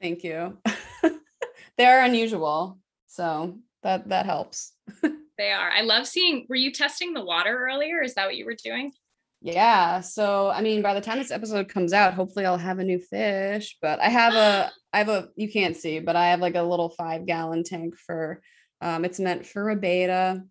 Thank 0.00 0.22
you. 0.22 0.58
they 1.76 1.86
are 1.86 2.04
unusual, 2.04 2.78
so 3.08 3.58
that 3.82 4.08
that 4.10 4.26
helps. 4.26 4.74
They 5.36 5.50
are. 5.50 5.70
I 5.72 5.80
love 5.80 6.06
seeing. 6.06 6.46
Were 6.48 6.54
you 6.54 6.70
testing 6.70 7.14
the 7.14 7.24
water 7.24 7.66
earlier? 7.68 8.00
Is 8.00 8.14
that 8.14 8.26
what 8.26 8.36
you 8.36 8.44
were 8.44 8.56
doing? 8.62 8.92
Yeah. 9.44 10.00
So 10.00 10.48
I 10.48 10.62
mean, 10.62 10.80
by 10.80 10.94
the 10.94 11.02
time 11.02 11.18
this 11.18 11.30
episode 11.30 11.68
comes 11.68 11.92
out, 11.92 12.14
hopefully 12.14 12.46
I'll 12.46 12.56
have 12.56 12.78
a 12.78 12.84
new 12.84 12.98
fish. 12.98 13.76
But 13.82 14.00
I 14.00 14.08
have 14.08 14.32
a, 14.32 14.72
I 14.94 14.98
have 14.98 15.10
a, 15.10 15.28
you 15.36 15.52
can't 15.52 15.76
see, 15.76 16.00
but 16.00 16.16
I 16.16 16.28
have 16.28 16.40
like 16.40 16.54
a 16.54 16.62
little 16.62 16.88
five 16.88 17.26
gallon 17.26 17.62
tank 17.62 17.94
for, 17.94 18.40
um, 18.80 19.04
it's 19.04 19.20
meant 19.20 19.44
for 19.44 19.68
a 19.68 19.76
betta 19.76 20.42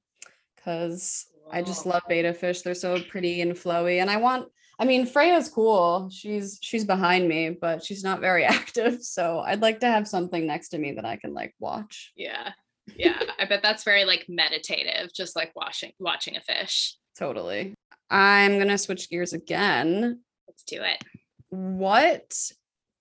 because 0.55 1.25
I 1.51 1.63
just 1.63 1.87
love 1.87 2.03
betta 2.07 2.35
fish. 2.35 2.61
They're 2.61 2.75
so 2.75 3.01
pretty 3.01 3.41
and 3.41 3.53
flowy, 3.53 3.99
and 3.99 4.11
I 4.11 4.17
want. 4.17 4.47
I 4.79 4.85
mean, 4.85 5.05
Freya's 5.05 5.49
cool. 5.49 6.09
She's 6.11 6.59
she's 6.61 6.85
behind 6.85 7.27
me, 7.27 7.49
but 7.49 7.83
she's 7.83 8.03
not 8.03 8.21
very 8.21 8.43
active. 8.59 9.01
So 9.03 9.39
I'd 9.39 9.61
like 9.61 9.79
to 9.79 9.87
have 9.87 10.07
something 10.07 10.45
next 10.45 10.69
to 10.69 10.77
me 10.77 10.93
that 10.93 11.05
I 11.05 11.17
can 11.17 11.33
like 11.33 11.55
watch. 11.59 12.11
Yeah 12.15 12.53
yeah, 12.95 13.19
I 13.39 13.45
bet 13.45 13.61
that's 13.61 13.83
very 13.83 14.05
like 14.05 14.25
meditative, 14.27 15.13
just 15.13 15.35
like 15.35 15.51
watching 15.55 15.91
watching 15.99 16.35
a 16.35 16.41
fish. 16.41 16.95
Totally. 17.17 17.73
I'm 18.13 18.59
gonna 18.59 18.77
switch 18.77 19.09
gears 19.09 19.33
again. 19.33 20.21
Let's 20.47 20.63
do 20.63 20.81
it. 20.83 21.03
What 21.49 22.51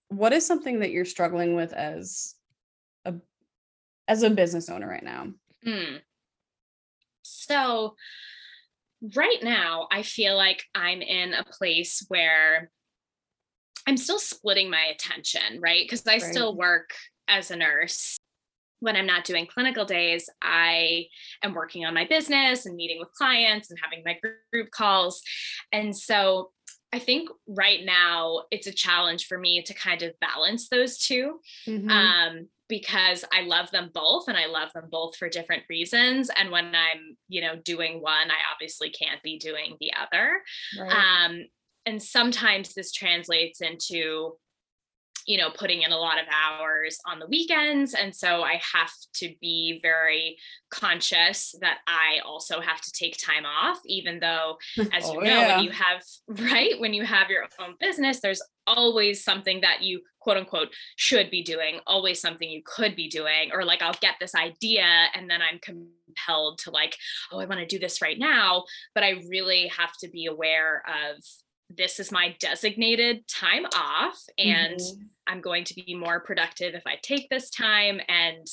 what 0.09 0.33
is 0.33 0.47
something 0.47 0.81
that 0.81 0.91
you're 0.91 1.05
struggling 1.05 1.55
with 1.55 1.75
as 1.75 2.35
a 3.05 3.15
as 4.09 4.23
a 4.23 4.31
business 4.31 4.71
owner 4.71 4.89
right 4.89 5.05
now? 5.05 5.29
Hmm. 5.63 5.97
So 7.23 7.95
right 9.15 9.43
now 9.43 9.87
I 9.93 10.03
feel 10.03 10.35
like 10.35 10.65
I'm 10.75 11.03
in 11.03 11.35
a 11.35 11.45
place 11.45 12.05
where 12.09 12.71
I'm 13.87 13.99
still 13.99 14.19
splitting 14.19 14.71
my 14.71 14.85
attention, 14.85 15.61
right? 15.61 15.85
Because 15.85 16.07
I 16.07 16.13
right. 16.13 16.23
still 16.23 16.57
work 16.57 16.91
as 17.29 17.51
a 17.51 17.57
nurse 17.57 18.17
when 18.83 18.97
I'm 18.97 19.07
not 19.07 19.25
doing 19.25 19.47
clinical 19.47 19.85
days, 19.85 20.29
I 20.43 21.07
am 21.45 21.55
working 21.55 21.85
on 21.85 21.95
my 21.95 22.05
business 22.05 22.67
and 22.67 22.75
meeting 22.75 22.99
with 22.99 23.13
clients 23.13 23.71
and 23.71 23.79
having 23.81 24.03
my 24.05 24.19
group 24.51 24.73
calls. 24.73 25.23
And 25.73 25.97
so 25.97 26.51
I 26.93 26.99
think 26.99 27.29
right 27.47 27.85
now 27.85 28.43
it's 28.51 28.67
a 28.67 28.73
challenge 28.73 29.27
for 29.27 29.39
me 29.39 29.63
to 29.63 29.73
kind 29.73 30.03
of 30.03 30.19
balance 30.21 30.69
those 30.69 30.99
2 30.99 31.39
mm-hmm. 31.69 31.89
um, 31.89 32.49
because 32.69 33.25
I 33.33 33.43
love 33.43 33.71
them 33.71 33.91
both 33.95 34.27
and 34.27 34.37
I 34.37 34.47
love 34.47 34.71
them 34.75 34.89
both 34.91 35.17
for 35.17 35.29
different 35.29 35.63
reasons. 35.71 36.29
And 36.37 36.51
when 36.51 36.75
I'm, 36.75 37.17
you 37.29 37.41
know, 37.41 37.55
doing 37.65 38.03
one, 38.03 38.33
I 38.33 38.53
obviously 38.53 38.91
can't 38.91 39.23
be 39.23 39.39
doing 39.39 39.77
the 39.81 39.93
other. 39.95 40.41
Right. 40.77 40.93
Um, 40.93 41.45
and 41.87 42.03
sometimes 42.03 42.75
this 42.75 42.91
translates 42.91 43.61
into 43.61 44.33
you 45.27 45.39
know 45.39 45.51
putting 45.51 45.83
in 45.83 45.93
a 45.93 45.97
lot 45.97 46.19
of 46.19 46.27
hours 46.33 46.99
on 47.07 47.19
the 47.19 47.27
weekends 47.27 47.95
and 47.95 48.15
so 48.15 48.43
i 48.43 48.61
have 48.73 48.93
to 49.15 49.35
be 49.41 49.79
very 49.83 50.37
conscious 50.71 51.55
that 51.61 51.79
i 51.87 52.19
also 52.25 52.61
have 52.61 52.81
to 52.81 52.91
take 52.93 53.17
time 53.17 53.45
off 53.45 53.79
even 53.87 54.19
though 54.21 54.57
as 54.93 55.05
oh, 55.05 55.15
you 55.15 55.21
know 55.21 55.27
yeah. 55.27 55.57
when 55.57 55.65
you 55.65 55.71
have 55.71 56.03
right 56.51 56.81
when 56.81 56.95
you 56.95 57.05
have 57.05 57.29
your 57.29 57.45
own 57.61 57.75
business 57.81 58.21
there's 58.21 58.43
always 58.67 59.25
something 59.25 59.61
that 59.61 59.83
you 59.83 60.01
quote 60.21 60.37
unquote 60.37 60.69
should 60.97 61.31
be 61.31 61.43
doing 61.43 61.81
always 61.87 62.21
something 62.21 62.49
you 62.49 62.63
could 62.65 62.95
be 62.95 63.09
doing 63.09 63.51
or 63.53 63.65
like 63.65 63.83
i'll 63.83 63.97
get 64.01 64.15
this 64.21 64.35
idea 64.35 64.85
and 65.15 65.29
then 65.29 65.41
i'm 65.43 65.59
compelled 65.59 66.59
to 66.59 66.71
like 66.71 66.97
oh 67.33 67.41
i 67.41 67.45
want 67.45 67.61
to 67.61 67.67
do 67.67 67.79
this 67.79 68.01
right 68.01 68.19
now 68.19 68.63
but 68.95 69.03
i 69.03 69.21
really 69.29 69.67
have 69.67 69.93
to 69.99 70.09
be 70.09 70.27
aware 70.27 70.83
of 70.87 71.23
this 71.77 71.99
is 71.99 72.13
my 72.13 72.35
designated 72.41 73.27
time 73.29 73.65
off 73.75 74.19
and 74.39 74.79
mm-hmm. 74.79 75.03
I'm 75.27 75.41
going 75.41 75.65
to 75.65 75.75
be 75.75 75.95
more 75.95 76.21
productive 76.21 76.75
if 76.75 76.87
I 76.87 76.97
take 77.03 77.29
this 77.29 77.51
time. 77.51 78.01
And 78.09 78.47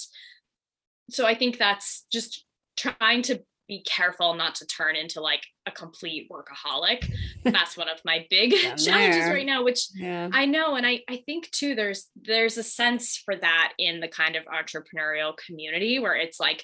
so 1.09 1.25
I 1.25 1.35
think 1.35 1.57
that's 1.57 2.05
just 2.11 2.45
trying 2.77 3.21
to 3.23 3.41
be 3.67 3.83
careful 3.83 4.33
not 4.33 4.55
to 4.55 4.65
turn 4.65 4.95
into 4.95 5.21
like 5.21 5.43
a 5.67 5.71
complete 5.71 6.27
workaholic. 6.29 7.07
That's 7.43 7.77
one 7.77 7.87
of 7.87 8.01
my 8.03 8.25
big 8.29 8.51
challenges 8.51 9.29
right 9.29 9.45
now, 9.45 9.63
which 9.63 9.89
yeah. 9.93 10.27
I 10.33 10.47
know. 10.47 10.75
And 10.75 10.87
I, 10.87 11.01
I 11.07 11.21
think 11.25 11.51
too, 11.51 11.75
there's 11.75 12.07
there's 12.19 12.57
a 12.57 12.63
sense 12.63 13.21
for 13.23 13.35
that 13.35 13.73
in 13.77 13.99
the 13.99 14.07
kind 14.07 14.35
of 14.35 14.43
entrepreneurial 14.45 15.37
community 15.37 15.99
where 15.99 16.15
it's 16.15 16.39
like, 16.39 16.63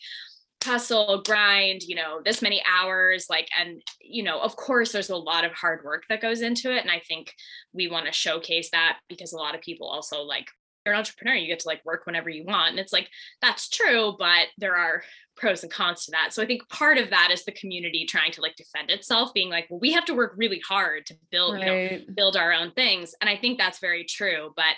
hustle 0.65 1.21
grind 1.25 1.83
you 1.83 1.95
know 1.95 2.19
this 2.25 2.41
many 2.41 2.61
hours 2.67 3.27
like 3.29 3.47
and 3.59 3.81
you 4.01 4.23
know 4.23 4.39
of 4.41 4.55
course 4.55 4.91
there's 4.91 5.09
a 5.09 5.15
lot 5.15 5.45
of 5.45 5.51
hard 5.53 5.83
work 5.83 6.03
that 6.09 6.21
goes 6.21 6.41
into 6.41 6.75
it 6.75 6.81
and 6.81 6.91
i 6.91 7.01
think 7.07 7.33
we 7.73 7.87
want 7.87 8.05
to 8.05 8.11
showcase 8.11 8.69
that 8.71 8.97
because 9.07 9.31
a 9.31 9.37
lot 9.37 9.55
of 9.55 9.61
people 9.61 9.87
also 9.87 10.21
like 10.21 10.47
you're 10.85 10.93
an 10.93 10.99
entrepreneur 10.99 11.35
you 11.35 11.47
get 11.47 11.59
to 11.59 11.67
like 11.67 11.83
work 11.85 12.05
whenever 12.05 12.29
you 12.29 12.43
want 12.43 12.71
and 12.71 12.79
it's 12.79 12.93
like 12.93 13.09
that's 13.41 13.69
true 13.69 14.15
but 14.19 14.47
there 14.57 14.75
are 14.75 15.03
pros 15.35 15.63
and 15.63 15.71
cons 15.71 16.05
to 16.05 16.11
that 16.11 16.31
so 16.31 16.41
i 16.41 16.45
think 16.45 16.67
part 16.69 16.97
of 16.97 17.09
that 17.09 17.29
is 17.31 17.43
the 17.43 17.51
community 17.53 18.05
trying 18.05 18.31
to 18.31 18.41
like 18.41 18.55
defend 18.55 18.89
itself 18.89 19.33
being 19.33 19.49
like 19.49 19.67
well 19.69 19.79
we 19.79 19.91
have 19.91 20.05
to 20.05 20.13
work 20.13 20.33
really 20.37 20.61
hard 20.67 21.05
to 21.05 21.15
build 21.31 21.55
right. 21.55 21.91
you 21.91 21.97
know 21.97 22.03
build 22.15 22.37
our 22.37 22.53
own 22.53 22.71
things 22.71 23.13
and 23.19 23.29
i 23.29 23.35
think 23.35 23.57
that's 23.57 23.79
very 23.79 24.05
true 24.05 24.51
but 24.55 24.75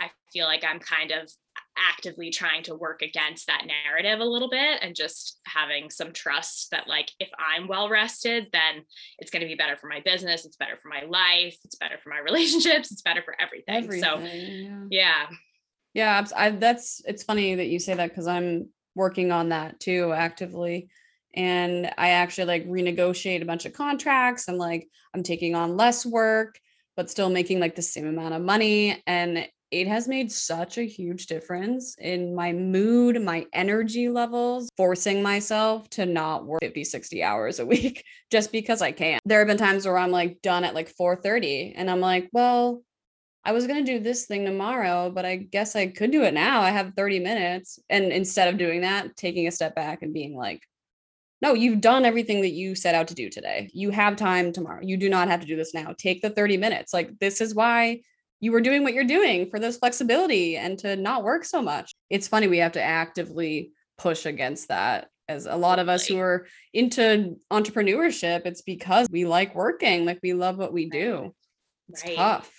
i 0.00 0.10
feel 0.32 0.46
like 0.46 0.64
i'm 0.64 0.80
kind 0.80 1.12
of 1.12 1.30
actively 1.80 2.30
trying 2.30 2.62
to 2.62 2.74
work 2.74 3.02
against 3.02 3.46
that 3.46 3.64
narrative 3.66 4.20
a 4.20 4.24
little 4.24 4.50
bit 4.50 4.78
and 4.82 4.94
just 4.94 5.40
having 5.46 5.90
some 5.90 6.12
trust 6.12 6.70
that 6.70 6.88
like 6.88 7.10
if 7.18 7.28
i'm 7.38 7.68
well 7.68 7.88
rested 7.88 8.46
then 8.52 8.82
it's 9.18 9.30
going 9.30 9.40
to 9.40 9.46
be 9.46 9.54
better 9.54 9.76
for 9.76 9.86
my 9.86 10.00
business 10.00 10.44
it's 10.44 10.56
better 10.56 10.76
for 10.82 10.88
my 10.88 11.02
life 11.02 11.56
it's 11.64 11.76
better 11.76 11.96
for 12.02 12.10
my 12.10 12.18
relationships 12.24 12.90
it's 12.92 13.02
better 13.02 13.22
for 13.22 13.34
everything, 13.40 13.74
everything 13.74 14.02
so 14.02 14.18
yeah. 14.18 14.86
yeah 14.90 15.26
yeah 15.94 16.26
I, 16.36 16.50
that's 16.50 17.02
it's 17.06 17.22
funny 17.22 17.54
that 17.56 17.68
you 17.68 17.78
say 17.78 17.94
that 17.94 18.10
because 18.10 18.26
i'm 18.26 18.68
working 18.96 19.30
on 19.30 19.50
that 19.50 19.78
too 19.78 20.12
actively. 20.12 20.88
And 21.34 21.86
i 21.96 22.10
actually 22.10 22.46
like 22.46 22.68
renegotiate 22.68 23.40
a 23.42 23.46
bunch 23.46 23.64
of 23.64 23.72
contracts 23.72 24.48
and 24.48 24.58
like 24.58 24.88
i'm 25.14 25.22
taking 25.22 25.54
on 25.54 25.76
less 25.76 26.04
work 26.04 26.58
but 27.00 27.10
still 27.10 27.30
making 27.30 27.60
like 27.60 27.74
the 27.74 27.80
same 27.80 28.06
amount 28.06 28.34
of 28.34 28.42
money. 28.42 29.02
And 29.06 29.48
it 29.70 29.86
has 29.86 30.08
made 30.08 30.32
such 30.32 30.78
a 30.78 30.82
huge 30.82 31.26
difference 31.26 31.94
in 31.98 32.34
my 32.34 32.52
mood, 32.52 33.22
my 33.22 33.46
energy 33.52 34.08
levels, 34.08 34.68
forcing 34.76 35.22
myself 35.22 35.88
to 35.90 36.06
not 36.06 36.46
work 36.46 36.60
50, 36.60 36.84
60 36.84 37.22
hours 37.22 37.60
a 37.60 37.66
week 37.74 38.04
just 38.30 38.52
because 38.52 38.82
I 38.82 38.92
can. 38.92 39.20
There 39.24 39.38
have 39.38 39.48
been 39.48 39.56
times 39.56 39.86
where 39.86 39.98
I'm 39.98 40.10
like 40.10 40.42
done 40.42 40.64
at 40.64 40.74
like 40.74 40.92
4:30 40.94 41.74
and 41.76 41.90
I'm 41.90 42.00
like, 42.00 42.28
well, 42.32 42.82
I 43.44 43.52
was 43.52 43.66
going 43.66 43.84
to 43.84 43.92
do 43.92 44.00
this 44.00 44.26
thing 44.26 44.44
tomorrow, 44.44 45.10
but 45.10 45.24
I 45.24 45.36
guess 45.36 45.74
I 45.74 45.86
could 45.86 46.10
do 46.10 46.24
it 46.24 46.34
now. 46.34 46.60
I 46.60 46.70
have 46.70 46.92
30 46.94 47.20
minutes. 47.20 47.78
And 47.88 48.12
instead 48.12 48.48
of 48.48 48.58
doing 48.58 48.82
that, 48.82 49.16
taking 49.16 49.46
a 49.46 49.52
step 49.52 49.74
back 49.74 50.02
and 50.02 50.12
being 50.12 50.36
like, 50.36 50.62
no, 51.40 51.54
you've 51.54 51.80
done 51.80 52.04
everything 52.04 52.42
that 52.42 52.50
you 52.50 52.74
set 52.74 52.94
out 52.94 53.08
to 53.08 53.14
do 53.14 53.30
today. 53.30 53.70
You 53.72 53.90
have 53.90 54.16
time 54.16 54.52
tomorrow. 54.52 54.80
You 54.82 54.98
do 54.98 55.08
not 55.08 55.28
have 55.28 55.40
to 55.40 55.46
do 55.46 55.56
this 55.56 55.72
now. 55.72 55.94
Take 55.96 56.20
the 56.20 56.28
30 56.28 56.58
minutes. 56.58 56.92
Like, 56.92 57.18
this 57.18 57.40
is 57.40 57.54
why 57.54 58.02
you 58.40 58.52
were 58.52 58.60
doing 58.60 58.82
what 58.82 58.94
you're 58.94 59.04
doing 59.04 59.48
for 59.50 59.58
this 59.58 59.76
flexibility 59.76 60.56
and 60.56 60.78
to 60.78 60.96
not 60.96 61.22
work 61.22 61.44
so 61.44 61.62
much. 61.62 61.92
It's 62.08 62.28
funny 62.28 62.48
we 62.48 62.58
have 62.58 62.72
to 62.72 62.82
actively 62.82 63.72
push 63.98 64.24
against 64.26 64.68
that 64.68 65.08
as 65.28 65.46
a 65.46 65.54
lot 65.54 65.78
of 65.78 65.88
us 65.88 66.06
who 66.06 66.18
are 66.18 66.46
into 66.72 67.36
entrepreneurship 67.52 68.46
it's 68.46 68.62
because 68.62 69.06
we 69.12 69.24
like 69.24 69.54
working 69.54 70.04
like 70.04 70.18
we 70.22 70.32
love 70.32 70.56
what 70.56 70.72
we 70.72 70.88
do. 70.88 71.34
It's 71.88 72.04
right. 72.04 72.16
tough. 72.16 72.50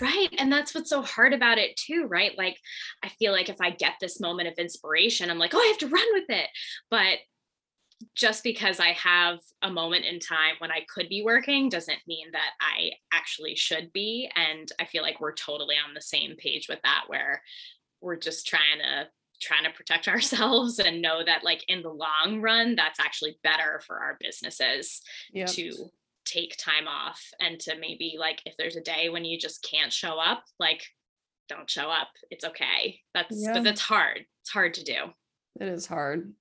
Right 0.00 0.28
and 0.38 0.52
that's 0.52 0.74
what's 0.74 0.90
so 0.90 1.00
hard 1.00 1.32
about 1.32 1.58
it 1.58 1.76
too 1.76 2.06
right? 2.08 2.36
Like 2.36 2.58
i 3.02 3.08
feel 3.08 3.32
like 3.32 3.48
if 3.48 3.60
i 3.60 3.70
get 3.70 3.94
this 4.00 4.20
moment 4.20 4.48
of 4.48 4.54
inspiration 4.58 5.30
i'm 5.30 5.38
like 5.38 5.54
oh 5.54 5.58
i 5.58 5.66
have 5.66 5.78
to 5.78 5.88
run 5.88 6.06
with 6.12 6.28
it. 6.28 6.48
But 6.90 7.18
just 8.14 8.44
because 8.44 8.78
I 8.78 8.90
have 8.92 9.38
a 9.62 9.70
moment 9.70 10.04
in 10.04 10.18
time 10.18 10.54
when 10.58 10.70
I 10.70 10.84
could 10.92 11.08
be 11.08 11.22
working 11.22 11.68
doesn't 11.68 11.98
mean 12.06 12.26
that 12.32 12.50
I 12.60 12.92
actually 13.12 13.54
should 13.54 13.92
be. 13.92 14.30
And 14.36 14.70
I 14.78 14.84
feel 14.84 15.02
like 15.02 15.20
we're 15.20 15.32
totally 15.32 15.76
on 15.76 15.94
the 15.94 16.02
same 16.02 16.36
page 16.36 16.68
with 16.68 16.80
that, 16.84 17.04
where 17.06 17.42
we're 18.00 18.16
just 18.16 18.46
trying 18.46 18.80
to 18.80 19.08
trying 19.40 19.64
to 19.64 19.70
protect 19.70 20.08
ourselves 20.08 20.78
and 20.78 21.02
know 21.02 21.22
that 21.24 21.44
like 21.44 21.64
in 21.68 21.82
the 21.82 21.88
long 21.88 22.40
run 22.40 22.76
that's 22.76 23.00
actually 23.00 23.38
better 23.42 23.80
for 23.86 23.98
our 23.98 24.16
businesses 24.20 25.02
yep. 25.32 25.48
to 25.48 25.72
take 26.24 26.56
time 26.56 26.86
off 26.86 27.20
and 27.40 27.58
to 27.58 27.76
maybe 27.80 28.16
like 28.18 28.40
if 28.46 28.54
there's 28.56 28.76
a 28.76 28.80
day 28.80 29.08
when 29.08 29.24
you 29.24 29.36
just 29.36 29.66
can't 29.68 29.92
show 29.92 30.20
up 30.20 30.44
like 30.60 30.84
don't 31.48 31.68
show 31.68 31.90
up 31.90 32.08
it's 32.30 32.44
okay 32.44 33.00
that's 33.12 33.42
yeah. 33.42 33.52
but 33.54 33.64
that's 33.64 33.80
hard 33.80 34.24
it's 34.40 34.50
hard 34.50 34.72
to 34.72 34.84
do 34.84 34.94
it 35.60 35.66
is 35.66 35.86
hard 35.86 36.32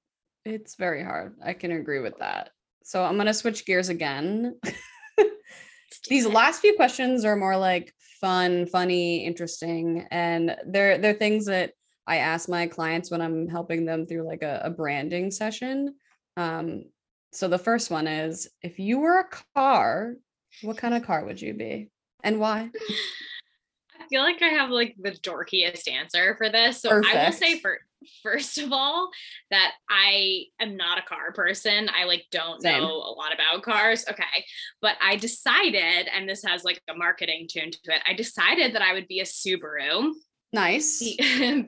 it's 0.46 0.76
very 0.76 1.04
hard. 1.04 1.36
I 1.44 1.54
can 1.54 1.72
agree 1.72 2.00
with 2.00 2.18
that. 2.20 2.50
So 2.84 3.04
I'm 3.04 3.16
going 3.16 3.28
to 3.28 3.34
switch 3.34 3.66
gears 3.66 3.90
again. 3.90 4.60
These 6.10 6.26
last 6.26 6.62
few 6.62 6.76
questions 6.76 7.26
are 7.26 7.36
more 7.36 7.58
like 7.58 7.94
fun, 8.20 8.66
funny, 8.66 9.26
interesting, 9.26 10.08
and 10.10 10.56
they're 10.66 10.98
they're 10.98 11.14
things 11.14 11.46
that 11.46 11.74
I 12.08 12.18
ask 12.18 12.50
my 12.50 12.68
clients 12.68 13.12
when 13.12 13.22
I'm 13.22 13.48
helping 13.48 13.86
them 13.86 14.06
through 14.06 14.28
like 14.28 14.42
a, 14.42 14.62
a 14.64 14.70
branding 14.70 15.32
session. 15.32 15.96
Um, 16.38 16.86
so 17.34 17.48
the 17.48 17.58
first 17.58 17.92
one 17.92 18.08
is 18.08 18.50
if 18.62 18.80
you 18.80 19.00
were 19.00 19.20
a 19.20 19.30
car, 19.56 20.16
what 20.62 20.78
kind 20.78 20.94
of 20.94 21.06
car 21.06 21.26
would 21.26 21.42
you 21.42 21.54
be 21.54 21.90
and 22.24 22.40
why? 22.40 22.70
I 24.00 24.08
feel 24.10 24.24
like 24.24 24.42
I 24.42 24.48
have 24.48 24.70
like 24.70 24.96
the 25.00 25.12
dorkiest 25.12 25.90
answer 25.90 26.36
for 26.38 26.50
this. 26.50 26.82
So 26.82 26.90
Perfect. 26.90 27.16
I 27.16 27.26
will 27.26 27.32
say 27.34 27.60
for 27.60 27.80
first 28.24 28.58
of 28.58 28.72
all 28.72 29.10
that 29.50 29.74
I 29.90 30.46
am 30.60 30.78
not 30.78 30.98
a 30.98 31.04
car 31.04 31.32
person. 31.34 31.90
I 31.90 32.06
like 32.06 32.26
don't 32.32 32.62
Same. 32.62 32.82
know 32.82 32.90
a 32.90 33.14
lot 33.14 33.34
about 33.34 33.64
cars. 33.64 34.06
Okay. 34.10 34.46
But 34.82 34.96
I 35.02 35.16
decided, 35.16 36.08
and 36.14 36.28
this 36.28 36.44
has 36.44 36.64
like 36.64 36.82
a 36.90 36.94
marketing 36.94 37.48
tune 37.50 37.72
to 37.72 37.94
it, 37.94 38.02
I 38.08 38.14
decided 38.14 38.76
that 38.76 38.82
I 38.82 38.94
would 38.94 39.08
be 39.08 39.20
a 39.20 39.26
Subaru. 39.26 40.12
Nice. 40.54 41.00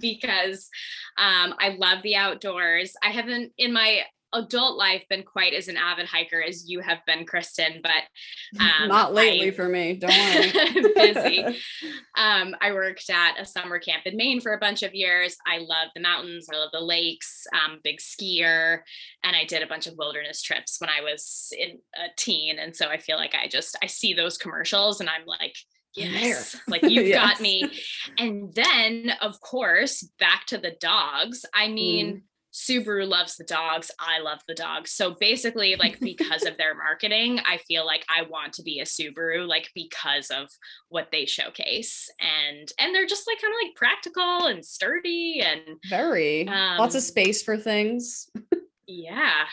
because 0.01 0.69
um, 1.17 1.55
I 1.59 1.75
love 1.77 2.03
the 2.03 2.15
outdoors. 2.15 2.95
I 3.01 3.11
haven't 3.11 3.53
in 3.57 3.71
my 3.71 4.03
adult 4.33 4.77
life 4.77 5.03
been 5.09 5.23
quite 5.23 5.53
as 5.53 5.67
an 5.67 5.77
avid 5.77 6.05
hiker 6.05 6.41
as 6.41 6.69
you 6.69 6.79
have 6.79 6.99
been, 7.05 7.25
Kristen, 7.25 7.81
but 7.81 8.61
um, 8.61 8.87
not 8.87 9.13
lately 9.13 9.47
I, 9.47 9.51
for 9.51 9.67
me. 9.69 9.95
Don't 9.95 10.11
worry. 10.75 10.93
busy. 10.95 11.59
Um, 12.15 12.55
I 12.61 12.73
worked 12.73 13.09
at 13.09 13.39
a 13.39 13.45
summer 13.45 13.79
camp 13.79 14.03
in 14.05 14.15
Maine 14.15 14.39
for 14.39 14.53
a 14.53 14.59
bunch 14.59 14.83
of 14.83 14.93
years. 14.93 15.35
I 15.47 15.57
love 15.57 15.87
the 15.95 16.01
mountains. 16.01 16.47
I 16.53 16.57
love 16.57 16.69
the 16.71 16.79
lakes. 16.79 17.47
Um, 17.53 17.79
big 17.83 17.97
skier, 17.97 18.81
and 19.23 19.35
I 19.35 19.45
did 19.45 19.63
a 19.63 19.67
bunch 19.67 19.87
of 19.87 19.95
wilderness 19.97 20.41
trips 20.43 20.79
when 20.79 20.91
I 20.91 21.01
was 21.01 21.51
in 21.57 21.79
a 21.95 22.09
teen. 22.15 22.59
And 22.59 22.75
so 22.75 22.87
I 22.87 22.97
feel 22.97 23.17
like 23.17 23.33
I 23.33 23.47
just 23.47 23.75
I 23.81 23.87
see 23.87 24.13
those 24.13 24.37
commercials 24.37 24.99
and 24.99 25.09
I'm 25.09 25.25
like, 25.25 25.55
yes 25.95 26.57
like 26.67 26.81
you've 26.81 27.07
yes. 27.07 27.23
got 27.23 27.41
me 27.41 27.69
and 28.17 28.53
then 28.53 29.11
of 29.21 29.39
course 29.41 30.01
back 30.19 30.45
to 30.47 30.57
the 30.57 30.71
dogs 30.79 31.45
i 31.53 31.67
mean 31.67 32.15
mm. 32.15 32.21
Subaru 32.53 33.07
loves 33.07 33.35
the 33.35 33.43
dogs. 33.43 33.89
I 33.99 34.19
love 34.19 34.39
the 34.47 34.53
dogs. 34.53 34.91
So 34.91 35.15
basically, 35.19 35.75
like 35.75 35.99
because 35.99 36.45
of 36.45 36.57
their 36.57 36.75
marketing, 36.75 37.39
I 37.39 37.57
feel 37.67 37.85
like 37.85 38.05
I 38.07 38.23
want 38.23 38.53
to 38.53 38.63
be 38.63 38.79
a 38.79 38.85
Subaru, 38.85 39.47
like 39.47 39.69
because 39.73 40.29
of 40.29 40.47
what 40.89 41.09
they 41.11 41.25
showcase. 41.25 42.09
And 42.19 42.71
and 42.77 42.93
they're 42.93 43.07
just 43.07 43.27
like 43.27 43.41
kind 43.41 43.53
of 43.53 43.59
like 43.63 43.75
practical 43.75 44.47
and 44.47 44.63
sturdy 44.63 45.41
and 45.41 45.77
very 45.89 46.47
um, 46.47 46.77
lots 46.77 46.95
of 46.95 47.01
space 47.01 47.41
for 47.41 47.57
things. 47.57 48.29
yeah. 48.87 49.45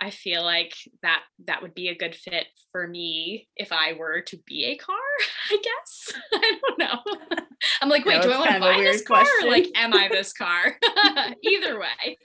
I 0.00 0.10
feel 0.10 0.44
like 0.44 0.74
that 1.02 1.22
that 1.46 1.62
would 1.62 1.74
be 1.74 1.88
a 1.88 1.96
good 1.96 2.14
fit 2.14 2.46
for 2.70 2.86
me 2.86 3.48
if 3.56 3.72
I 3.72 3.94
were 3.94 4.20
to 4.22 4.36
be 4.46 4.66
a 4.66 4.76
car, 4.76 4.96
I 5.50 5.58
guess. 5.62 6.12
I 6.32 6.58
don't 6.60 6.78
know. 6.78 7.36
I'm 7.82 7.88
like, 7.88 8.04
wait, 8.04 8.16
no, 8.16 8.22
do 8.22 8.32
I 8.32 8.38
want 8.38 8.50
to 8.52 8.60
buy 8.60 8.78
this 8.78 9.02
car 9.02 9.24
or 9.42 9.48
like 9.48 9.66
am 9.74 9.92
I 9.92 10.08
this 10.08 10.32
car? 10.32 10.76
Either 11.42 11.80
way. 11.80 12.18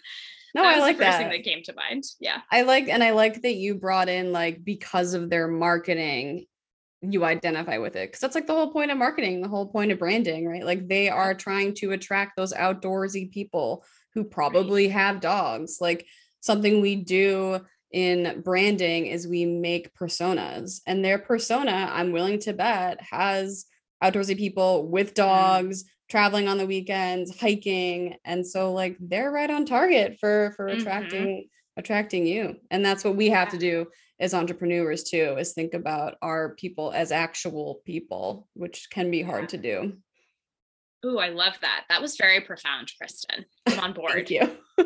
No, 0.55 0.63
I 0.63 0.77
like 0.77 0.97
the 0.97 1.05
first 1.05 1.17
that. 1.17 1.17
thing 1.17 1.29
that 1.29 1.43
came 1.43 1.63
to 1.63 1.73
mind. 1.73 2.03
Yeah. 2.19 2.41
I 2.51 2.61
like 2.61 2.87
and 2.87 3.03
I 3.03 3.11
like 3.11 3.41
that 3.41 3.55
you 3.55 3.75
brought 3.75 4.09
in 4.09 4.31
like 4.31 4.63
because 4.63 5.15
of 5.15 5.29
their 5.29 5.47
marketing 5.47 6.45
you 7.01 7.25
identify 7.25 7.77
with 7.77 7.95
it 7.95 8.07
because 8.07 8.21
that's 8.21 8.35
like 8.35 8.47
the 8.47 8.53
whole 8.53 8.71
point 8.71 8.89
of 8.89 8.97
marketing 8.97 9.41
the 9.41 9.47
whole 9.49 9.67
point 9.67 9.91
of 9.91 9.99
branding 9.99 10.47
right 10.47 10.65
like 10.65 10.87
they 10.87 11.09
are 11.09 11.33
trying 11.33 11.73
to 11.73 11.91
attract 11.91 12.37
those 12.37 12.53
outdoorsy 12.53 13.29
people 13.29 13.83
who 14.13 14.23
probably 14.23 14.85
right. 14.85 14.93
have 14.93 15.19
dogs 15.19 15.79
like 15.81 16.07
something 16.43 16.81
we 16.81 16.95
do 16.95 17.59
in 17.91 18.41
branding 18.43 19.05
is 19.05 19.27
we 19.27 19.45
make 19.45 19.95
personas 19.95 20.81
and 20.85 21.03
their 21.03 21.17
persona 21.17 21.89
i'm 21.93 22.11
willing 22.11 22.39
to 22.39 22.51
bet 22.51 22.99
has 23.01 23.65
outdoorsy 24.03 24.37
people 24.37 24.87
with 24.87 25.13
mm-hmm. 25.13 25.27
dogs 25.27 25.85
traveling 26.09 26.47
on 26.47 26.57
the 26.57 26.65
weekends 26.65 27.39
hiking 27.39 28.15
and 28.25 28.45
so 28.45 28.73
like 28.73 28.97
they're 28.99 29.31
right 29.31 29.49
on 29.49 29.65
target 29.65 30.17
for 30.19 30.53
for 30.55 30.67
mm-hmm. 30.67 30.79
attracting 30.79 31.47
attracting 31.77 32.27
you 32.27 32.55
and 32.69 32.85
that's 32.85 33.03
what 33.03 33.15
we 33.15 33.29
have 33.29 33.49
to 33.49 33.57
do 33.57 33.85
as 34.19 34.33
entrepreneurs 34.33 35.03
too 35.03 35.35
is 35.39 35.53
think 35.53 35.73
about 35.73 36.15
our 36.21 36.55
people 36.55 36.91
as 36.91 37.11
actual 37.11 37.81
people 37.85 38.47
which 38.53 38.87
can 38.91 39.09
be 39.09 39.21
hard 39.21 39.49
to 39.49 39.57
do 39.57 39.93
Ooh, 41.05 41.19
I 41.19 41.27
love 41.29 41.55
that. 41.61 41.83
That 41.89 42.01
was 42.01 42.15
very 42.15 42.39
profound, 42.39 42.89
Kristen. 42.97 43.45
I'm 43.65 43.77
on 43.77 43.93
board. 43.93 44.13
Thank 44.13 44.29
you. 44.29 44.57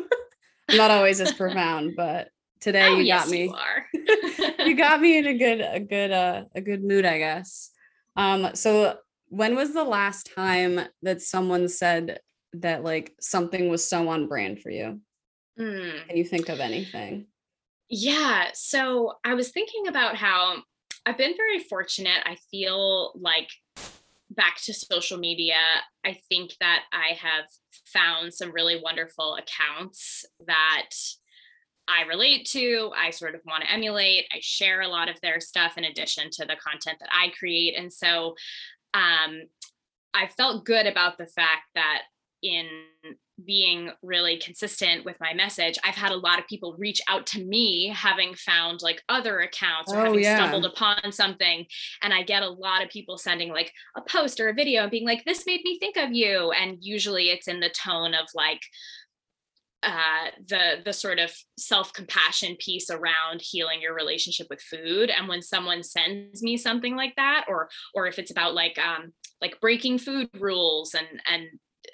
Not 0.72 0.90
always 0.90 1.20
as 1.20 1.32
profound, 1.32 1.94
but 1.96 2.28
today 2.60 2.88
oh, 2.88 2.98
you 2.98 3.06
got 3.06 3.28
me. 3.28 3.52
You, 3.92 4.54
you 4.66 4.76
got 4.76 5.00
me 5.00 5.18
in 5.18 5.26
a 5.26 5.38
good, 5.38 5.60
a 5.60 5.80
good, 5.80 6.10
uh, 6.10 6.44
a 6.54 6.60
good 6.60 6.82
mood, 6.82 7.04
I 7.04 7.18
guess. 7.18 7.70
Um, 8.16 8.50
so 8.54 8.98
when 9.28 9.54
was 9.54 9.72
the 9.72 9.84
last 9.84 10.30
time 10.34 10.80
that 11.02 11.22
someone 11.22 11.68
said 11.68 12.20
that 12.54 12.82
like 12.82 13.14
something 13.20 13.68
was 13.68 13.88
so 13.88 14.08
on 14.08 14.26
brand 14.26 14.60
for 14.60 14.70
you? 14.70 15.00
Mm. 15.58 16.06
Can 16.06 16.16
you 16.16 16.24
think 16.24 16.48
of 16.48 16.60
anything? 16.60 17.26
Yeah. 17.88 18.48
So 18.54 19.14
I 19.24 19.34
was 19.34 19.50
thinking 19.50 19.88
about 19.88 20.16
how 20.16 20.56
I've 21.06 21.18
been 21.18 21.36
very 21.36 21.58
fortunate. 21.58 22.20
I 22.24 22.36
feel 22.50 23.12
like 23.18 23.48
back 24.38 24.56
to 24.62 24.72
social 24.72 25.18
media, 25.18 25.56
I 26.06 26.18
think 26.30 26.52
that 26.60 26.84
I 26.92 27.14
have 27.14 27.44
found 27.92 28.32
some 28.32 28.52
really 28.52 28.80
wonderful 28.82 29.36
accounts 29.36 30.24
that 30.46 30.90
I 31.88 32.06
relate 32.06 32.46
to, 32.52 32.92
I 32.96 33.10
sort 33.10 33.34
of 33.34 33.40
want 33.46 33.64
to 33.64 33.72
emulate. 33.72 34.26
I 34.32 34.38
share 34.40 34.82
a 34.82 34.88
lot 34.88 35.10
of 35.10 35.20
their 35.20 35.40
stuff 35.40 35.76
in 35.76 35.84
addition 35.84 36.30
to 36.32 36.44
the 36.44 36.56
content 36.56 36.98
that 37.00 37.08
I 37.12 37.32
create. 37.38 37.76
And 37.76 37.92
so 37.92 38.36
um, 38.94 39.42
I 40.14 40.28
felt 40.36 40.64
good 40.64 40.86
about 40.86 41.18
the 41.18 41.26
fact 41.26 41.64
that 41.74 42.02
in 42.42 42.68
being 43.44 43.90
really 44.02 44.38
consistent 44.38 45.04
with 45.04 45.16
my 45.20 45.32
message, 45.32 45.78
I've 45.84 45.94
had 45.94 46.12
a 46.12 46.16
lot 46.16 46.38
of 46.38 46.46
people 46.46 46.76
reach 46.78 47.00
out 47.08 47.26
to 47.28 47.44
me 47.44 47.92
having 47.94 48.34
found 48.34 48.82
like 48.82 49.02
other 49.08 49.40
accounts 49.40 49.92
or 49.92 49.98
oh, 49.98 50.04
having 50.04 50.22
yeah. 50.22 50.36
stumbled 50.36 50.66
upon 50.66 51.12
something. 51.12 51.66
And 52.02 52.12
I 52.12 52.22
get 52.22 52.42
a 52.42 52.48
lot 52.48 52.82
of 52.82 52.90
people 52.90 53.18
sending 53.18 53.50
like 53.50 53.72
a 53.96 54.02
post 54.02 54.40
or 54.40 54.48
a 54.48 54.54
video 54.54 54.82
and 54.82 54.90
being 54.90 55.06
like, 55.06 55.24
this 55.24 55.46
made 55.46 55.60
me 55.64 55.78
think 55.78 55.96
of 55.96 56.12
you. 56.12 56.50
And 56.52 56.78
usually 56.80 57.30
it's 57.30 57.48
in 57.48 57.60
the 57.60 57.70
tone 57.70 58.14
of 58.14 58.26
like, 58.34 58.62
uh, 59.84 60.26
the 60.48 60.82
the 60.84 60.92
sort 60.92 61.20
of 61.20 61.32
self 61.56 61.92
compassion 61.92 62.56
piece 62.58 62.90
around 62.90 63.40
healing 63.40 63.80
your 63.80 63.94
relationship 63.94 64.48
with 64.50 64.60
food, 64.60 65.08
and 65.08 65.28
when 65.28 65.40
someone 65.40 65.84
sends 65.84 66.42
me 66.42 66.56
something 66.56 66.96
like 66.96 67.14
that, 67.14 67.44
or 67.46 67.68
or 67.94 68.08
if 68.08 68.18
it's 68.18 68.32
about 68.32 68.54
like 68.54 68.76
um, 68.76 69.12
like 69.40 69.60
breaking 69.60 69.98
food 69.98 70.28
rules 70.34 70.94
and 70.94 71.06
and 71.32 71.46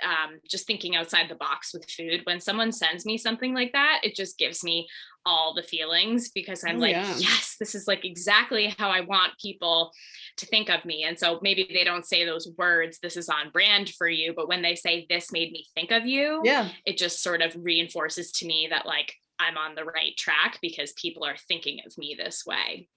um, 0.03 0.41
just 0.49 0.67
thinking 0.67 0.97
outside 0.97 1.29
the 1.29 1.35
box 1.35 1.73
with 1.73 1.89
food. 1.91 2.23
When 2.25 2.41
someone 2.41 2.73
sends 2.73 3.05
me 3.05 3.19
something 3.19 3.55
like 3.55 3.73
that, 3.73 4.01
it 4.03 4.15
just 4.15 4.39
gives 4.39 4.65
me 4.65 4.89
all 5.27 5.55
the 5.55 5.63
feelings 5.63 6.31
because 6.31 6.65
I'm 6.65 6.77
oh, 6.77 6.81
like, 6.81 6.93
yeah. 6.93 7.15
yes, 7.17 7.57
this 7.59 7.75
is 7.75 7.87
like 7.87 8.05
exactly 8.05 8.75
how 8.79 8.91
I 8.91 9.01
want 9.01 9.39
people 9.41 9.93
to 10.37 10.47
think 10.47 10.69
of 10.69 10.85
me. 10.85 11.05
And 11.05 11.19
so 11.19 11.39
maybe 11.43 11.69
they 11.73 11.85
don't 11.85 12.07
say 12.07 12.25
those 12.25 12.49
words, 12.59 12.99
this 12.99 13.17
is 13.17 13.29
on 13.29 13.51
brand 13.51 13.91
for 13.91 14.09
you, 14.09 14.35
but 14.37 14.49
when 14.49 14.63
they 14.63 14.75
say 14.75 15.07
this 15.09 15.33
made 15.33 15.53
me 15.53 15.67
think 15.75 15.91
of 15.91 16.07
you, 16.07 16.43
yeah, 16.45 16.69
it 16.85 16.99
just 16.99 17.23
sort 17.23 17.43
of 17.43 17.57
reinforces 17.59 18.33
to 18.33 18.47
me 18.47 18.69
that 18.71 18.87
like 18.87 19.15
I'm 19.39 19.57
on 19.57 19.75
the 19.75 19.85
right 19.85 20.17
track 20.17 20.59
because 20.61 20.93
people 20.93 21.25
are 21.25 21.37
thinking 21.49 21.81
of 21.87 21.97
me 21.97 22.17
this 22.19 22.45
way. 22.47 22.89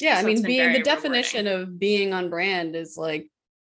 Yeah, 0.00 0.20
so 0.20 0.20
I 0.20 0.34
mean, 0.34 0.42
being 0.42 0.72
the 0.72 0.82
definition 0.82 1.44
rewarding. 1.44 1.68
of 1.68 1.78
being 1.78 2.12
on 2.12 2.30
brand 2.30 2.74
is 2.74 2.96
like 2.96 3.28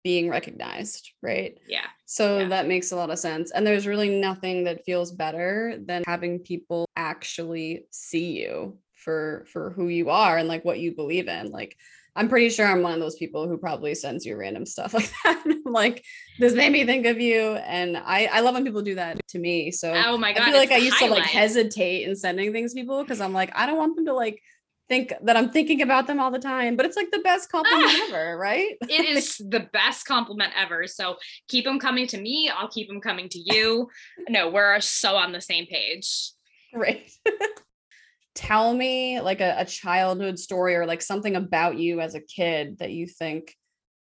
being 0.02 0.28
recognized, 0.28 1.12
right? 1.22 1.58
Yeah. 1.68 1.86
So 2.06 2.38
yeah. 2.38 2.48
that 2.48 2.68
makes 2.68 2.92
a 2.92 2.96
lot 2.96 3.10
of 3.10 3.18
sense. 3.18 3.50
And 3.50 3.66
there's 3.66 3.86
really 3.86 4.20
nothing 4.20 4.64
that 4.64 4.84
feels 4.84 5.12
better 5.12 5.78
than 5.84 6.02
having 6.06 6.40
people 6.40 6.88
actually 6.96 7.86
see 7.90 8.40
you 8.40 8.78
for 8.94 9.46
for 9.52 9.70
who 9.70 9.88
you 9.88 10.10
are 10.10 10.36
and 10.36 10.48
like 10.48 10.64
what 10.64 10.78
you 10.78 10.94
believe 10.94 11.28
in. 11.28 11.50
Like 11.50 11.76
I'm 12.16 12.28
pretty 12.28 12.50
sure 12.50 12.66
I'm 12.66 12.82
one 12.82 12.92
of 12.92 13.00
those 13.00 13.16
people 13.16 13.48
who 13.48 13.56
probably 13.56 13.94
sends 13.94 14.26
you 14.26 14.36
random 14.36 14.66
stuff 14.66 14.94
like 14.94 15.10
that. 15.24 15.44
like 15.64 16.04
this 16.38 16.54
made 16.54 16.72
me 16.72 16.84
think 16.84 17.06
of 17.06 17.20
you. 17.20 17.54
And 17.54 17.96
I, 17.96 18.28
I 18.32 18.40
love 18.40 18.54
when 18.54 18.64
people 18.64 18.82
do 18.82 18.96
that 18.96 19.20
to 19.28 19.38
me. 19.38 19.70
So 19.70 19.92
oh 19.92 20.16
my 20.18 20.32
God, 20.32 20.42
I 20.42 20.50
feel 20.50 20.60
like 20.60 20.72
I 20.72 20.76
used 20.76 20.96
highlight. 20.96 21.16
to 21.16 21.22
like 21.22 21.30
hesitate 21.30 22.08
in 22.08 22.16
sending 22.16 22.52
things 22.52 22.74
to 22.74 22.80
people 22.80 23.02
because 23.02 23.20
I'm 23.20 23.32
like, 23.32 23.52
I 23.54 23.66
don't 23.66 23.76
want 23.78 23.96
them 23.96 24.06
to 24.06 24.14
like 24.14 24.42
think 24.90 25.14
that 25.22 25.36
I'm 25.36 25.50
thinking 25.50 25.82
about 25.82 26.08
them 26.08 26.18
all 26.18 26.32
the 26.32 26.40
time, 26.40 26.76
but 26.76 26.84
it's 26.84 26.96
like 26.96 27.12
the 27.12 27.20
best 27.20 27.48
compliment 27.48 27.92
ah, 27.94 28.06
ever, 28.08 28.36
right? 28.36 28.76
it 28.82 29.08
is 29.08 29.36
the 29.38 29.68
best 29.72 30.04
compliment 30.04 30.52
ever. 30.60 30.88
So 30.88 31.16
keep 31.46 31.64
them 31.64 31.78
coming 31.78 32.08
to 32.08 32.20
me. 32.20 32.50
I'll 32.54 32.68
keep 32.68 32.88
them 32.88 33.00
coming 33.00 33.28
to 33.28 33.38
you. 33.38 33.88
no, 34.28 34.50
we're 34.50 34.80
so 34.80 35.14
on 35.14 35.30
the 35.30 35.40
same 35.40 35.66
page. 35.66 36.32
Right. 36.74 37.08
Tell 38.34 38.74
me 38.74 39.20
like 39.20 39.40
a, 39.40 39.54
a 39.58 39.64
childhood 39.64 40.40
story 40.40 40.74
or 40.74 40.86
like 40.86 41.02
something 41.02 41.36
about 41.36 41.78
you 41.78 42.00
as 42.00 42.16
a 42.16 42.20
kid 42.20 42.78
that 42.78 42.90
you 42.90 43.06
think 43.06 43.54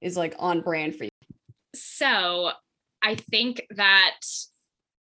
is 0.01 0.17
like 0.17 0.35
on 0.37 0.61
brand 0.61 0.95
for 0.97 1.05
you. 1.05 1.09
So 1.75 2.51
I 3.01 3.15
think 3.15 3.65
that 3.77 4.19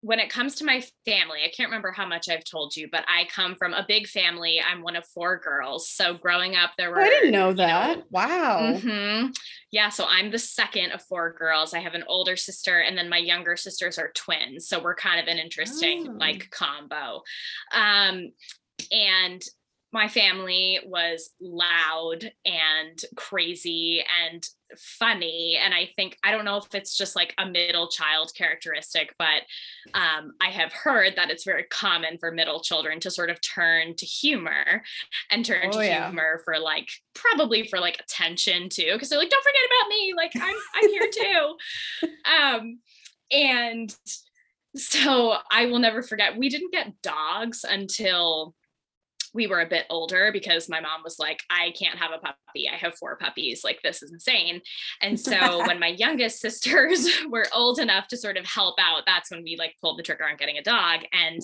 when 0.08 0.20
it 0.20 0.30
comes 0.30 0.56
to 0.56 0.64
my 0.64 0.82
family, 1.06 1.40
I 1.44 1.52
can't 1.54 1.68
remember 1.68 1.92
how 1.92 2.06
much 2.06 2.30
I've 2.30 2.46
told 2.46 2.78
you, 2.78 2.88
but 2.90 3.04
I 3.10 3.26
come 3.26 3.56
from 3.56 3.74
a 3.74 3.84
big 3.86 4.08
family. 4.08 4.62
I'm 4.66 4.82
one 4.82 4.96
of 4.96 5.06
four 5.06 5.38
girls. 5.38 5.90
So 5.90 6.14
growing 6.14 6.56
up, 6.56 6.72
there 6.78 6.92
were. 6.92 7.02
I 7.02 7.10
didn't 7.10 7.32
know 7.32 7.52
that. 7.52 7.98
Know, 7.98 8.04
wow. 8.10 8.60
Mm-hmm. 8.62 9.32
Yeah. 9.74 9.90
So 9.90 10.06
I'm 10.08 10.32
the 10.32 10.40
second 10.40 10.94
of 10.94 11.04
four 11.04 11.34
girls. 11.34 11.74
I 11.74 11.80
have 11.80 11.94
an 11.94 12.06
older 12.08 12.38
sister, 12.38 12.80
and 12.80 12.98
then 12.98 13.10
my 13.10 13.18
younger 13.18 13.58
sisters 13.58 13.98
are 13.98 14.14
twins. 14.16 14.70
So 14.70 14.82
we're 14.82 14.96
kind 14.96 15.20
of 15.20 15.28
an 15.28 15.40
interesting 15.40 16.08
oh. 16.10 16.14
like 16.14 16.50
combo. 16.52 17.24
Um, 17.74 18.32
and 18.90 19.44
my 19.92 20.08
family 20.08 20.80
was 20.86 21.32
loud 21.42 22.32
and 22.46 23.02
crazy 23.18 24.06
and 24.26 24.48
funny 24.76 25.58
and 25.64 25.74
i 25.74 25.90
think 25.96 26.18
i 26.24 26.32
don't 26.32 26.46
know 26.46 26.58
if 26.58 26.74
it's 26.74 26.98
just 26.98 27.16
like 27.16 27.34
a 27.38 27.46
middle 27.46 27.88
child 27.88 28.32
characteristic 28.36 29.14
but 29.18 29.44
um, 29.94 30.34
i 30.42 30.50
have 30.50 30.74
heard 30.74 31.14
that 31.16 31.30
it's 31.30 31.44
very 31.44 31.64
common 31.64 32.18
for 32.18 32.32
middle 32.32 32.60
children 32.60 33.00
to 33.00 33.10
sort 33.10 33.30
of 33.30 33.40
turn 33.42 33.96
to 33.96 34.06
humor 34.06 34.84
and 35.32 35.46
turn 35.46 35.70
oh, 35.70 35.80
to 35.80 35.86
yeah. 35.86 36.08
humor 36.08 36.42
for 36.44 36.60
like 36.60 36.90
probably 37.14 37.66
for 37.68 37.80
like 37.80 38.00
attention 38.00 38.70
too 38.70 38.92
because 38.94 39.10
they're 39.10 39.20
like 39.20 39.30
don't 39.30 39.44
forget 39.44 39.62
about 39.66 39.90
me 39.90 40.14
like 40.16 40.32
i'm 40.36 40.56
i'm 40.76 40.90
here 40.90 41.10
too 41.12 42.08
um 42.60 42.80
and 43.32 43.96
so 44.76 45.36
i 45.52 45.66
will 45.66 45.80
never 45.80 46.04
forget 46.04 46.38
we 46.38 46.50
didn't 46.50 46.72
get 46.72 47.02
dogs 47.02 47.66
until 47.68 48.54
we 49.38 49.48
were 49.48 49.62
a 49.62 49.70
bit 49.70 49.86
older 49.90 50.32
because 50.34 50.68
my 50.68 50.82
mom 50.82 51.02
was 51.04 51.20
like, 51.20 51.44
I 51.50 51.72
can't 51.80 51.98
have 51.98 52.12
a 52.12 52.18
puppy. 52.18 52.68
I 52.68 52.76
have 52.76 52.96
four 52.96 53.16
puppies. 53.18 53.64
Like, 53.64 53.80
this 53.84 54.02
is 54.02 54.12
insane. 54.12 54.62
And 55.00 55.18
so 55.18 55.60
when 55.68 55.80
my 55.80 55.90
youngest 55.90 56.42
sisters 56.42 57.08
were 57.30 57.46
old 57.54 57.80
enough 57.80 58.08
to 58.08 58.18
sort 58.18 58.36
of 58.36 58.46
help 58.46 58.76
out, 58.80 59.04
that's 59.06 59.30
when 59.30 59.44
we 59.44 59.56
like 59.56 59.76
pulled 59.80 60.00
the 60.00 60.04
trigger 60.04 60.26
on 60.26 60.38
getting 60.38 60.58
a 60.58 60.64
dog. 60.64 61.02
And 61.14 61.40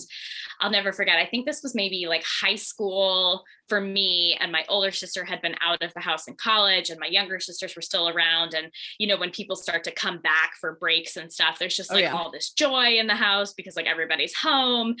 I'll 0.60 0.72
never 0.72 0.92
forget, 0.92 1.16
I 1.16 1.26
think 1.26 1.46
this 1.46 1.62
was 1.62 1.74
maybe 1.74 2.06
like 2.08 2.24
high 2.24 2.56
school 2.56 3.44
for 3.68 3.80
me. 3.80 4.36
And 4.40 4.50
my 4.50 4.64
older 4.68 4.90
sister 4.90 5.24
had 5.24 5.40
been 5.40 5.54
out 5.60 5.82
of 5.82 5.94
the 5.94 6.00
house 6.00 6.26
in 6.26 6.34
college, 6.34 6.90
and 6.90 7.00
my 7.00 7.06
younger 7.06 7.38
sisters 7.38 7.76
were 7.76 7.82
still 7.82 8.08
around. 8.08 8.54
And, 8.54 8.72
you 8.98 9.06
know, 9.06 9.16
when 9.16 9.30
people 9.30 9.56
start 9.56 9.84
to 9.84 9.92
come 9.92 10.18
back 10.18 10.54
for 10.60 10.76
breaks 10.80 11.16
and 11.16 11.32
stuff, 11.32 11.58
there's 11.58 11.76
just 11.76 11.92
oh, 11.92 11.94
like 11.94 12.04
oh, 12.04 12.08
yeah. 12.08 12.14
all 12.14 12.30
this 12.30 12.50
joy 12.50 12.96
in 12.98 13.06
the 13.06 13.14
house 13.14 13.54
because 13.54 13.76
like 13.76 13.86
everybody's 13.86 14.34
home. 14.34 14.96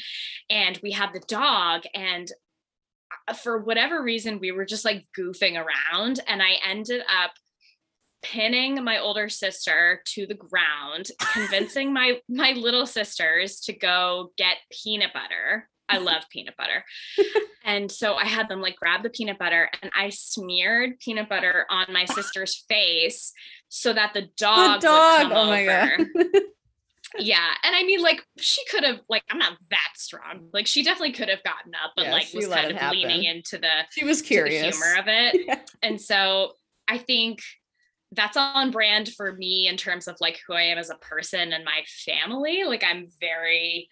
And 0.48 0.78
we 0.82 0.92
had 0.92 1.10
the 1.12 1.22
dog. 1.26 1.82
And 1.92 2.30
for 3.42 3.58
whatever 3.58 4.02
reason, 4.02 4.38
we 4.38 4.52
were 4.52 4.64
just 4.64 4.84
like 4.84 5.06
goofing 5.18 5.56
around. 5.56 6.20
And 6.26 6.42
I 6.42 6.56
ended 6.68 7.02
up 7.02 7.32
pinning 8.22 8.82
my 8.82 8.98
older 8.98 9.28
sister 9.28 10.02
to 10.06 10.26
the 10.26 10.34
ground, 10.34 11.10
convincing 11.32 11.92
my 11.92 12.20
my 12.28 12.52
little 12.52 12.86
sisters 12.86 13.60
to 13.60 13.72
go 13.72 14.32
get 14.36 14.56
peanut 14.70 15.12
butter. 15.12 15.68
I 15.86 15.98
love 15.98 16.22
peanut 16.30 16.56
butter. 16.56 16.82
and 17.64 17.92
so 17.92 18.14
I 18.14 18.24
had 18.24 18.48
them 18.48 18.62
like 18.62 18.76
grab 18.76 19.02
the 19.02 19.10
peanut 19.10 19.38
butter 19.38 19.70
and 19.82 19.92
I 19.94 20.08
smeared 20.08 20.98
peanut 20.98 21.28
butter 21.28 21.66
on 21.68 21.92
my 21.92 22.06
sister's 22.06 22.64
face 22.70 23.34
so 23.68 23.92
that 23.92 24.14
the 24.14 24.28
dog, 24.38 24.80
the 24.80 24.86
dog. 24.86 25.32
oh 25.32 25.44
my 25.46 25.66
over. 25.66 25.96
god. 25.98 26.26
yeah 27.18 27.50
and 27.62 27.76
i 27.76 27.82
mean 27.84 28.02
like 28.02 28.24
she 28.38 28.62
could 28.70 28.82
have 28.82 29.00
like 29.08 29.22
i'm 29.30 29.38
not 29.38 29.52
that 29.70 29.90
strong 29.94 30.48
like 30.52 30.66
she 30.66 30.82
definitely 30.82 31.12
could 31.12 31.28
have 31.28 31.42
gotten 31.42 31.72
up 31.74 31.92
but 31.96 32.06
yeah, 32.06 32.12
like 32.12 32.26
was 32.34 32.48
kind 32.48 32.70
of 32.70 32.76
happen. 32.76 32.98
leaning 32.98 33.24
into 33.24 33.58
the 33.58 33.70
she 33.90 34.04
was 34.04 34.20
curious 34.20 34.76
humor 34.76 35.00
of 35.00 35.06
it 35.06 35.42
yeah. 35.46 35.60
and 35.82 36.00
so 36.00 36.52
I 36.88 36.98
think 36.98 37.40
that's 38.12 38.36
on 38.36 38.70
brand 38.70 39.08
for 39.08 39.32
me 39.32 39.68
in 39.68 39.76
terms 39.76 40.06
of 40.06 40.16
like 40.20 40.40
who 40.46 40.54
I 40.54 40.62
am 40.62 40.78
as 40.78 40.90
a 40.90 40.96
person 40.96 41.52
and 41.52 41.64
my 41.64 41.82
family. 42.04 42.62
Like 42.64 42.84
I'm 42.84 43.08
very 43.20 43.88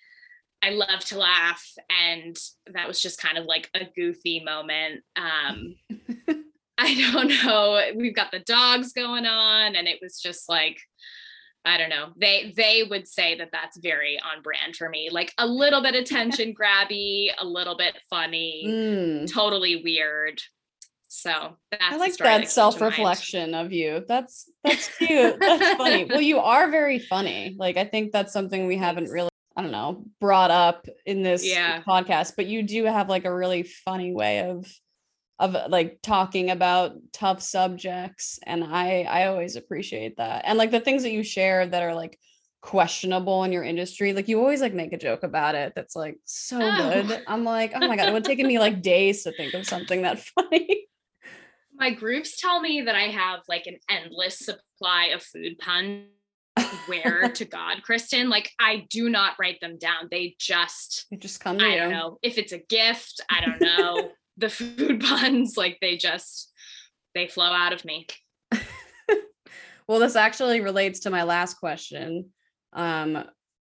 I 0.64 0.70
love 0.70 1.00
to 1.06 1.18
laugh 1.18 1.66
and 1.90 2.38
that 2.72 2.86
was 2.86 3.02
just 3.02 3.20
kind 3.20 3.36
of 3.36 3.46
like 3.46 3.68
a 3.74 3.86
goofy 3.96 4.44
moment. 4.44 5.02
Um 5.16 5.74
I 6.78 7.12
don't 7.12 7.28
know. 7.44 7.80
We've 7.96 8.14
got 8.14 8.30
the 8.30 8.40
dogs 8.40 8.92
going 8.92 9.26
on 9.26 9.74
and 9.74 9.88
it 9.88 9.98
was 10.00 10.20
just 10.20 10.48
like 10.48 10.78
I 11.64 11.78
don't 11.78 11.90
know. 11.90 12.08
They 12.20 12.52
they 12.56 12.82
would 12.88 13.06
say 13.06 13.36
that 13.38 13.50
that's 13.52 13.78
very 13.78 14.18
on 14.18 14.42
brand 14.42 14.76
for 14.76 14.88
me. 14.88 15.10
Like 15.10 15.32
a 15.38 15.46
little 15.46 15.82
bit 15.82 15.94
attention 15.94 16.54
grabby, 16.60 17.28
a 17.38 17.44
little 17.44 17.76
bit 17.76 17.96
funny, 18.10 18.64
mm. 18.66 19.32
totally 19.32 19.82
weird. 19.82 20.40
So 21.08 21.56
that's 21.70 21.82
I 21.82 21.96
like 21.96 22.16
that 22.16 22.48
self-reflection 22.48 23.54
of 23.54 23.72
you. 23.72 24.04
That's 24.08 24.50
that's 24.64 24.96
cute. 24.96 25.38
That's 25.38 25.76
funny. 25.76 26.06
Well, 26.06 26.22
you 26.22 26.38
are 26.38 26.70
very 26.70 26.98
funny. 26.98 27.54
Like 27.58 27.76
I 27.76 27.84
think 27.84 28.12
that's 28.12 28.32
something 28.32 28.66
we 28.66 28.76
haven't 28.76 29.10
really 29.10 29.28
I 29.54 29.62
don't 29.62 29.70
know, 29.70 30.04
brought 30.20 30.50
up 30.50 30.86
in 31.04 31.22
this 31.22 31.46
yeah. 31.46 31.82
podcast, 31.82 32.32
but 32.36 32.46
you 32.46 32.62
do 32.62 32.84
have 32.84 33.08
like 33.08 33.26
a 33.26 33.34
really 33.34 33.62
funny 33.62 34.12
way 34.12 34.48
of 34.48 34.66
of 35.42 35.56
like 35.70 35.98
talking 36.02 36.50
about 36.50 36.92
tough 37.12 37.42
subjects 37.42 38.38
and 38.46 38.62
I 38.62 39.02
I 39.02 39.26
always 39.26 39.56
appreciate 39.56 40.16
that. 40.18 40.44
And 40.46 40.56
like 40.56 40.70
the 40.70 40.78
things 40.78 41.02
that 41.02 41.10
you 41.10 41.24
share 41.24 41.66
that 41.66 41.82
are 41.82 41.94
like 41.94 42.16
questionable 42.60 43.42
in 43.42 43.50
your 43.50 43.64
industry, 43.64 44.12
like 44.12 44.28
you 44.28 44.38
always 44.38 44.60
like 44.60 44.72
make 44.72 44.92
a 44.92 44.98
joke 44.98 45.24
about 45.24 45.56
it 45.56 45.72
that's 45.74 45.96
like 45.96 46.16
so 46.24 46.60
oh. 46.62 47.02
good. 47.02 47.24
I'm 47.26 47.42
like, 47.42 47.72
"Oh 47.74 47.80
my 47.80 47.96
god, 47.96 48.08
it 48.08 48.12
would 48.12 48.24
take 48.24 48.38
me 48.38 48.60
like 48.60 48.82
days 48.94 49.24
to 49.24 49.32
think 49.32 49.52
of 49.54 49.66
something 49.66 50.02
that 50.02 50.20
funny." 50.34 50.86
my 51.74 51.90
groups 51.90 52.40
tell 52.40 52.60
me 52.60 52.82
that 52.82 52.94
I 52.94 53.08
have 53.08 53.40
like 53.48 53.66
an 53.66 53.78
endless 53.90 54.38
supply 54.38 55.06
of 55.06 55.22
food 55.24 55.58
puns. 55.58 56.04
Where 56.86 57.28
to 57.34 57.44
God, 57.46 57.82
Kristen? 57.82 58.28
Like 58.28 58.50
I 58.60 58.86
do 58.90 59.08
not 59.08 59.34
write 59.40 59.58
them 59.60 59.78
down. 59.78 60.08
They 60.10 60.36
just 60.38 61.06
they 61.10 61.16
just 61.16 61.40
come 61.40 61.58
to 61.58 61.64
I 61.64 61.68
you. 61.68 61.78
don't 61.78 61.90
know 61.90 62.18
if 62.22 62.38
it's 62.38 62.52
a 62.52 62.58
gift. 62.58 63.22
I 63.28 63.40
don't 63.40 63.60
know 63.60 64.10
the 64.36 64.50
food 64.50 65.00
puns. 65.04 65.56
Like 65.56 65.78
they 65.80 65.96
just 65.96 66.52
they 67.14 67.28
flow 67.28 67.50
out 67.52 67.72
of 67.72 67.84
me. 67.84 68.06
well, 69.86 69.98
this 69.98 70.16
actually 70.16 70.60
relates 70.60 71.00
to 71.00 71.10
my 71.10 71.22
last 71.22 71.54
question. 71.54 72.30
Um, 72.72 73.24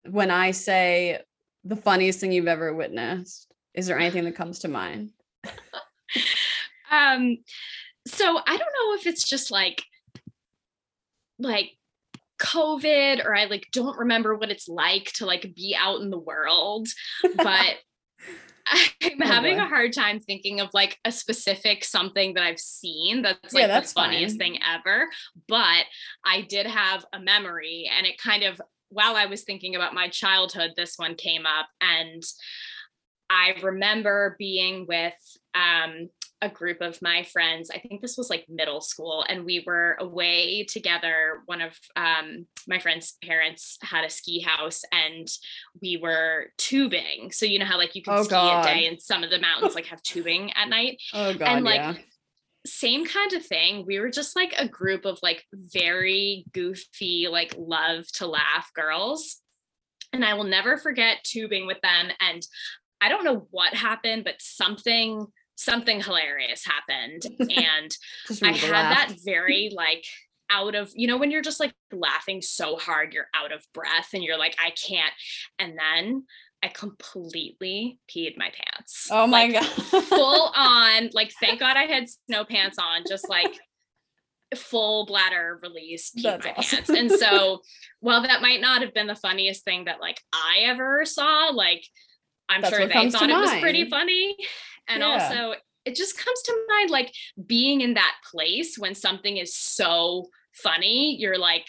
when 0.10 0.32
I 0.32 0.52
say 0.52 1.22
the 1.64 1.76
funniest 1.76 2.20
thing 2.20 2.32
you've 2.32 2.48
ever 2.48 2.74
witnessed, 2.74 3.52
is 3.74 3.88
there 3.88 4.00
anything 4.00 4.24
that 4.26 4.36
comes 4.36 4.60
to 4.60 4.68
mind? 4.68 5.12
um 6.92 7.38
so 8.08 8.38
I 8.38 8.58
don't 8.58 8.60
know 8.60 8.96
if 8.96 9.08
it's 9.08 9.28
just 9.28 9.52
like 9.52 9.84
like 11.40 11.72
COVID 12.42 13.24
or 13.26 13.36
I 13.36 13.46
like 13.46 13.68
don't 13.72 13.98
remember 13.98 14.36
what 14.36 14.52
it's 14.52 14.68
like 14.68 15.12
to 15.16 15.26
like 15.26 15.54
be 15.56 15.76
out 15.80 16.02
in 16.02 16.10
the 16.10 16.20
world, 16.20 16.88
but 17.36 17.76
I'm 19.04 19.22
oh 19.22 19.26
having 19.26 19.58
boy. 19.58 19.64
a 19.64 19.68
hard 19.68 19.94
time 19.94 20.20
thinking 20.20 20.60
of 20.60 20.70
like 20.74 21.00
a 21.06 21.12
specific 21.12 21.84
something 21.84 22.34
that 22.34 22.44
I've 22.44 22.60
seen 22.60 23.22
that's 23.22 23.54
like 23.54 23.62
yeah, 23.62 23.68
that's 23.68 23.94
the 23.94 24.02
funniest 24.02 24.34
fine. 24.34 24.54
thing 24.54 24.60
ever. 24.64 25.08
But 25.48 25.86
I 26.26 26.42
did 26.42 26.66
have 26.66 27.06
a 27.14 27.20
memory 27.20 27.90
and 27.96 28.08
it 28.08 28.18
kind 28.18 28.44
of 28.44 28.60
while 28.90 29.16
I 29.16 29.26
was 29.26 29.44
thinking 29.44 29.76
about 29.76 29.94
my 29.94 30.08
childhood, 30.08 30.72
this 30.76 30.96
one 30.98 31.16
came 31.16 31.46
up 31.46 31.68
and 31.82 32.24
I 33.30 33.56
remember 33.62 34.36
being 34.38 34.86
with 34.88 35.14
um, 35.54 36.10
a 36.46 36.50
group 36.50 36.80
of 36.80 37.02
my 37.02 37.24
friends. 37.24 37.72
I 37.72 37.80
think 37.80 38.02
this 38.02 38.18
was 38.18 38.30
like 38.30 38.46
middle 38.48 38.80
school, 38.80 39.26
and 39.28 39.44
we 39.44 39.64
were 39.66 39.98
away 40.00 40.64
together. 40.64 41.42
One 41.48 41.62
of 41.62 41.78
um, 41.96 42.46
my 42.68 42.80
friend's 42.80 43.18
parents 43.24 43.78
had 43.82 44.06
a 44.06 44.10
ski 44.10 44.40
house, 44.40 44.84
and 44.92 45.28
we 45.82 45.98
were 45.98 46.48
tubing. 46.58 47.32
So 47.32 47.46
you 47.46 47.60
know 47.60 47.66
how 47.66 47.78
like 47.78 47.96
you 47.96 48.04
can 48.04 48.14
oh, 48.14 48.24
ski 48.24 48.30
God. 48.30 48.66
at 48.66 48.74
day, 48.74 48.86
and 48.86 49.02
some 49.02 49.24
of 49.24 49.32
the 49.32 49.40
mountains 49.40 49.76
like 49.76 49.88
have 49.88 50.04
tubing 50.04 50.52
at 50.54 50.70
night. 50.70 51.02
Oh 51.14 51.34
God, 51.34 51.48
and 51.48 51.66
like. 51.66 51.82
Yeah. 51.82 51.96
Same 52.68 53.06
kind 53.06 53.32
of 53.34 53.46
thing. 53.46 53.86
We 53.86 54.00
were 54.00 54.10
just 54.10 54.36
like 54.36 54.56
a 54.58 54.68
group 54.68 55.06
of 55.06 55.20
like 55.22 55.44
very 55.54 56.46
goofy, 56.52 57.28
like 57.30 57.54
love 57.56 58.08
to 58.14 58.26
laugh 58.26 58.72
girls. 58.74 59.40
And 60.12 60.26
I 60.26 60.34
will 60.34 60.46
never 60.46 60.76
forget 60.76 61.24
tubing 61.24 61.68
with 61.68 61.80
them. 61.82 62.08
And 62.20 62.42
I 63.00 63.10
don't 63.10 63.24
know 63.24 63.48
what 63.52 63.76
happened, 63.76 64.24
but 64.24 64.38
something 64.40 65.28
something 65.56 66.02
hilarious 66.02 66.66
happened. 66.66 67.24
And 67.40 67.92
i 68.44 68.52
had 68.52 68.72
laugh. 68.72 69.08
that 69.10 69.16
very 69.24 69.72
like 69.76 70.06
out 70.50 70.76
of 70.76 70.92
you 70.96 71.08
know 71.08 71.18
when 71.18 71.32
you're 71.32 71.42
just 71.42 71.60
like 71.60 71.74
laughing 71.92 72.42
so 72.42 72.76
hard 72.76 73.14
you're 73.14 73.28
out 73.36 73.52
of 73.52 73.66
breath 73.74 74.10
and 74.14 74.24
you're 74.24 74.38
like 74.38 74.56
i 74.64 74.72
can't. 74.72 75.14
And 75.60 75.78
then 75.78 76.26
i 76.64 76.68
completely 76.68 78.00
peed 78.10 78.38
my 78.38 78.52
pants. 78.52 79.08
Oh 79.12 79.28
my 79.28 79.46
like, 79.46 79.54
god. 79.54 80.04
full 80.04 80.52
on 80.56 81.10
like 81.14 81.32
thank 81.40 81.60
god 81.60 81.78
i 81.78 81.84
had 81.84 82.10
snow 82.10 82.46
pants 82.46 82.78
on 82.80 83.04
just 83.08 83.30
like 83.30 83.54
full 84.56 85.06
bladder 85.06 85.60
release 85.64 86.12
peed 86.12 86.24
That's 86.24 86.46
my 86.46 86.54
awesome. 86.58 86.78
pants. 86.78 86.90
And 86.90 87.12
so 87.12 87.62
while 88.00 88.22
that 88.22 88.42
might 88.42 88.62
not 88.62 88.82
have 88.82 88.94
been 88.94 89.08
the 89.08 89.16
funniest 89.16 89.64
thing 89.64 89.86
that 89.86 90.00
like 90.00 90.22
i 90.34 90.64
ever 90.66 91.06
saw 91.06 91.50
like 91.54 91.86
i'm 92.50 92.62
That's 92.62 92.76
sure 92.76 92.88
they 92.88 93.10
thought 93.10 93.30
it 93.30 93.34
was 93.36 93.60
pretty 93.62 93.90
funny 93.90 94.36
and 94.88 95.02
yeah. 95.02 95.06
also, 95.06 95.56
it 95.86 95.96
just 95.96 96.18
comes 96.18 96.42
to 96.44 96.66
mind 96.70 96.90
like 96.90 97.14
being 97.46 97.82
in 97.82 97.94
that 97.96 98.16
place 98.32 98.78
when 98.78 98.96
something 98.96 99.38
is 99.38 99.56
so 99.56 100.28
funny, 100.54 101.16
you're 101.20 101.38
like, 101.38 101.66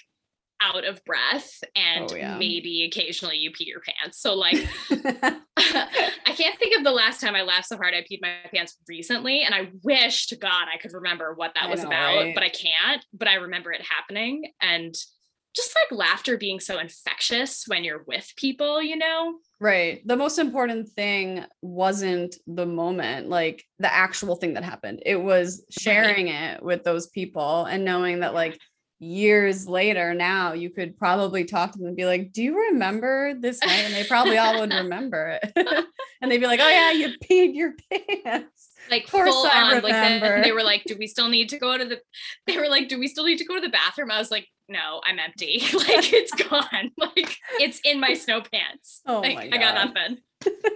out 0.62 0.86
of 0.86 1.04
breath 1.04 1.62
and 1.74 2.10
oh, 2.10 2.16
yeah. 2.16 2.38
maybe 2.38 2.84
occasionally 2.84 3.36
you 3.36 3.50
pee 3.50 3.66
your 3.66 3.80
pants. 3.80 4.20
So 4.20 4.34
like 4.34 4.54
I 4.90 6.32
can't 6.34 6.58
think 6.58 6.76
of 6.76 6.84
the 6.84 6.92
last 6.92 7.20
time 7.20 7.34
I 7.34 7.42
laughed 7.42 7.68
so 7.68 7.76
hard 7.76 7.94
I 7.94 8.00
peed 8.10 8.20
my 8.22 8.36
pants 8.52 8.76
recently 8.88 9.42
and 9.42 9.54
I 9.54 9.70
wish 9.82 10.28
to 10.28 10.36
god 10.36 10.66
I 10.72 10.78
could 10.78 10.92
remember 10.92 11.34
what 11.34 11.52
that 11.54 11.64
I 11.64 11.70
was 11.70 11.82
know, 11.82 11.88
about, 11.88 12.16
right? 12.16 12.34
but 12.34 12.42
I 12.42 12.48
can't, 12.48 13.04
but 13.12 13.28
I 13.28 13.34
remember 13.34 13.72
it 13.72 13.82
happening 13.82 14.52
and 14.60 14.94
just 15.56 15.74
like 15.74 15.98
laughter 15.98 16.36
being 16.36 16.60
so 16.60 16.78
infectious 16.78 17.64
when 17.66 17.82
you're 17.82 18.04
with 18.06 18.30
people, 18.36 18.82
you 18.82 18.96
know? 18.96 19.38
Right. 19.58 20.06
The 20.06 20.16
most 20.16 20.38
important 20.38 20.88
thing 20.90 21.44
wasn't 21.62 22.36
the 22.46 22.66
moment, 22.66 23.28
like 23.28 23.64
the 23.78 23.92
actual 23.92 24.36
thing 24.36 24.54
that 24.54 24.64
happened. 24.64 25.02
It 25.06 25.16
was 25.16 25.64
sharing 25.70 26.26
right. 26.26 26.54
it 26.54 26.62
with 26.62 26.84
those 26.84 27.08
people 27.08 27.64
and 27.64 27.84
knowing 27.84 28.20
that, 28.20 28.34
like, 28.34 28.58
years 28.98 29.68
later 29.68 30.14
now 30.14 30.54
you 30.54 30.70
could 30.70 30.96
probably 30.96 31.44
talk 31.44 31.70
to 31.70 31.78
them 31.78 31.88
and 31.88 31.96
be 31.96 32.06
like 32.06 32.32
do 32.32 32.42
you 32.42 32.56
remember 32.70 33.34
this 33.38 33.60
night 33.60 33.84
and 33.84 33.94
they 33.94 34.04
probably 34.04 34.38
all 34.38 34.58
would 34.58 34.72
remember 34.72 35.38
it 35.42 35.52
and 36.22 36.30
they'd 36.30 36.38
be 36.38 36.46
like 36.46 36.60
oh 36.60 36.68
yeah 36.68 36.92
you 36.92 37.12
peed 37.18 37.54
your 37.54 37.74
pants 37.90 38.70
like 38.90 39.06
full 39.06 39.46
on 39.46 39.82
like 39.82 40.22
they, 40.22 40.40
they 40.44 40.52
were 40.52 40.62
like 40.62 40.82
do 40.86 40.96
we 40.98 41.06
still 41.06 41.28
need 41.28 41.50
to 41.50 41.58
go 41.58 41.76
to 41.76 41.84
the 41.84 42.00
they 42.46 42.56
were 42.56 42.68
like 42.68 42.88
do 42.88 42.98
we 42.98 43.06
still 43.06 43.26
need 43.26 43.36
to 43.36 43.44
go 43.44 43.56
to 43.56 43.60
the 43.60 43.68
bathroom 43.68 44.10
i 44.10 44.18
was 44.18 44.30
like 44.30 44.48
no, 44.68 45.00
I'm 45.04 45.18
empty. 45.18 45.60
like 45.74 46.12
it's 46.12 46.32
gone. 46.32 46.92
Like 46.98 47.36
it's 47.60 47.80
in 47.84 48.00
my 48.00 48.14
snow 48.14 48.42
pants. 48.42 49.00
Oh 49.06 49.20
like, 49.20 49.36
my 49.36 49.48
God. 49.48 49.54
I 49.54 49.58
got 49.58 49.94
nothing. 49.94 50.18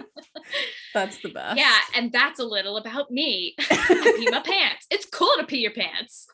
that's 0.93 1.17
the 1.21 1.29
best. 1.29 1.57
Yeah, 1.57 1.77
and 1.95 2.11
that's 2.11 2.39
a 2.39 2.43
little 2.43 2.77
about 2.77 3.11
me. 3.11 3.55
I 3.59 4.13
pee 4.17 4.29
my 4.29 4.39
pants. 4.39 4.87
It's 4.89 5.05
cool 5.05 5.31
to 5.37 5.45
pee 5.45 5.59
your 5.59 5.71
pants. 5.71 6.27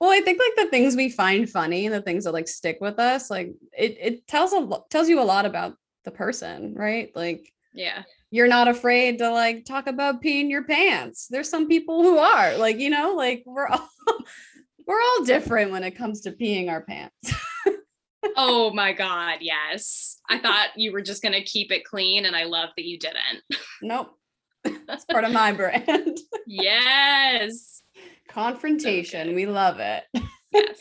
well, 0.00 0.10
I 0.10 0.20
think 0.20 0.38
like 0.38 0.64
the 0.64 0.70
things 0.70 0.96
we 0.96 1.08
find 1.08 1.48
funny 1.48 1.86
and 1.86 1.94
the 1.94 2.02
things 2.02 2.24
that 2.24 2.32
like 2.32 2.48
stick 2.48 2.78
with 2.80 2.98
us, 2.98 3.30
like 3.30 3.52
it 3.76 3.96
it 4.00 4.26
tells 4.26 4.52
a 4.52 4.68
tells 4.90 5.08
you 5.08 5.20
a 5.20 5.22
lot 5.22 5.46
about 5.46 5.76
the 6.04 6.10
person, 6.10 6.74
right? 6.74 7.10
Like 7.14 7.52
yeah. 7.72 8.02
You're 8.30 8.48
not 8.48 8.68
afraid 8.68 9.18
to 9.18 9.30
like 9.30 9.64
talk 9.64 9.86
about 9.86 10.22
peeing 10.22 10.50
your 10.50 10.64
pants. 10.64 11.26
There's 11.28 11.48
some 11.48 11.68
people 11.68 12.02
who 12.02 12.18
are 12.18 12.56
like, 12.56 12.78
you 12.78 12.90
know, 12.90 13.14
like 13.16 13.42
we're 13.46 13.66
all 13.66 13.88
we're 14.90 15.00
all 15.00 15.24
different 15.24 15.70
when 15.70 15.84
it 15.84 15.92
comes 15.92 16.22
to 16.22 16.32
peeing 16.32 16.68
our 16.68 16.80
pants. 16.80 17.32
oh 18.36 18.72
my 18.72 18.92
God. 18.92 19.38
Yes. 19.40 20.18
I 20.28 20.38
thought 20.38 20.70
you 20.74 20.90
were 20.90 21.00
just 21.00 21.22
going 21.22 21.32
to 21.32 21.44
keep 21.44 21.70
it 21.70 21.84
clean, 21.84 22.24
and 22.24 22.34
I 22.34 22.42
love 22.42 22.70
that 22.76 22.84
you 22.84 22.98
didn't. 22.98 23.44
Nope. 23.82 24.18
That's 24.88 25.04
part 25.04 25.22
of 25.22 25.30
my 25.32 25.52
brand. 25.52 26.18
yes. 26.44 27.82
Confrontation. 28.28 29.28
Okay. 29.28 29.34
We 29.36 29.46
love 29.46 29.78
it. 29.78 30.02
Yes. 30.52 30.80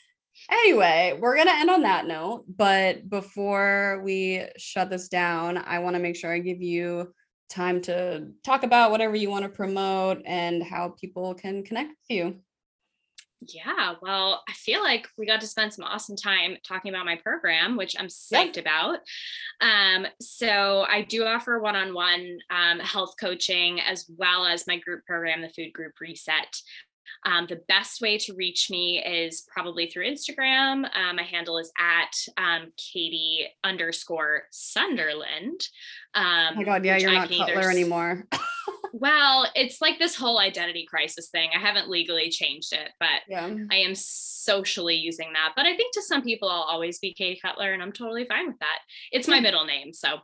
anyway, 0.50 1.18
we're 1.20 1.34
going 1.34 1.48
to 1.48 1.54
end 1.54 1.68
on 1.68 1.82
that 1.82 2.06
note. 2.06 2.46
But 2.48 3.10
before 3.10 4.00
we 4.02 4.46
shut 4.56 4.88
this 4.88 5.08
down, 5.08 5.58
I 5.58 5.80
want 5.80 5.96
to 5.96 6.02
make 6.02 6.16
sure 6.16 6.32
I 6.32 6.38
give 6.38 6.62
you 6.62 7.12
time 7.50 7.82
to 7.82 8.28
talk 8.42 8.62
about 8.62 8.90
whatever 8.90 9.16
you 9.16 9.28
want 9.28 9.42
to 9.42 9.50
promote 9.50 10.22
and 10.24 10.62
how 10.62 10.94
people 10.98 11.34
can 11.34 11.62
connect 11.62 11.90
with 11.90 12.16
you. 12.16 12.40
Yeah, 13.42 13.94
well, 14.02 14.42
I 14.48 14.52
feel 14.52 14.82
like 14.82 15.08
we 15.16 15.26
got 15.26 15.40
to 15.40 15.46
spend 15.46 15.72
some 15.72 15.84
awesome 15.84 16.16
time 16.16 16.56
talking 16.66 16.92
about 16.92 17.06
my 17.06 17.16
program, 17.16 17.76
which 17.76 17.96
I'm 17.98 18.08
psyched 18.08 18.58
about. 18.58 18.98
Um, 19.62 20.06
so 20.20 20.84
I 20.88 21.02
do 21.02 21.24
offer 21.24 21.58
one-on-one 21.58 22.38
um, 22.50 22.80
health 22.80 23.14
coaching 23.18 23.80
as 23.80 24.10
well 24.16 24.44
as 24.44 24.66
my 24.66 24.78
group 24.78 25.06
program, 25.06 25.40
the 25.40 25.48
Food 25.48 25.72
Group 25.72 25.92
Reset. 26.00 26.54
Um, 27.24 27.46
the 27.48 27.60
best 27.68 28.00
way 28.00 28.18
to 28.18 28.34
reach 28.34 28.70
me 28.70 29.02
is 29.02 29.44
probably 29.52 29.86
through 29.86 30.10
Instagram. 30.10 30.88
Um, 30.94 31.16
my 31.16 31.22
handle 31.22 31.58
is 31.58 31.72
at 31.78 32.12
um, 32.36 32.72
Caite 32.76 33.48
underscore 33.64 34.44
Sunderland. 34.50 35.60
Um, 36.14 36.52
oh 36.52 36.56
my 36.56 36.64
God, 36.64 36.84
yeah, 36.84 36.96
you're 36.96 37.12
not 37.12 37.28
Cutler 37.28 37.58
either... 37.58 37.70
anymore. 37.70 38.26
well, 38.92 39.46
it's 39.54 39.80
like 39.80 39.98
this 39.98 40.14
whole 40.14 40.38
identity 40.38 40.86
crisis 40.88 41.28
thing. 41.28 41.50
I 41.54 41.58
haven't 41.58 41.88
legally 41.88 42.30
changed 42.30 42.72
it, 42.72 42.90
but 42.98 43.20
yeah. 43.28 43.54
I 43.70 43.76
am 43.76 43.94
socially 43.94 44.96
using 44.96 45.32
that. 45.34 45.52
But 45.56 45.66
I 45.66 45.76
think 45.76 45.94
to 45.94 46.02
some 46.02 46.22
people, 46.22 46.48
I'll 46.48 46.62
always 46.62 46.98
be 46.98 47.14
Caite 47.14 47.40
Cutler, 47.42 47.72
and 47.72 47.82
I'm 47.82 47.92
totally 47.92 48.26
fine 48.26 48.46
with 48.46 48.58
that. 48.60 48.78
It's 49.12 49.28
my 49.28 49.40
middle 49.40 49.64
name, 49.64 49.92
so 49.92 50.20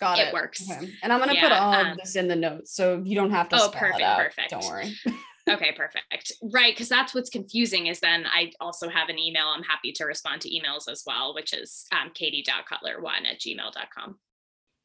Got 0.00 0.18
it. 0.18 0.28
It 0.28 0.34
works. 0.34 0.68
Okay. 0.70 0.90
And 1.02 1.12
I'm 1.12 1.18
gonna 1.18 1.34
yeah, 1.34 1.48
put 1.48 1.52
all 1.52 1.74
um, 1.74 1.86
of 1.92 1.96
this 1.98 2.16
in 2.16 2.28
the 2.28 2.36
notes, 2.36 2.74
so 2.74 3.02
you 3.04 3.14
don't 3.14 3.30
have 3.30 3.48
to. 3.50 3.56
Oh, 3.56 3.70
perfect, 3.70 4.02
perfect. 4.02 4.50
Don't 4.50 4.64
worry. 4.66 4.94
okay, 5.48 5.72
perfect. 5.72 6.32
Right, 6.42 6.74
because 6.74 6.88
that's 6.88 7.14
what's 7.14 7.30
confusing. 7.30 7.86
Is 7.86 8.00
then 8.00 8.26
I 8.26 8.52
also 8.60 8.88
have 8.88 9.08
an 9.08 9.18
email. 9.18 9.46
I'm 9.46 9.62
happy 9.62 9.92
to 9.92 10.04
respond 10.04 10.42
to 10.42 10.50
emails 10.50 10.88
as 10.90 11.02
well, 11.06 11.34
which 11.34 11.54
is 11.54 11.86
um, 11.92 12.10
caite.cutler1 12.14 13.26
at 13.30 13.40
gmail.com. 13.40 14.18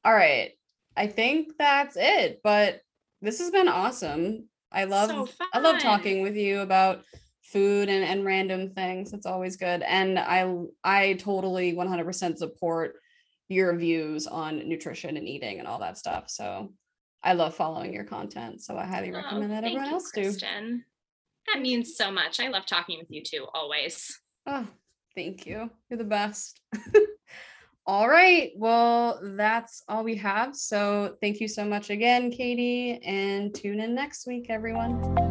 All 0.06 0.14
right. 0.14 0.52
I 0.96 1.08
think 1.08 1.54
that's 1.58 1.96
it. 2.00 2.42
But 2.44 2.82
this 3.22 3.40
has 3.40 3.52
been 3.52 3.68
awesome. 3.68 4.48
I 4.72 4.86
love 4.86 5.10
so 5.10 5.30
I 5.54 5.60
love 5.60 5.80
talking 5.80 6.22
with 6.22 6.36
you 6.36 6.62
about 6.62 7.04
food 7.44 7.90
and, 7.90 8.04
and 8.04 8.26
random 8.26 8.70
things. 8.70 9.14
It's 9.14 9.26
always 9.26 9.58
good. 9.58 9.82
And 9.82 10.18
I 10.18 10.54
I 10.84 11.14
totally 11.14 11.74
100% 11.74 12.38
support 12.38 12.96
your 13.50 13.76
views 13.76 14.28
on 14.28 14.68
nutrition 14.68 15.18
and 15.18 15.28
eating 15.28 15.60
and 15.60 15.68
all 15.68 15.80
that 15.80 15.98
stuff. 15.98 16.30
So 16.30 16.74
I 17.22 17.34
love 17.34 17.54
following 17.54 17.94
your 17.94 18.06
content. 18.06 18.62
So 18.62 18.78
I 18.78 18.86
highly 18.86 19.12
oh, 19.12 19.18
recommend 19.18 19.52
that 19.52 19.64
everyone 19.64 19.86
you, 19.86 19.92
else 19.92 20.12
Kristen. 20.12 20.78
do. 20.78 21.54
That 21.54 21.62
means 21.62 21.96
so 21.98 22.12
much. 22.12 22.40
I 22.40 22.48
love 22.48 22.66
talking 22.66 23.00
with 23.00 23.12
you 23.12 23.22
too, 23.24 23.46
always. 23.54 24.20
Oh, 24.48 24.66
thank 25.16 25.46
you. 25.46 25.70
You're 25.90 25.98
the 25.98 26.04
best. 26.06 26.62
all 27.86 28.08
right. 28.08 28.52
Well, 28.56 29.20
that's 29.22 29.84
all 29.88 30.04
we 30.04 30.16
have. 30.18 30.56
So 30.56 31.18
thank 31.22 31.40
you 31.40 31.48
so 31.48 31.66
much 31.66 31.90
again, 31.90 32.32
Caite, 32.32 33.02
and 33.04 33.54
tune 33.54 33.80
in 33.80 33.96
next 33.96 34.28
week, 34.28 34.48
everyone. 34.50 35.31